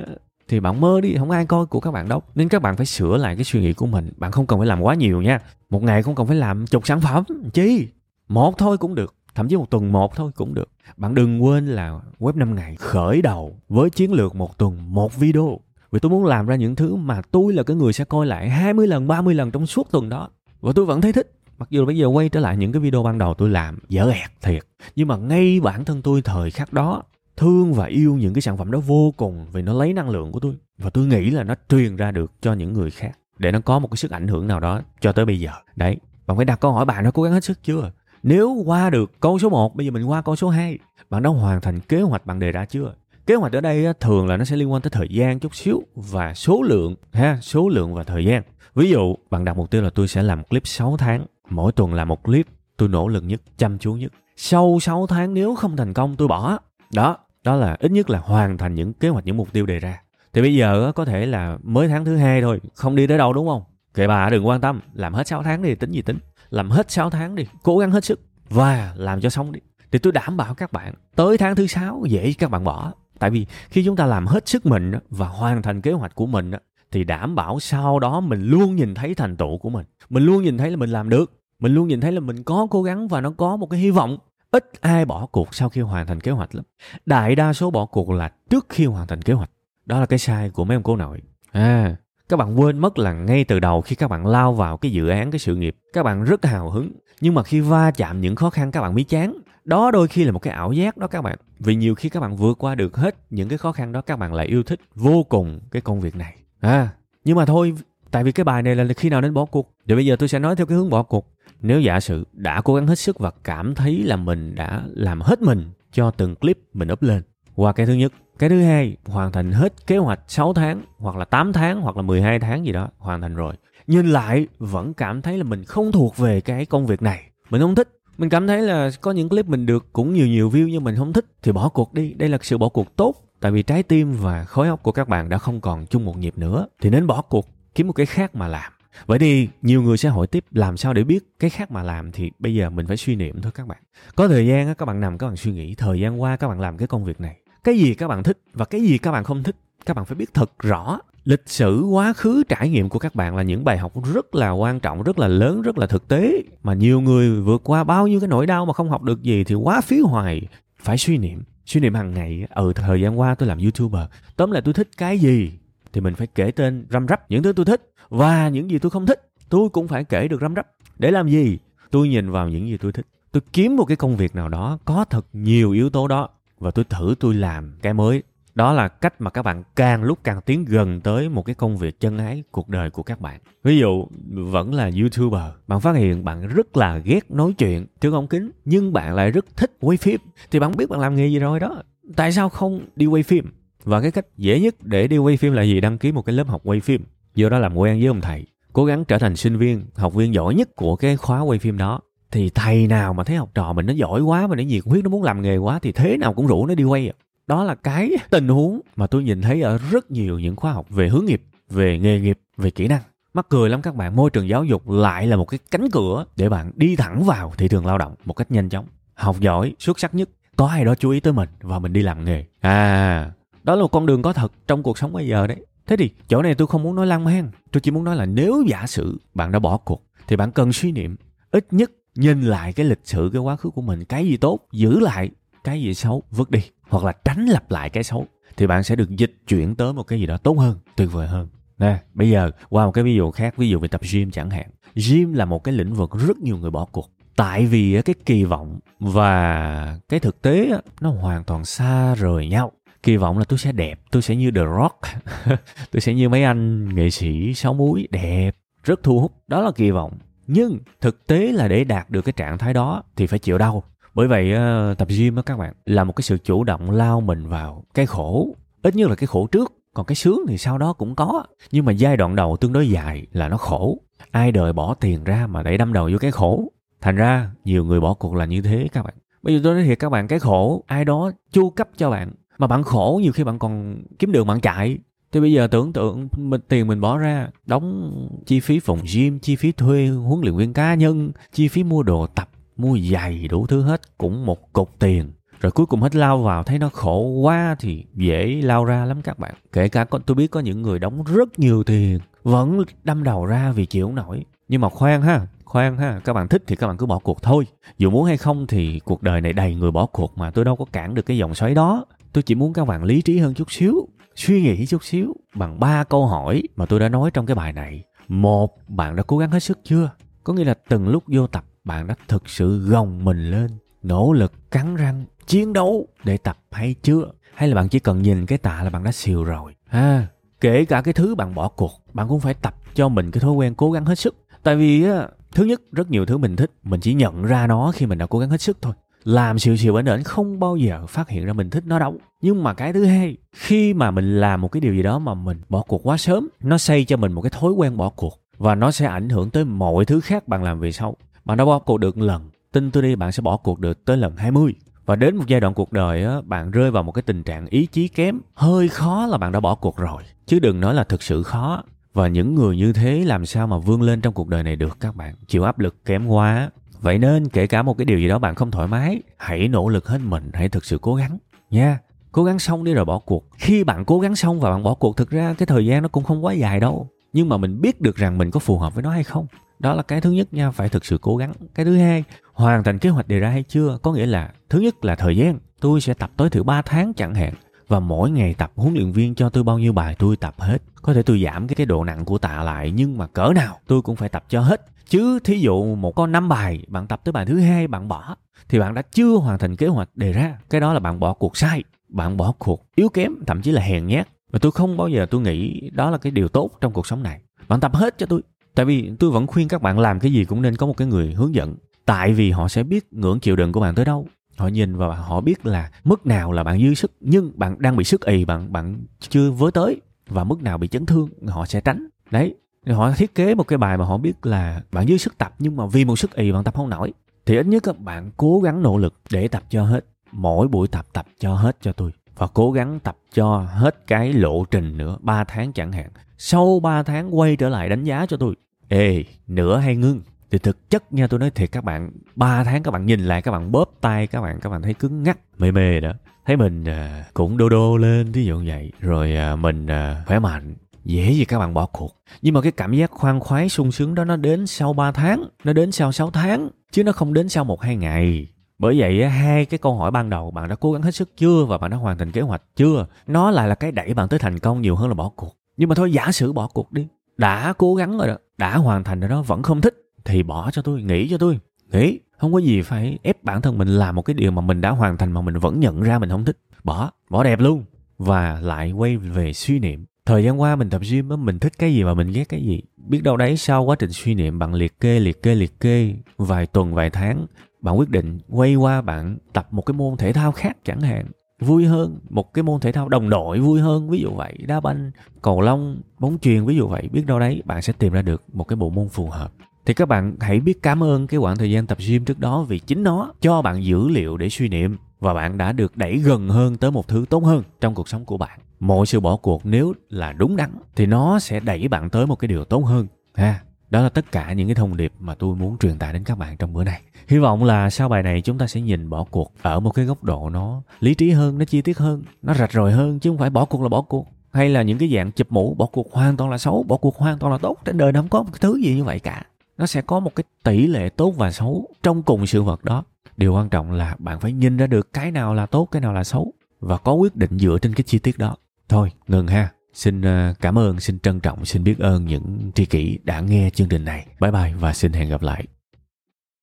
thì 0.49 0.61
bạn 0.61 0.81
mơ 0.81 1.00
đi, 1.00 1.15
không 1.19 1.31
ai 1.31 1.47
coi 1.47 1.67
của 1.67 1.81
các 1.81 1.91
bạn 1.91 2.09
đâu. 2.09 2.23
Nên 2.35 2.49
các 2.49 2.62
bạn 2.62 2.77
phải 2.77 2.87
sửa 2.87 3.17
lại 3.17 3.37
cái 3.37 3.45
suy 3.45 3.61
nghĩ 3.61 3.73
của 3.73 3.87
mình, 3.87 4.11
bạn 4.17 4.33
không 4.33 4.47
cần 4.47 4.59
phải 4.59 4.69
làm 4.69 4.81
quá 4.81 4.95
nhiều 4.95 5.23
nha. 5.23 5.39
Một 5.71 5.83
ngày 5.83 6.03
không 6.03 6.15
cần 6.15 6.27
phải 6.27 6.37
làm 6.37 6.67
chục 6.67 6.87
sản 6.87 7.00
phẩm, 7.00 7.25
chi? 7.53 7.89
Một 8.29 8.59
thôi 8.59 8.79
cũng 8.79 8.95
được, 8.95 9.15
thậm 9.35 9.49
chí 9.49 9.57
một 9.57 9.71
tuần 9.71 9.93
một 9.93 10.17
thôi 10.17 10.31
cũng 10.35 10.55
được. 10.55 10.69
Bạn 10.97 11.15
đừng 11.15 11.45
quên 11.45 11.67
là 11.67 12.00
web 12.19 12.39
5 12.39 12.55
ngày 12.55 12.77
khởi 12.77 13.23
đầu 13.23 13.57
với 13.69 13.91
chiến 13.91 14.12
lược 14.12 14.35
một 14.35 14.59
tuần, 14.59 14.95
một 14.95 15.17
video 15.17 15.59
vì 15.93 16.01
tôi 16.01 16.11
muốn 16.11 16.25
làm 16.25 16.47
ra 16.47 16.57
những 16.57 16.77
thứ 16.77 16.97
mà 16.97 17.23
tôi 17.31 17.53
là 17.53 17.63
cái 17.63 17.77
người 17.77 17.93
sẽ 17.93 18.05
coi 18.05 18.27
lại 18.27 18.51
20 18.51 18.87
lần 18.87 19.09
30 19.09 19.35
lần 19.35 19.51
trong 19.51 19.67
suốt 19.67 19.91
tuần 19.91 20.09
đó. 20.09 20.29
Và 20.61 20.73
tôi 20.75 20.85
vẫn 20.85 21.01
thấy 21.01 21.13
thích. 21.13 21.33
Mặc 21.59 21.71
dù 21.71 21.87
bây 21.87 21.97
giờ 21.97 22.07
quay 22.07 22.29
trở 22.29 22.41
lại 22.41 22.57
những 22.57 22.73
cái 22.73 22.81
video 22.81 23.03
ban 23.03 23.19
đầu 23.19 23.35
tôi 23.35 23.50
làm 23.50 23.79
dở 23.89 24.11
ẹt 24.11 24.31
thiệt. 24.41 24.63
Nhưng 24.97 25.09
mà 25.09 25.17
ngay 25.17 25.61
bản 25.61 25.85
thân 25.85 26.03
tôi 26.03 26.23
thời 26.23 26.50
khắc 26.50 26.73
đó 26.73 27.03
thương 27.37 27.73
và 27.73 27.87
yêu 27.87 28.15
những 28.15 28.35
cái 28.35 28.43
sản 28.43 28.57
phẩm 28.57 28.71
đó 28.71 28.79
vô 28.79 29.15
cùng 29.17 29.47
vì 29.53 29.63
nó 29.63 29.73
lấy 29.73 29.93
năng 29.93 30.11
lượng 30.11 30.33
của 30.33 30.41
tôi. 30.41 30.57
Và 30.79 30.91
tôi 30.91 31.07
nghĩ 31.07 31.31
là 31.31 31.45
nó 31.45 31.55
truyền 31.69 31.97
ra 31.97 32.11
được 32.11 32.33
cho 32.41 32.53
những 32.53 32.73
người 32.73 32.91
khác 32.91 33.19
để 33.39 33.53
nó 33.53 33.61
có 33.61 33.79
một 33.79 33.89
cái 33.91 33.97
sức 33.97 34.11
ảnh 34.11 34.29
hưởng 34.29 34.47
nào 34.47 34.61
đó 34.61 34.81
cho 35.00 35.13
tới 35.13 35.25
bây 35.25 35.41
giờ. 35.41 35.50
Đấy. 35.76 35.97
Bạn 36.26 36.37
phải 36.37 36.45
đặt 36.45 36.61
câu 36.61 36.73
hỏi 36.73 36.85
bạn 36.85 37.05
đã 37.05 37.11
cố 37.11 37.23
gắng 37.23 37.33
hết 37.33 37.45
sức 37.45 37.63
chưa? 37.63 37.93
Nếu 38.23 38.63
qua 38.67 38.91
được 38.91 39.21
câu 39.21 39.39
số 39.39 39.49
1, 39.49 39.76
bây 39.76 39.87
giờ 39.87 39.93
mình 39.93 40.05
qua 40.11 40.23
câu 40.23 40.37
số 40.37 40.49
2. 40.49 40.79
Bạn 41.11 41.23
đã 41.23 41.31
hoàn 41.31 41.61
thành 41.61 41.81
kế 41.81 42.03
hoạch 42.03 42.26
bạn 42.26 42.39
đề 42.39 42.53
ra 42.53 42.65
chưa? 42.65 42.95
Kế 43.30 43.36
hoạch 43.36 43.52
ở 43.52 43.60
đây 43.60 43.86
thường 44.00 44.26
là 44.26 44.36
nó 44.36 44.45
sẽ 44.45 44.56
liên 44.56 44.73
quan 44.73 44.82
tới 44.82 44.90
thời 44.90 45.08
gian 45.10 45.38
chút 45.38 45.54
xíu 45.54 45.82
và 45.95 46.34
số 46.34 46.62
lượng 46.62 46.95
ha, 47.12 47.38
số 47.43 47.69
lượng 47.69 47.95
và 47.95 48.04
thời 48.04 48.25
gian. 48.25 48.43
Ví 48.75 48.90
dụ, 48.90 49.14
bạn 49.30 49.45
đặt 49.45 49.56
mục 49.56 49.71
tiêu 49.71 49.82
là 49.82 49.90
tôi 49.90 50.08
sẽ 50.08 50.23
làm 50.23 50.45
clip 50.45 50.66
6 50.66 50.97
tháng, 50.97 51.26
mỗi 51.50 51.73
tuần 51.73 51.95
làm 51.95 52.08
một 52.08 52.25
clip, 52.25 52.47
tôi 52.76 52.88
nỗ 52.88 53.08
lực 53.08 53.25
nhất, 53.26 53.40
chăm 53.56 53.78
chú 53.78 53.95
nhất. 53.95 54.12
Sau 54.36 54.78
6 54.80 55.06
tháng 55.06 55.34
nếu 55.34 55.54
không 55.54 55.76
thành 55.76 55.95
công 55.95 56.16
tôi 56.16 56.28
bỏ. 56.28 56.58
Đó, 56.95 57.19
đó 57.45 57.56
là 57.56 57.76
ít 57.80 57.90
nhất 57.90 58.10
là 58.10 58.19
hoàn 58.19 58.58
thành 58.58 58.75
những 58.75 58.93
kế 58.93 59.08
hoạch 59.08 59.26
những 59.26 59.36
mục 59.36 59.52
tiêu 59.52 59.66
đề 59.66 59.78
ra. 59.78 60.02
Thì 60.32 60.43
bây 60.43 60.54
giờ 60.54 60.93
có 60.95 61.04
thể 61.04 61.26
là 61.26 61.58
mới 61.62 61.88
tháng 61.88 62.04
thứ 62.04 62.16
hai 62.16 62.43
thôi, 62.43 62.60
không 62.75 62.97
đi 62.97 63.06
tới 63.06 63.19
đâu 63.19 63.32
đúng 63.32 63.49
không? 63.49 63.62
Kệ 63.95 64.06
bà 64.06 64.30
đừng 64.30 64.47
quan 64.47 64.60
tâm, 64.60 64.80
làm 64.95 65.14
hết 65.14 65.26
6 65.26 65.43
tháng 65.43 65.62
đi 65.62 65.75
tính 65.75 65.90
gì 65.90 66.02
tính 66.02 66.19
làm 66.50 66.71
hết 66.71 66.90
6 66.90 67.10
tháng 67.10 67.34
đi 67.34 67.45
cố 67.62 67.78
gắng 67.78 67.90
hết 67.90 68.04
sức 68.04 68.21
và 68.49 68.93
làm 68.97 69.21
cho 69.21 69.30
xong 69.30 69.52
đi 69.52 69.60
thì 69.93 69.99
tôi 69.99 70.12
đảm 70.12 70.36
bảo 70.36 70.54
các 70.54 70.73
bạn 70.73 70.95
tới 71.16 71.38
tháng 71.38 71.56
thứ 71.56 71.66
sáu 71.66 72.02
dễ 72.08 72.32
các 72.38 72.50
bạn 72.50 72.64
bỏ 72.64 72.93
tại 73.21 73.30
vì 73.30 73.47
khi 73.69 73.85
chúng 73.85 73.97
ta 73.97 74.06
làm 74.06 74.26
hết 74.26 74.49
sức 74.49 74.67
mình 74.67 74.93
và 75.11 75.28
hoàn 75.28 75.63
thành 75.63 75.80
kế 75.80 75.93
hoạch 75.93 76.15
của 76.15 76.26
mình 76.26 76.50
thì 76.91 77.04
đảm 77.04 77.35
bảo 77.35 77.61
sau 77.61 77.99
đó 77.99 78.21
mình 78.21 78.43
luôn 78.43 78.76
nhìn 78.76 78.95
thấy 78.95 79.15
thành 79.15 79.37
tựu 79.37 79.59
của 79.59 79.71
mình. 79.71 79.87
Mình 80.11 80.23
luôn 80.23 80.43
nhìn 80.43 80.59
thấy 80.59 80.71
là 80.71 80.76
mình 80.76 80.91
làm 80.91 81.09
được. 81.09 81.33
Mình 81.61 81.75
luôn 81.75 81.89
nhìn 81.89 82.00
thấy 82.00 82.13
là 82.13 82.21
mình 82.21 82.43
có 82.43 82.67
cố 82.71 82.83
gắng 82.83 83.09
và 83.09 83.21
nó 83.21 83.30
có 83.30 83.56
một 83.56 83.67
cái 83.67 83.80
hy 83.80 83.91
vọng. 83.91 84.19
Ít 84.50 84.73
ai 84.80 85.04
bỏ 85.04 85.26
cuộc 85.26 85.54
sau 85.54 85.69
khi 85.69 85.80
hoàn 85.80 86.06
thành 86.06 86.21
kế 86.21 86.30
hoạch 86.30 86.54
lắm. 86.54 86.65
Đại 87.06 87.35
đa 87.35 87.52
số 87.52 87.71
bỏ 87.71 87.87
cuộc 87.87 88.11
là 88.11 88.30
trước 88.50 88.67
khi 88.69 88.85
hoàn 88.85 89.06
thành 89.06 89.23
kế 89.23 89.33
hoạch. 89.33 89.50
Đó 89.87 90.00
là 90.00 90.06
cái 90.06 90.19
sai 90.19 90.50
của 90.50 90.65
mấy 90.65 90.75
ông 90.75 90.83
cô 90.83 90.97
nội. 90.97 91.23
À 91.52 91.97
các 92.30 92.37
bạn 92.37 92.61
quên 92.61 92.78
mất 92.78 92.99
là 92.99 93.13
ngay 93.13 93.45
từ 93.45 93.61
đầu 93.61 93.80
khi 93.80 93.97
các 93.97 94.09
bạn 94.09 94.26
lao 94.26 94.52
vào 94.52 94.76
cái 94.76 94.93
dự 94.93 95.09
án, 95.09 95.30
cái 95.30 95.39
sự 95.39 95.56
nghiệp, 95.56 95.76
các 95.93 96.02
bạn 96.02 96.25
rất 96.25 96.45
hào 96.45 96.71
hứng. 96.71 96.93
Nhưng 97.21 97.35
mà 97.35 97.43
khi 97.43 97.61
va 97.61 97.91
chạm 97.91 98.21
những 98.21 98.37
khó 98.37 98.50
khăn, 98.50 98.71
các 98.71 98.80
bạn 98.80 98.95
mới 98.95 99.04
chán 99.04 99.35
đó 99.71 99.91
đôi 99.91 100.09
khi 100.09 100.25
là 100.25 100.33
một 100.33 100.39
cái 100.39 100.54
ảo 100.54 100.73
giác 100.73 100.97
đó 100.97 101.06
các 101.06 101.23
bạn 101.23 101.39
vì 101.59 101.75
nhiều 101.75 101.95
khi 101.95 102.09
các 102.09 102.21
bạn 102.21 102.37
vượt 102.37 102.59
qua 102.59 102.75
được 102.75 102.97
hết 102.97 103.15
những 103.30 103.49
cái 103.49 103.59
khó 103.59 103.73
khăn 103.73 103.93
đó 103.93 104.00
các 104.00 104.17
bạn 104.17 104.35
lại 104.35 104.47
yêu 104.47 104.63
thích 104.63 104.80
vô 104.95 105.23
cùng 105.23 105.61
cái 105.71 105.83
công 105.83 106.00
việc 106.00 106.17
này 106.17 106.37
à 106.61 106.89
nhưng 107.25 107.37
mà 107.37 107.45
thôi 107.45 107.75
tại 108.11 108.25
vì 108.25 108.33
cái 108.33 108.45
bài 108.45 108.63
này 108.63 108.75
là 108.76 108.85
khi 108.97 109.09
nào 109.09 109.21
nên 109.21 109.35
bỏ 109.35 109.45
cuộc 109.45 109.75
thì 109.89 109.95
bây 109.95 110.06
giờ 110.06 110.17
tôi 110.17 110.28
sẽ 110.28 110.39
nói 110.39 110.56
theo 110.56 110.67
cái 110.67 110.78
hướng 110.78 110.91
bỏ 110.91 111.02
cuộc 111.02 111.26
nếu 111.61 111.80
giả 111.80 112.00
sử 112.00 112.25
đã 112.33 112.61
cố 112.61 112.75
gắng 112.75 112.87
hết 112.87 112.99
sức 112.99 113.19
và 113.19 113.30
cảm 113.45 113.75
thấy 113.75 114.02
là 114.02 114.17
mình 114.17 114.54
đã 114.54 114.83
làm 114.87 115.21
hết 115.21 115.43
mình 115.43 115.71
cho 115.93 116.11
từng 116.11 116.37
clip 116.37 116.59
mình 116.73 116.93
up 116.93 117.02
lên 117.02 117.23
qua 117.54 117.73
cái 117.73 117.87
thứ 117.87 117.93
nhất 117.93 118.13
cái 118.41 118.50
thứ 118.50 118.63
hai, 118.63 118.97
hoàn 119.04 119.33
thành 119.33 119.52
hết 119.52 119.87
kế 119.87 119.97
hoạch 119.97 120.21
6 120.28 120.54
tháng 120.54 120.83
hoặc 120.99 121.17
là 121.17 121.25
8 121.25 121.52
tháng 121.52 121.80
hoặc 121.80 121.97
là 121.97 122.02
12 122.02 122.39
tháng 122.39 122.67
gì 122.67 122.73
đó, 122.73 122.89
hoàn 122.99 123.21
thành 123.21 123.35
rồi. 123.35 123.54
Nhìn 123.87 124.06
lại 124.06 124.47
vẫn 124.59 124.95
cảm 124.95 125.23
thấy 125.23 125.39
là 125.39 125.45
mình 125.45 125.65
không 125.65 125.93
thuộc 125.93 126.17
về 126.17 126.41
cái 126.41 126.67
công 126.67 126.87
việc 126.87 127.02
này. 127.02 127.30
Mình 127.50 127.61
không 127.61 127.75
thích. 127.75 127.89
Mình 128.21 128.28
cảm 128.28 128.47
thấy 128.47 128.63
là 128.63 128.91
có 129.00 129.11
những 129.11 129.28
clip 129.28 129.49
mình 129.49 129.67
được 129.67 129.93
cũng 129.93 130.15
nhiều 130.15 130.26
nhiều 130.26 130.50
view 130.50 130.69
nhưng 130.69 130.85
mình 130.85 130.97
không 130.97 131.13
thích 131.13 131.26
thì 131.43 131.52
bỏ 131.52 131.69
cuộc 131.69 131.95
đi. 131.95 132.15
Đây 132.15 132.28
là 132.28 132.39
sự 132.43 132.59
bỏ 132.59 132.69
cuộc 132.69 132.97
tốt. 132.97 133.15
Tại 133.41 133.52
vì 133.52 133.63
trái 133.63 133.83
tim 133.83 134.13
và 134.13 134.45
khối 134.45 134.69
óc 134.69 134.83
của 134.83 134.93
các 134.93 135.09
bạn 135.09 135.28
đã 135.28 135.39
không 135.39 135.61
còn 135.61 135.87
chung 135.87 136.04
một 136.04 136.19
nhịp 136.19 136.39
nữa. 136.39 136.67
Thì 136.80 136.91
nên 136.91 137.06
bỏ 137.06 137.23
cuộc, 137.23 137.49
kiếm 137.75 137.87
một 137.87 137.93
cái 137.93 138.06
khác 138.06 138.35
mà 138.35 138.49
làm. 138.49 138.73
Vậy 139.06 139.19
thì 139.19 139.49
nhiều 139.63 139.83
người 139.83 139.97
sẽ 139.97 140.09
hỏi 140.09 140.26
tiếp 140.26 140.45
làm 140.50 140.76
sao 140.76 140.95
để 140.95 141.04
biết 141.04 141.25
cái 141.39 141.50
khác 141.50 141.71
mà 141.71 141.83
làm 141.83 142.13
thì 142.13 142.30
bây 142.39 142.54
giờ 142.54 142.71
mình 142.71 142.87
phải 142.87 142.97
suy 142.97 143.17
niệm 143.17 143.41
thôi 143.43 143.52
các 143.54 143.67
bạn. 143.67 143.83
Có 144.17 144.28
thời 144.28 144.47
gian 144.47 144.75
các 144.75 144.85
bạn 144.85 145.00
nằm 145.00 145.19
các 145.19 145.26
bạn 145.26 145.37
suy 145.37 145.52
nghĩ 145.52 145.75
thời 145.75 146.00
gian 146.00 146.23
qua 146.23 146.37
các 146.37 146.49
bạn 146.49 146.61
làm 146.61 146.76
cái 146.76 146.89
công 146.89 147.04
việc 147.04 147.21
này 147.21 147.37
cái 147.65 147.78
gì 147.78 147.95
các 147.95 148.09
bạn 148.09 148.23
thích 148.23 148.39
và 148.52 148.65
cái 148.65 148.80
gì 148.80 148.99
các 148.99 149.13
bạn 149.13 149.25
không 149.25 149.43
thích 149.43 149.56
các 149.87 149.97
bạn 149.97 150.04
phải 150.04 150.15
biết 150.15 150.35
thật 150.35 150.50
rõ 150.59 150.99
lịch 151.25 151.43
sử 151.47 151.83
quá 151.83 152.13
khứ 152.13 152.43
trải 152.49 152.69
nghiệm 152.69 152.89
của 152.89 152.99
các 152.99 153.15
bạn 153.15 153.37
là 153.37 153.43
những 153.43 153.65
bài 153.65 153.78
học 153.78 153.93
rất 154.15 154.35
là 154.35 154.50
quan 154.50 154.80
trọng, 154.80 155.02
rất 155.02 155.19
là 155.19 155.28
lớn, 155.28 155.63
rất 155.63 155.78
là 155.78 155.87
thực 155.87 156.09
tế. 156.09 156.43
Mà 156.63 156.75
nhiều 156.75 157.00
người 157.00 157.41
vượt 157.41 157.61
qua 157.65 157.85
bao 157.85 158.06
nhiêu 158.06 158.21
cái 158.21 158.28
nỗi 158.28 158.47
đau 158.47 158.67
mà 158.67 158.73
không 158.73 158.91
học 158.91 159.02
được 159.02 159.23
gì 159.23 159.45
thì 159.45 159.54
quá 159.54 159.80
phí 159.80 160.00
hoài. 160.00 160.43
Phải 160.83 160.99
suy 160.99 161.19
niệm 161.19 161.43
suy 161.67 161.80
niệm 161.80 161.95
hàng 161.95 162.15
ngày. 162.15 162.47
Ừ 162.54 162.73
thời 162.75 163.00
gian 163.00 163.21
qua 163.21 163.35
tôi 163.35 163.49
làm 163.49 163.59
youtuber, 163.59 164.02
tóm 164.37 164.50
lại 164.50 164.63
tôi 164.63 164.75
thích 164.75 164.89
cái 164.97 165.19
gì 165.19 165.52
thì 165.93 166.00
mình 166.00 166.15
phải 166.15 166.26
kể 166.26 166.50
tên 166.50 166.87
răm 166.91 167.09
rắp 167.09 167.30
những 167.30 167.43
thứ 167.43 167.52
tôi 167.52 167.65
thích. 167.65 167.93
Và 168.09 168.49
những 168.49 168.71
gì 168.71 168.78
tôi 168.78 168.91
không 168.91 169.06
thích, 169.06 169.30
tôi 169.49 169.69
cũng 169.69 169.89
phải 169.89 170.04
kể 170.04 170.28
được 170.28 170.41
răm 170.41 170.54
rắp. 170.54 170.67
Để 170.99 171.11
làm 171.11 171.28
gì? 171.28 171.59
Tôi 171.91 172.09
nhìn 172.09 172.30
vào 172.30 172.49
những 172.49 172.69
gì 172.69 172.76
tôi 172.76 172.93
thích. 172.93 173.06
Tôi 173.33 173.43
kiếm 173.52 173.76
một 173.76 173.85
cái 173.85 173.97
công 173.97 174.17
việc 174.17 174.35
nào 174.35 174.49
đó 174.49 174.78
có 174.85 175.04
thật 175.11 175.26
nhiều 175.33 175.71
yếu 175.71 175.91
tố 175.91 176.09
đó 176.09 176.28
và 176.59 176.71
tôi 176.71 176.85
thử 176.85 177.15
tôi 177.21 177.35
làm 177.35 177.76
cái 177.83 177.95
mới 177.95 178.23
đó 178.54 178.73
là 178.73 178.89
cách 178.89 179.21
mà 179.21 179.30
các 179.30 179.43
bạn 179.43 179.63
càng 179.76 180.02
lúc 180.02 180.19
càng 180.25 180.41
tiến 180.41 180.65
gần 180.65 181.00
tới 181.00 181.28
một 181.28 181.43
cái 181.43 181.54
công 181.54 181.76
việc 181.76 182.00
chân 182.00 182.19
ái 182.19 182.43
cuộc 182.50 182.69
đời 182.69 182.91
của 182.91 183.02
các 183.02 183.21
bạn. 183.21 183.41
Ví 183.65 183.78
dụ, 183.78 184.06
vẫn 184.30 184.75
là 184.75 184.91
youtuber, 185.00 185.43
bạn 185.67 185.80
phát 185.80 185.97
hiện 185.97 186.25
bạn 186.25 186.49
rất 186.49 186.76
là 186.76 186.99
ghét 186.99 187.30
nói 187.30 187.54
chuyện 187.58 187.86
trước 188.00 188.15
ống 188.15 188.26
kính, 188.26 188.50
nhưng 188.65 188.93
bạn 188.93 189.15
lại 189.15 189.30
rất 189.30 189.45
thích 189.56 189.73
quay 189.80 189.97
phim, 189.97 190.21
thì 190.50 190.58
bạn 190.58 190.76
biết 190.76 190.89
bạn 190.89 191.00
làm 191.00 191.17
nghề 191.17 191.26
gì 191.26 191.39
rồi 191.39 191.60
đó. 191.60 191.82
Tại 192.17 192.32
sao 192.32 192.49
không 192.49 192.80
đi 192.97 193.06
quay 193.06 193.23
phim? 193.23 193.45
Và 193.84 194.00
cái 194.00 194.10
cách 194.10 194.26
dễ 194.36 194.60
nhất 194.60 194.75
để 194.82 195.06
đi 195.06 195.19
quay 195.19 195.36
phim 195.36 195.52
là 195.52 195.63
gì? 195.63 195.80
Đăng 195.80 195.99
ký 195.99 196.13
một 196.13 196.23
cái 196.23 196.34
lớp 196.34 196.49
học 196.49 196.60
quay 196.65 196.80
phim. 196.80 197.04
Vô 197.36 197.49
đó 197.49 197.58
làm 197.58 197.76
quen 197.76 197.99
với 197.99 198.06
ông 198.06 198.21
thầy. 198.21 198.47
Cố 198.73 198.84
gắng 198.84 199.04
trở 199.04 199.19
thành 199.19 199.36
sinh 199.36 199.56
viên, 199.56 199.84
học 199.95 200.15
viên 200.15 200.34
giỏi 200.34 200.54
nhất 200.54 200.69
của 200.76 200.97
cái 200.97 201.17
khóa 201.17 201.41
quay 201.41 201.58
phim 201.58 201.78
đó. 201.78 202.00
Thì 202.30 202.50
thầy 202.50 202.86
nào 202.86 203.15
mà 203.15 203.25
thấy 203.25 203.36
học 203.36 203.50
trò 203.54 203.73
mình 203.73 203.86
nó 203.86 203.93
giỏi 203.93 204.21
quá 204.21 204.47
mà 204.47 204.56
nó 204.56 204.63
nhiệt 204.63 204.84
huyết, 204.84 205.04
nó 205.04 205.10
muốn 205.10 205.23
làm 205.23 205.43
nghề 205.43 205.56
quá, 205.56 205.78
thì 205.82 205.93
thế 205.93 206.17
nào 206.17 206.34
cũng 206.34 206.47
rủ 206.47 206.67
nó 206.67 206.75
đi 206.75 206.84
quay. 206.84 207.08
À 207.08 207.15
đó 207.50 207.65
là 207.65 207.75
cái 207.75 208.10
tình 208.30 208.49
huống 208.49 208.80
mà 208.97 209.06
tôi 209.06 209.23
nhìn 209.23 209.43
thấy 209.43 209.63
ở 209.63 209.78
rất 209.91 210.10
nhiều 210.10 210.39
những 210.39 210.56
khóa 210.56 210.73
học 210.73 210.86
về 210.91 211.08
hướng 211.08 211.25
nghiệp, 211.26 211.43
về 211.71 211.99
nghề 211.99 212.21
nghiệp, 212.21 212.39
về 212.56 212.71
kỹ 212.71 212.89
năng. 212.89 213.02
Mắc 213.34 213.47
cười 213.49 213.71
lắm 213.71 213.82
các 213.82 213.95
bạn, 213.95 214.17
môi 214.17 214.30
trường 214.30 214.49
giáo 214.49 214.65
dục 214.65 214.91
lại 214.91 215.26
là 215.26 215.36
một 215.36 215.45
cái 215.45 215.58
cánh 215.71 215.91
cửa 215.93 216.25
để 216.36 216.49
bạn 216.49 216.73
đi 216.76 216.97
thẳng 216.97 217.23
vào 217.25 217.52
thị 217.56 217.69
trường 217.69 217.86
lao 217.86 217.99
động 217.99 218.15
một 218.25 218.34
cách 218.34 218.50
nhanh 218.50 218.69
chóng, 218.69 218.86
học 219.15 219.41
giỏi, 219.41 219.75
xuất 219.78 220.00
sắc 220.00 220.15
nhất. 220.15 220.28
Có 220.56 220.67
ai 220.67 220.84
đó 220.84 220.95
chú 220.95 221.10
ý 221.10 221.21
tới 221.21 221.32
mình 221.32 221.49
và 221.60 221.78
mình 221.78 221.93
đi 221.93 222.02
làm 222.02 222.25
nghề? 222.25 222.45
À 222.60 223.30
đó 223.63 223.75
là 223.75 223.82
một 223.82 223.89
con 223.89 224.06
đường 224.06 224.23
có 224.23 224.32
thật 224.32 224.52
trong 224.67 224.82
cuộc 224.82 224.99
sống 224.99 225.13
bây 225.13 225.26
giờ 225.26 225.47
đấy. 225.47 225.67
Thế 225.86 225.97
thì 225.97 226.10
chỗ 226.28 226.43
này 226.43 226.54
tôi 226.54 226.67
không 226.67 226.82
muốn 226.82 226.95
nói 226.95 227.06
lan 227.06 227.25
man, 227.25 227.50
tôi 227.73 227.80
chỉ 227.80 227.91
muốn 227.91 228.04
nói 228.04 228.17
là 228.17 228.26
nếu 228.26 228.63
giả 228.67 228.86
sử 228.86 229.19
bạn 229.34 229.52
đã 229.52 229.58
bỏ 229.58 229.76
cuộc 229.76 230.02
thì 230.28 230.36
bạn 230.36 230.52
cần 230.52 230.73
suy 230.73 230.93
niệm 230.93 231.17
ít 231.50 231.67
nhất 231.71 231.91
nhìn 232.15 232.43
lại 232.43 232.73
cái 232.73 232.86
lịch 232.86 233.00
sử, 233.04 233.30
cái 233.32 233.43
quá 233.43 233.56
khứ 233.56 233.71
của 233.71 233.82
mình, 233.82 234.04
cái 234.04 234.26
gì 234.26 234.36
tốt, 234.36 234.60
giữ 234.73 235.00
lại 235.00 235.30
cái 235.65 235.82
gì 235.82 235.95
xấu, 235.95 236.23
vứt 236.30 236.50
đi 236.50 236.60
hoặc 236.91 237.05
là 237.05 237.13
tránh 237.25 237.47
lặp 237.47 237.71
lại 237.71 237.91
cái 237.91 238.03
xấu, 238.05 238.26
thì 238.57 238.67
bạn 238.67 238.83
sẽ 238.83 238.97
được 238.97 239.11
dịch 239.11 239.35
chuyển 239.49 239.75
tới 239.75 239.93
một 239.93 240.03
cái 240.03 240.21
gì 240.21 240.26
đó 240.26 240.37
tốt 240.37 240.59
hơn, 240.59 240.79
tuyệt 240.97 241.13
vời 241.13 241.26
hơn. 241.26 241.49
Nè, 241.79 241.99
bây 242.15 242.31
giờ 242.31 242.50
qua 242.69 242.87
một 242.87 242.93
cái 242.93 243.05
ví 243.05 243.15
dụ 243.15 243.31
khác, 243.31 243.57
ví 243.57 243.69
dụ 243.69 243.79
về 243.79 243.89
tập 243.89 244.00
gym 244.13 244.31
chẳng 244.31 244.50
hạn. 244.50 244.71
Gym 244.95 245.33
là 245.33 245.45
một 245.45 245.65
cái 245.65 245.75
lĩnh 245.75 245.95
vực 245.95 246.11
rất 246.26 246.39
nhiều 246.39 246.57
người 246.57 246.71
bỏ 246.71 246.85
cuộc, 246.93 247.11
tại 247.37 247.67
vì 247.67 248.03
cái 248.05 248.15
kỳ 248.26 248.45
vọng 248.45 248.79
và 249.00 249.99
cái 250.09 250.21
thực 250.21 250.43
tế 250.43 250.71
nó 251.00 251.11
hoàn 251.11 251.45
toàn 251.45 251.65
xa 251.65 252.15
rời 252.15 252.49
nhau. 252.49 252.73
Kỳ 253.03 253.17
vọng 253.17 253.39
là 253.39 253.45
tôi 253.45 253.59
sẽ 253.59 253.73
đẹp, 253.73 254.00
tôi 254.11 254.23
sẽ 254.23 254.37
như 254.37 254.50
the 254.50 254.63
rock, 254.81 255.00
tôi 255.91 256.00
sẽ 256.00 256.15
như 256.15 256.29
mấy 256.29 256.45
anh 256.45 256.89
nghệ 256.95 257.11
sĩ 257.11 257.55
sáu 257.55 257.75
múi, 257.75 258.09
đẹp, 258.11 258.50
rất 258.85 259.03
thu 259.03 259.21
hút. 259.21 259.33
Đó 259.49 259.63
là 259.63 259.71
kỳ 259.76 259.91
vọng. 259.91 260.19
Nhưng 260.47 260.79
thực 261.00 261.26
tế 261.26 261.53
là 261.53 261.69
để 261.69 261.85
đạt 261.85 262.11
được 262.11 262.23
cái 262.23 262.33
trạng 262.33 262.59
thái 262.59 262.75
đó 262.75 263.03
thì 263.17 263.26
phải 263.26 263.39
chịu 263.39 263.59
đau 263.59 263.83
bởi 264.15 264.29
vậy 264.29 264.53
ờ, 264.53 264.95
tập 264.99 265.09
gym 265.09 265.35
đó 265.35 265.43
các 265.43 265.59
bạn, 265.59 265.75
là 265.85 266.05
một 266.05 266.13
cái 266.17 266.23
sự 266.23 266.39
chủ 266.39 266.65
động 266.65 266.91
lao 266.91 267.21
mình 267.21 267.49
vào 267.49 267.85
cái 267.95 268.07
khổ. 268.07 268.57
Ít 268.83 268.97
nhất 268.97 269.09
là 269.09 269.15
cái 269.17 269.27
khổ 269.27 269.47
trước, 269.47 269.73
còn 269.95 270.07
cái 270.07 270.15
sướng 270.17 270.41
thì 270.49 270.59
sau 270.59 270.79
đó 270.79 270.93
cũng 270.93 271.15
có. 271.15 271.45
Nhưng 271.71 271.85
mà 271.85 271.93
giai 271.93 272.17
đoạn 272.17 272.37
đầu 272.37 272.57
tương 272.57 272.73
đối 272.73 272.89
dài 272.89 273.27
là 273.33 273.49
nó 273.49 273.57
khổ. 273.57 273.99
Ai 274.31 274.53
đời 274.53 274.73
bỏ 274.73 274.95
tiền 274.95 275.25
ra 275.25 275.47
mà 275.47 275.63
để 275.63 275.77
đâm 275.77 275.93
đầu 275.93 276.09
vô 276.13 276.19
cái 276.19 276.31
khổ? 276.31 276.65
Thành 277.01 277.17
ra, 277.17 277.51
nhiều 277.65 277.85
người 277.85 278.01
bỏ 278.01 278.15
cuộc 278.15 278.35
là 278.35 278.45
như 278.45 278.63
thế 278.63 278.89
các 278.93 279.05
bạn. 279.05 279.15
Bây 279.43 279.55
giờ 279.55 279.61
tôi 279.65 279.75
nói 279.75 279.85
thiệt 279.85 279.99
các 279.99 280.09
bạn, 280.09 280.29
cái 280.29 280.39
khổ, 280.39 280.85
ai 280.87 281.05
đó 281.05 281.31
chu 281.53 281.71
cấp 281.71 281.89
cho 281.97 282.11
bạn, 282.11 282.33
mà 282.59 282.67
bạn 282.67 282.83
khổ 282.83 283.21
nhiều 283.23 283.33
khi 283.33 283.45
bạn 283.45 283.59
còn 283.59 284.03
kiếm 284.19 284.33
đường 284.33 284.47
bạn 284.47 284.61
chạy. 284.61 284.99
Thì 285.33 285.41
bây 285.41 285.53
giờ 285.53 285.67
tưởng 285.67 285.93
tượng 285.93 286.29
mình, 286.37 286.61
tiền 286.69 286.87
mình 286.87 287.01
bỏ 287.01 287.19
ra, 287.19 287.49
đóng 287.67 288.13
chi 288.47 288.61
phí 288.61 288.81
phòng 288.81 288.99
gym, 289.15 289.39
chi 289.39 289.57
phí 289.57 289.73
thuê 289.73 290.09
huấn 290.09 290.41
luyện 290.41 290.57
viên 290.57 290.73
cá 290.73 290.95
nhân, 290.95 291.31
chi 291.53 291.69
phí 291.69 291.85
mua 291.85 292.03
đồ 292.03 292.27
tập 292.27 292.49
mua 292.80 292.99
giày 293.12 293.49
đủ 293.49 293.66
thứ 293.66 293.82
hết, 293.82 294.19
cũng 294.19 294.47
một 294.47 294.73
cục 294.73 294.99
tiền. 294.99 295.32
Rồi 295.60 295.73
cuối 295.73 295.86
cùng 295.86 296.02
hết 296.02 296.14
lao 296.14 296.43
vào, 296.43 296.62
thấy 296.62 296.78
nó 296.78 296.88
khổ 296.88 297.21
quá 297.21 297.76
thì 297.80 298.04
dễ 298.14 298.60
lao 298.62 298.84
ra 298.84 299.04
lắm 299.04 299.23
các 299.23 299.38
bạn. 299.38 299.54
Kể 299.73 299.88
cả 299.88 300.04
có, 300.04 300.19
tôi 300.19 300.34
biết 300.34 300.50
có 300.50 300.60
những 300.60 300.82
người 300.82 300.99
đóng 300.99 301.25
rất 301.25 301.58
nhiều 301.58 301.84
tiền, 301.84 302.19
vẫn 302.43 302.82
đâm 303.04 303.23
đầu 303.23 303.47
ra 303.47 303.73
vì 303.73 303.86
chịu 303.86 304.06
không 304.06 304.14
nổi. 304.14 304.45
Nhưng 304.69 304.80
mà 304.80 304.88
khoan 304.88 305.23
ha 305.23 305.47
khoan 305.64 305.99
ha, 305.99 306.21
các 306.25 306.32
bạn 306.32 306.49
thích 306.49 306.62
thì 306.66 306.76
các 306.76 306.86
bạn 306.86 306.97
cứ 306.97 307.06
bỏ 307.06 307.19
cuộc 307.19 307.43
thôi. 307.43 307.66
Dù 307.99 308.10
muốn 308.10 308.25
hay 308.25 308.36
không 308.36 308.66
thì 308.66 309.00
cuộc 309.04 309.23
đời 309.23 309.40
này 309.40 309.52
đầy 309.52 309.75
người 309.75 309.90
bỏ 309.90 310.06
cuộc 310.06 310.38
mà 310.38 310.50
tôi 310.50 310.64
đâu 310.64 310.76
có 310.76 310.84
cản 310.93 311.14
được 311.14 311.23
cái 311.23 311.38
dòng 311.38 311.54
xoáy 311.54 311.75
đó. 311.75 312.04
Tôi 312.32 312.43
chỉ 312.43 312.54
muốn 312.54 312.73
các 312.73 312.84
bạn 312.84 313.04
lý 313.04 313.23
trí 313.23 313.38
hơn 313.38 313.54
chút 313.54 313.73
xíu, 313.73 314.08
suy 314.36 314.62
nghĩ 314.62 314.86
chút 314.86 315.04
xíu 315.04 315.34
bằng 315.54 315.80
ba 315.80 316.04
câu 316.04 316.26
hỏi 316.26 316.62
mà 316.76 316.86
tôi 316.86 317.00
đã 317.00 317.08
nói 317.08 317.30
trong 317.30 317.47
cái 317.47 317.54
bài 317.54 317.73
này. 317.73 318.04
Một, 318.28 318.88
bạn 318.88 319.16
đã 319.16 319.23
cố 319.23 319.38
gắng 319.38 319.50
hết 319.50 319.60
sức 319.60 319.78
chưa? 319.84 320.10
Có 320.45 320.52
nghĩa 320.52 320.64
là 320.64 320.75
từng 320.88 321.08
lúc 321.08 321.25
vô 321.26 321.47
tập 321.47 321.64
bạn 321.91 322.07
đã 322.07 322.15
thực 322.29 322.49
sự 322.49 322.79
gồng 322.79 323.25
mình 323.25 323.50
lên, 323.50 323.71
nỗ 324.03 324.33
lực, 324.33 324.53
cắn 324.71 324.97
răng, 324.97 325.25
chiến 325.47 325.73
đấu 325.73 326.09
để 326.25 326.37
tập 326.37 326.59
hay 326.71 326.95
chưa? 327.03 327.33
Hay 327.55 327.69
là 327.69 327.75
bạn 327.75 327.89
chỉ 327.89 327.99
cần 327.99 328.23
nhìn 328.23 328.47
cái 328.47 328.59
tạ 328.59 328.83
là 328.83 328.91
bạn 328.91 329.05
đã 329.05 329.13
xìu 329.13 329.45
rồi? 329.45 329.75
Ha 329.87 330.26
kể 330.61 330.85
cả 330.85 331.03
cái 331.03 331.15
thứ 331.15 331.35
bạn 331.35 331.55
bỏ 331.55 331.69
cuộc, 331.69 332.03
bạn 332.13 332.29
cũng 332.29 332.41
phải 332.41 332.55
tập 332.55 332.75
cho 332.95 333.09
mình 333.09 333.31
cái 333.31 333.41
thói 333.41 333.53
quen 333.53 333.75
cố 333.75 333.93
gắng 333.93 334.05
hết 334.05 334.15
sức. 334.15 334.35
Tại 334.63 334.76
vì 334.76 335.05
á, 335.05 335.29
thứ 335.53 335.65
nhất, 335.65 335.81
rất 335.93 336.11
nhiều 336.11 336.26
thứ 336.26 336.39
mình 336.39 336.57
thích, 336.57 336.71
mình 336.83 337.00
chỉ 337.00 337.15
nhận 337.15 337.43
ra 337.43 337.67
nó 337.67 337.93
khi 337.95 338.07
mình 338.07 338.19
đã 338.19 338.26
cố 338.26 338.39
gắng 338.39 338.50
hết 338.50 338.61
sức 338.61 338.79
thôi. 338.83 338.93
Làm 339.25 339.59
xìu 339.59 339.76
xìu 339.76 339.95
ẩn 339.95 340.07
ẩn 340.07 340.23
không 340.23 340.61
bao 340.61 340.76
giờ 340.76 341.07
phát 341.07 341.29
hiện 341.29 341.47
ra 341.47 341.53
mình 341.53 341.71
thích 341.71 341.85
nó 341.87 341.99
đâu. 341.99 342.15
Nhưng 342.43 342.63
mà 342.63 342.75
cái 342.75 342.93
thứ 342.93 343.05
hai, 343.05 343.37
khi 343.53 343.95
mà 343.95 344.11
mình 344.11 344.41
làm 344.41 344.61
một 344.61 344.69
cái 344.69 344.81
điều 344.81 344.95
gì 344.95 345.03
đó 345.03 345.19
mà 345.19 345.35
mình 345.35 345.61
bỏ 345.69 345.83
cuộc 345.83 346.07
quá 346.07 346.17
sớm, 346.17 346.49
nó 346.61 346.79
xây 346.79 347.05
cho 347.05 347.17
mình 347.17 347.33
một 347.33 347.43
cái 347.43 347.50
thói 347.50 347.73
quen 347.73 347.97
bỏ 347.97 348.09
cuộc 348.09 348.41
và 348.59 348.75
nó 348.75 348.91
sẽ 348.91 349.07
ảnh 349.07 349.29
hưởng 349.29 349.50
tới 349.50 349.65
mọi 349.65 350.05
thứ 350.05 350.21
khác 350.21 350.49
bạn 350.49 350.63
làm 350.63 350.81
về 350.81 350.93
sau 350.93 351.17
bạn 351.50 351.56
đã 351.56 351.65
bỏ 351.65 351.78
cuộc 351.78 351.99
được 351.99 352.17
một 352.17 352.25
lần 352.25 352.50
tin 352.73 352.91
tôi 352.91 353.02
đi 353.02 353.17
bạn 353.17 353.32
sẽ 353.32 353.41
bỏ 353.43 353.56
cuộc 353.56 353.78
được 353.78 354.04
tới 354.04 354.17
lần 354.17 354.36
20 354.36 354.75
và 355.06 355.17
đến 355.17 355.36
một 355.36 355.45
giai 355.47 355.60
đoạn 355.60 355.75
cuộc 355.75 355.93
đời 355.93 356.25
á, 356.25 356.34
bạn 356.45 356.71
rơi 356.71 356.91
vào 356.91 357.02
một 357.02 357.13
cái 357.13 357.23
tình 357.23 357.43
trạng 357.43 357.67
ý 357.67 357.86
chí 357.86 358.08
kém. 358.08 358.41
Hơi 358.54 358.89
khó 358.89 359.26
là 359.26 359.39
bạn 359.39 359.52
đã 359.52 359.60
bỏ 359.60 359.75
cuộc 359.75 359.97
rồi 359.97 360.23
chứ 360.47 360.58
đừng 360.58 360.80
nói 360.80 360.95
là 360.95 361.04
thực 361.04 361.23
sự 361.23 361.43
khó. 361.43 361.82
Và 362.15 362.28
những 362.28 362.54
người 362.54 362.76
như 362.76 362.93
thế 362.93 363.25
làm 363.25 363.47
sao 363.47 363.67
mà 363.67 363.78
vươn 363.78 364.02
lên 364.02 364.21
trong 364.21 364.34
cuộc 364.34 364.49
đời 364.49 364.63
này 364.63 364.76
được 364.76 364.97
các 365.00 365.17
bạn? 365.17 365.34
Chịu 365.47 365.65
áp 365.65 365.78
lực 365.78 366.04
kém 366.04 366.26
quá. 366.26 366.71
Vậy 367.00 367.19
nên 367.19 367.49
kể 367.49 367.67
cả 367.67 367.82
một 367.82 367.99
cái 367.99 368.04
điều 368.04 368.19
gì 368.19 368.28
đó 368.28 368.39
bạn 368.39 368.54
không 368.54 368.71
thoải 368.71 368.89
mái 368.89 369.23
hãy 369.36 369.69
nỗ 369.69 369.89
lực 369.89 370.08
hết 370.08 370.19
mình 370.25 370.50
hãy 370.54 370.69
thực 370.69 370.84
sự 370.84 370.99
cố 371.02 371.15
gắng 371.15 371.39
nha. 371.71 371.99
Cố 372.32 372.45
gắng 372.45 372.58
xong 372.58 372.84
đi 372.84 372.95
rồi 372.95 373.04
bỏ 373.04 373.19
cuộc. 373.19 373.49
Khi 373.58 373.84
bạn 373.84 374.04
cố 374.04 374.21
gắng 374.21 374.36
xong 374.36 374.60
và 374.60 374.71
bạn 374.71 374.82
bỏ 374.82 374.95
cuộc 374.95 375.17
thực 375.17 375.30
ra 375.30 375.54
cái 375.58 375.67
thời 375.67 375.86
gian 375.86 376.02
nó 376.02 376.08
cũng 376.08 376.25
không 376.25 376.45
quá 376.45 376.52
dài 376.52 376.80
đâu. 376.80 377.08
Nhưng 377.32 377.49
mà 377.49 377.56
mình 377.56 377.80
biết 377.80 378.00
được 378.00 378.17
rằng 378.17 378.39
mình 378.39 378.50
có 378.50 378.60
phù 378.60 378.78
hợp 378.78 378.95
với 378.95 379.02
nó 379.02 379.10
hay 379.10 379.25
không 379.25 379.47
đó 379.80 379.95
là 379.95 380.02
cái 380.02 380.21
thứ 380.21 380.30
nhất 380.30 380.54
nha, 380.54 380.71
phải 380.71 380.88
thực 380.88 381.04
sự 381.04 381.19
cố 381.23 381.36
gắng. 381.36 381.52
Cái 381.75 381.84
thứ 381.84 381.97
hai, 381.97 382.25
hoàn 382.52 382.84
thành 382.84 382.99
kế 382.99 383.10
hoạch 383.10 383.28
đề 383.28 383.38
ra 383.38 383.49
hay 383.49 383.62
chưa, 383.62 383.99
có 384.02 384.12
nghĩa 384.12 384.26
là 384.26 384.50
thứ 384.69 384.80
nhất 384.80 385.04
là 385.04 385.14
thời 385.14 385.36
gian. 385.36 385.58
Tôi 385.80 386.00
sẽ 386.00 386.14
tập 386.14 386.30
tối 386.36 386.50
thiểu 386.50 386.64
3 386.64 386.82
tháng 386.82 387.14
chẳng 387.14 387.34
hạn, 387.34 387.54
và 387.88 388.00
mỗi 388.00 388.30
ngày 388.30 388.54
tập 388.54 388.73
huấn 388.76 388.95
luyện 388.95 389.12
viên 389.12 389.34
cho 389.34 389.49
tôi 389.49 389.64
bao 389.64 389.78
nhiêu 389.78 389.93
bài 389.93 390.16
tôi 390.19 390.36
tập 390.36 390.54
hết. 390.58 390.82
Có 391.02 391.14
thể 391.14 391.23
tôi 391.23 391.43
giảm 391.45 391.69
cái 391.69 391.75
cái 391.75 391.86
độ 391.86 392.04
nặng 392.04 392.25
của 392.25 392.38
tạ 392.38 392.62
lại, 392.62 392.90
nhưng 392.90 393.19
mà 393.19 393.26
cỡ 393.26 393.52
nào 393.54 393.78
tôi 393.86 394.02
cũng 394.02 394.16
phải 394.16 394.28
tập 394.28 394.45
cho 394.49 394.60
hết. 394.60 394.80
Chứ 395.08 395.38
thí 395.45 395.58
dụ 395.58 395.95
một 395.95 396.12
con 396.12 396.32
năm 396.32 396.49
bài, 396.49 396.84
bạn 396.88 397.06
tập 397.06 397.21
tới 397.25 397.32
bài 397.32 397.47
thứ 397.47 397.60
hai, 397.60 397.88
bạn 397.88 398.08
bỏ, 398.08 398.36
thì 398.69 398.78
bạn 398.78 398.95
đã 398.95 399.02
chưa 399.12 399.36
hoàn 399.36 399.58
thành 399.58 399.76
kế 399.76 399.86
hoạch 399.86 400.08
đề 400.14 400.32
ra. 400.32 400.58
Cái 400.71 400.80
đó 400.80 400.93
là 400.93 401.00
bạn 401.00 401.21
bỏ 401.21 401.32
cuộc 401.32 401.56
sai, 401.56 401.84
bạn 402.08 402.36
bỏ 402.36 402.52
cuộc 402.58 402.86
yếu 402.95 403.08
kém, 403.08 403.32
thậm 403.47 403.62
chí 403.62 403.71
là 403.71 403.82
hèn 403.82 404.06
nhát. 404.06 404.28
Và 404.52 404.58
tôi 404.58 404.73
không 404.73 404.97
bao 404.97 405.08
giờ 405.08 405.26
tôi 405.30 405.40
nghĩ 405.40 405.90
đó 405.93 406.10
là 406.10 406.19
cái 406.19 406.30
điều 406.30 406.49
tốt 406.49 406.71
trong 406.80 406.93
cuộc 406.93 407.06
sống 407.06 407.23
này. 407.23 407.40
Bạn 407.69 407.80
tập 407.80 407.95
hết 407.95 408.19
cho 408.19 408.26
tôi 408.26 408.43
tại 408.75 408.87
vì 408.87 409.13
tôi 409.19 409.30
vẫn 409.30 409.47
khuyên 409.47 409.69
các 409.69 409.83
bạn 409.83 409.99
làm 409.99 410.21
cái 410.21 410.33
gì 410.33 410.45
cũng 410.45 410.63
nên 410.63 410.76
có 410.76 410.87
một 410.87 410.97
cái 410.97 411.09
người 411.09 411.35
hướng 411.35 411.54
dẫn. 411.54 411.76
Tại 412.04 412.33
vì 412.33 412.50
họ 412.50 412.69
sẽ 412.69 412.83
biết 412.83 413.13
ngưỡng 413.13 413.41
chịu 413.41 413.56
đựng 413.56 413.73
của 413.73 413.80
bạn 413.80 413.95
tới 413.95 414.04
đâu. 414.04 414.26
Họ 414.56 414.69
nhìn 414.69 414.97
và 414.97 415.17
họ 415.17 415.41
biết 415.41 415.67
là 415.67 415.91
mức 416.04 416.26
nào 416.26 416.52
là 416.52 416.65
bạn 416.65 416.80
dư 416.80 416.95
sức, 416.95 417.13
nhưng 417.21 417.52
bạn 417.54 417.76
đang 417.78 417.97
bị 417.97 418.04
sức 418.04 418.26
ì, 418.26 418.45
bạn 418.45 418.73
bạn 418.73 419.04
chưa 419.21 419.50
với 419.50 419.73
tới. 419.73 420.00
Và 420.28 420.45
mức 420.45 420.63
nào 420.63 420.78
bị 420.78 420.89
chấn 420.89 421.06
thương, 421.06 421.28
họ 421.47 421.67
sẽ 421.67 421.80
tránh. 421.80 422.09
Đấy. 422.30 422.54
Họ 422.87 423.13
thiết 423.13 423.35
kế 423.35 423.54
một 423.54 423.69
cái 423.69 423.78
bài 423.78 423.97
mà 423.97 424.04
họ 424.04 424.19
biết 424.19 424.47
là 424.47 424.83
bạn 424.93 425.06
dư 425.06 425.17
sức 425.17 425.39
tập, 425.39 425.54
nhưng 425.59 425.76
mà 425.76 425.87
vì 425.87 426.04
một 426.04 426.17
sức 426.17 426.35
ì 426.35 426.52
bạn 426.52 426.65
tập 426.65 426.75
không 426.75 426.89
nổi. 426.89 427.13
Thì 427.47 427.56
ít 427.56 427.67
nhất 427.67 427.83
các 427.83 427.99
bạn 427.99 428.30
cố 428.37 428.61
gắng 428.61 428.83
nỗ 428.83 428.99
lực 428.99 429.15
để 429.30 429.49
tập 429.49 429.63
cho 429.71 429.85
hết. 429.85 430.04
Mỗi 430.33 430.69
buổi 430.69 430.89
tập 430.89 431.06
tập 431.13 431.26
cho 431.39 431.54
hết 431.54 431.76
cho 431.80 431.93
tôi. 431.93 432.13
Và 432.37 432.47
cố 432.47 432.73
gắng 432.73 433.00
tập 433.00 433.17
cho 433.35 433.59
hết 433.59 434.06
cái 434.06 434.33
lộ 434.33 434.65
trình 434.65 434.97
nữa 434.97 435.17
3 435.21 435.45
tháng 435.45 435.73
chẳng 435.73 435.93
hạn 435.93 436.11
sau 436.43 436.81
3 436.81 437.03
tháng 437.03 437.39
quay 437.39 437.57
trở 437.57 437.69
lại 437.69 437.89
đánh 437.89 438.05
giá 438.05 438.26
cho 438.26 438.37
tôi 438.37 438.55
ê 438.89 439.25
nửa 439.47 439.76
hay 439.76 439.97
ngưng. 439.97 440.21
Thì 440.50 440.59
thực 440.59 440.91
chất 440.91 441.13
nha 441.13 441.26
tôi 441.26 441.41
nói 441.41 441.50
thiệt 441.50 441.73
các 441.73 441.85
bạn 441.85 442.11
3 442.37 442.65
tháng 442.65 442.83
các 442.83 442.91
bạn 442.91 443.07
nhìn 443.07 443.21
lại 443.21 443.43
các 443.43 443.50
bạn 443.50 443.73
bóp 443.73 443.91
tay 444.00 444.26
các 444.26 444.41
bạn 444.41 444.61
các 444.61 444.71
bạn 444.71 444.83
thấy 444.83 444.95
cứng 444.95 445.23
ngắc 445.23 445.39
mê 445.59 445.71
mê 445.71 446.00
đó. 446.00 446.13
Thấy 446.47 446.57
mình 446.57 446.85
à, 446.85 447.25
cũng 447.35 447.57
đô 447.57 447.69
đô 447.69 447.97
lên 447.97 448.33
thí 448.33 448.45
dụ 448.45 448.59
như 448.59 448.71
vậy. 448.71 448.93
Rồi 449.00 449.37
à, 449.37 449.57
mình 449.57 449.87
à, 449.87 450.25
khỏe 450.26 450.39
mạnh. 450.39 450.75
Dễ 451.05 451.33
gì 451.33 451.45
các 451.45 451.59
bạn 451.59 451.75
bỏ 451.75 451.87
cuộc. 451.87 452.23
Nhưng 452.43 452.55
mà 452.55 452.61
cái 452.63 452.73
cảm 452.73 452.95
giác 452.95 453.11
khoan 453.11 453.41
khoái 453.41 453.69
sung 453.69 453.93
sướng 453.93 454.15
đó 454.15 454.25
nó 454.25 454.37
đến 454.37 454.67
sau 454.67 454.93
3 454.93 455.13
tháng 455.13 455.45
nó 455.65 455.73
đến 455.73 455.93
sau 455.93 456.13
6 456.13 456.31
tháng 456.31 456.69
chứ 456.91 457.05
nó 457.05 457.13
không 457.13 457.35
đến 457.35 457.49
sau 457.49 457.65
một 457.65 457.81
hai 457.83 457.97
ngày. 457.97 458.49
Bởi 458.79 459.00
vậy 459.00 459.29
hai 459.29 459.65
cái 459.65 459.79
câu 459.79 459.97
hỏi 459.97 460.11
ban 460.11 460.31
đầu 460.31 460.50
bạn 460.50 460.69
đã 460.69 460.75
cố 460.75 460.93
gắng 460.93 461.03
hết 461.03 461.15
sức 461.15 461.37
chưa? 461.37 461.65
Và 461.65 461.79
bạn 461.79 461.91
đã 461.91 461.97
hoàn 461.97 462.19
thành 462.19 462.33
kế 462.33 462.41
hoạch 462.41 462.63
chưa? 462.76 463.07
Nó 463.26 463.50
lại 463.50 463.69
là 463.69 463.75
cái 463.75 463.93
đẩy 463.93 464.15
bạn 464.15 464.29
tới 464.29 464.39
thành 464.39 464.59
công 464.59 464.83
nhiều 464.83 464.97
hơn 464.97 465.09
là 465.09 465.15
bỏ 465.15 465.31
cuộc 465.37 465.60
nhưng 465.80 465.88
mà 465.88 465.95
thôi, 465.95 466.12
giả 466.12 466.32
sử 466.32 466.52
bỏ 466.52 466.66
cuộc 466.66 466.93
đi. 466.93 467.06
Đã 467.36 467.73
cố 467.78 467.95
gắng 467.95 468.19
rồi 468.19 468.28
đó, 468.28 468.36
đã 468.58 468.76
hoàn 468.76 469.04
thành 469.04 469.21
rồi 469.21 469.30
đó, 469.30 469.43
vẫn 469.43 469.62
không 469.62 469.80
thích, 469.80 469.95
thì 470.25 470.43
bỏ 470.43 470.71
cho 470.71 470.82
tôi 470.82 471.02
nghỉ 471.02 471.28
cho 471.30 471.38
tôi. 471.38 471.58
Nghỉ 471.93 472.21
không 472.38 472.52
có 472.52 472.58
gì 472.58 472.82
phải 472.82 473.19
ép 473.23 473.45
bản 473.45 473.62
thân 473.62 473.78
mình 473.78 473.88
làm 473.88 474.14
một 474.14 474.23
cái 474.23 474.34
điều 474.34 474.50
mà 474.50 474.62
mình 474.62 474.80
đã 474.80 474.90
hoàn 474.90 475.16
thành 475.16 475.32
mà 475.32 475.40
mình 475.40 475.58
vẫn 475.58 475.80
nhận 475.80 476.00
ra 476.00 476.19
mình 476.19 476.30
không 476.30 476.45
thích. 476.45 476.58
Bỏ 476.84 477.10
bỏ 477.30 477.45
đẹp 477.45 477.60
luôn. 477.60 477.84
Và 478.19 478.60
lại 478.60 478.93
quay 478.93 479.16
về 479.16 479.52
suy 479.52 479.78
niệm. 479.78 480.06
Thời 480.26 480.45
gian 480.45 480.60
qua 480.60 480.76
mình 480.76 480.90
tập 480.90 481.02
gym 481.10 481.28
á, 481.28 481.36
mình 481.36 481.58
thích 481.58 481.73
cái 481.78 481.95
gì 481.95 482.04
mà 482.04 482.14
mình 482.14 482.32
ghét 482.32 482.49
cái 482.49 482.62
gì? 482.62 482.82
Biết 482.97 483.23
đâu 483.23 483.36
đấy, 483.36 483.56
sau 483.56 483.84
quá 483.84 483.97
trình 483.99 484.10
suy 484.12 484.34
niệm, 484.34 484.58
bạn 484.58 484.75
liệt 484.75 485.00
kê 485.00 485.21
liệt 485.21 485.43
kê 485.43 485.54
liệt 485.54 485.80
kê, 485.80 486.14
vài 486.36 486.66
tuần, 486.66 486.95
vài 486.95 487.10
tháng, 487.10 487.47
bạn 487.80 487.99
quyết 487.99 488.10
định 488.10 488.38
quay 488.49 488.75
qua 488.75 489.02
bạn 489.02 489.38
tập 489.52 489.69
một 489.71 489.82
cái 489.82 489.95
môn 489.95 490.16
thể 490.16 490.32
thao 490.32 490.52
khác 490.52 490.76
chẳng 490.84 491.00
hạn 491.00 491.26
vui 491.61 491.87
hơn, 491.87 492.19
một 492.31 492.55
cái 492.55 492.63
môn 492.63 492.81
thể 492.81 492.93
thao 492.93 493.09
đồng 493.09 493.31
đội 493.31 493.61
vui 493.61 493.81
hơn, 493.81 494.11
ví 494.11 494.21
dụ 494.21 494.31
vậy. 494.31 494.55
Đá 494.67 494.81
banh, 494.81 495.11
cầu 495.43 495.61
lông, 495.61 496.01
bóng 496.19 496.39
chuyền, 496.39 496.65
ví 496.65 496.77
dụ 496.77 496.89
vậy. 496.89 497.09
Biết 497.13 497.27
đâu 497.27 497.39
đấy, 497.39 497.63
bạn 497.65 497.83
sẽ 497.83 497.93
tìm 497.93 498.13
ra 498.13 498.23
được 498.23 498.43
một 498.53 498.65
cái 498.65 498.77
bộ 498.77 498.91
môn 498.91 499.09
phù 499.09 499.27
hợp. 499.31 499.53
Thì 499.87 499.95
các 499.95 500.09
bạn 500.09 500.37
hãy 500.41 500.61
biết 500.61 500.83
cảm 500.83 501.03
ơn 501.03 501.27
cái 501.27 501.41
khoảng 501.41 501.57
thời 501.57 501.71
gian 501.71 501.87
tập 501.87 501.99
gym 502.09 502.25
trước 502.25 502.39
đó 502.39 502.63
vì 502.63 502.79
chính 502.79 503.03
nó 503.03 503.33
cho 503.41 503.63
bạn 503.63 503.85
dữ 503.85 504.09
liệu 504.09 504.37
để 504.37 504.49
suy 504.49 504.69
niệm 504.69 504.97
và 505.21 505.35
bạn 505.35 505.59
đã 505.59 505.73
được 505.73 505.97
đẩy 505.97 506.19
gần 506.19 506.49
hơn 506.49 506.77
tới 506.77 506.91
một 506.91 507.09
thứ 507.09 507.25
tốt 507.31 507.45
hơn 507.45 507.63
trong 507.81 507.95
cuộc 507.95 508.09
sống 508.09 508.25
của 508.25 508.37
bạn. 508.37 508.61
Mọi 508.81 509.07
sự 509.07 509.21
bỏ 509.21 509.37
cuộc 509.37 509.67
nếu 509.67 509.93
là 510.09 510.33
đúng 510.33 510.57
đắn 510.57 510.71
thì 510.97 511.07
nó 511.07 511.39
sẽ 511.39 511.61
đẩy 511.61 511.89
bạn 511.89 512.11
tới 512.11 512.27
một 512.27 512.37
cái 512.37 512.49
điều 512.49 512.65
tốt 512.65 512.85
hơn, 512.85 513.07
ha 513.35 513.61
đó 513.91 514.03
là 514.03 514.09
tất 514.09 514.33
cả 514.33 514.53
những 514.53 514.69
cái 514.69 514.75
thông 514.75 514.97
điệp 514.97 515.13
mà 515.19 515.35
tôi 515.35 515.57
muốn 515.57 515.79
truyền 515.79 515.99
tải 515.99 516.13
đến 516.13 516.25
các 516.25 516.39
bạn 516.39 516.57
trong 516.57 516.73
bữa 516.73 516.85
này 516.85 517.00
hy 517.31 517.39
vọng 517.39 517.65
là 517.65 517.91
sau 517.91 518.09
bài 518.09 518.23
này 518.23 518.41
chúng 518.41 518.59
ta 518.59 518.67
sẽ 518.67 518.81
nhìn 518.81 519.11
bỏ 519.11 519.25
cuộc 519.31 519.53
ở 519.63 519.81
một 519.81 519.91
cái 519.91 520.05
góc 520.05 520.25
độ 520.25 520.50
nó 520.50 520.83
lý 521.00 521.15
trí 521.15 521.31
hơn, 521.31 521.59
nó 521.59 521.65
chi 521.65 521.83
tiết 521.83 521.99
hơn, 521.99 522.23
nó 522.43 522.55
rạch 522.55 522.73
ròi 522.73 522.93
hơn, 522.93 523.19
chứ 523.21 523.31
không 523.31 523.39
phải 523.39 523.50
bỏ 523.50 523.65
cuộc 523.65 523.83
là 523.83 523.89
bỏ 523.89 524.03
cuộc. 524.03 524.26
Hay 524.53 524.69
là 524.69 524.83
những 524.83 524.99
cái 524.99 525.13
dạng 525.15 525.31
chụp 525.33 525.47
mũ, 525.50 525.75
bỏ 525.75 525.87
cuộc 525.87 526.13
hoàn 526.13 526.37
toàn 526.37 526.50
là 526.50 526.59
xấu, 526.59 526.83
bỏ 526.83 526.97
cuộc 526.97 527.17
hoàn 527.17 527.39
toàn 527.39 527.53
là 527.53 527.59
tốt. 527.59 527.76
Trên 527.85 527.99
đời 527.99 528.13
nó 528.13 528.21
không 528.21 528.29
có 528.29 528.43
một 528.43 528.49
cái 528.53 528.59
thứ 528.61 528.76
gì 528.76 528.95
như 528.95 529.05
vậy 529.05 529.19
cả. 529.19 529.45
Nó 529.79 529.87
sẽ 529.87 530.03
có 530.03 530.21
một 530.21 530.35
cái 530.35 530.45
tỷ 530.65 530.87
lệ 530.87 531.09
tốt 531.09 531.35
và 531.37 531.50
xấu 531.50 531.89
trong 532.03 532.23
cùng 532.23 532.47
sự 532.47 532.63
vật 532.63 532.85
đó. 532.85 533.05
Điều 533.37 533.55
quan 533.55 533.69
trọng 533.69 533.93
là 533.93 534.17
bạn 534.19 534.41
phải 534.41 534.53
nhìn 534.53 534.76
ra 534.76 534.87
được 534.87 535.13
cái 535.13 535.31
nào 535.31 535.55
là 535.55 535.67
tốt, 535.67 535.89
cái 535.91 536.00
nào 536.00 536.13
là 536.13 536.25
xấu 536.25 536.53
và 536.81 536.97
có 536.97 537.13
quyết 537.13 537.37
định 537.37 537.59
dựa 537.59 537.79
trên 537.83 537.95
cái 537.95 538.05
chi 538.07 538.19
tiết 538.19 538.39
đó. 538.39 538.57
Thôi, 538.89 539.11
ngừng 539.29 539.47
ha 539.47 539.69
xin 539.93 540.23
ờ, 540.23 540.55
cảm 540.61 540.79
ơn, 540.79 541.00
xin 541.00 541.19
trân 541.19 541.41
trọng, 541.41 541.65
xin 541.65 541.85
biết 541.85 541.99
ơn 541.99 542.26
những 542.26 542.71
tri 542.75 542.87
kỷ 542.87 543.19
đã 543.25 543.41
nghe 543.41 543.71
chương 543.71 543.89
trình 543.89 544.05
này. 544.05 544.26
Bye 544.41 544.50
bye 544.50 544.73
và 544.79 544.93
xin 544.93 545.13
hẹn 545.13 545.29
gặp 545.29 545.43
lại. 545.43 545.65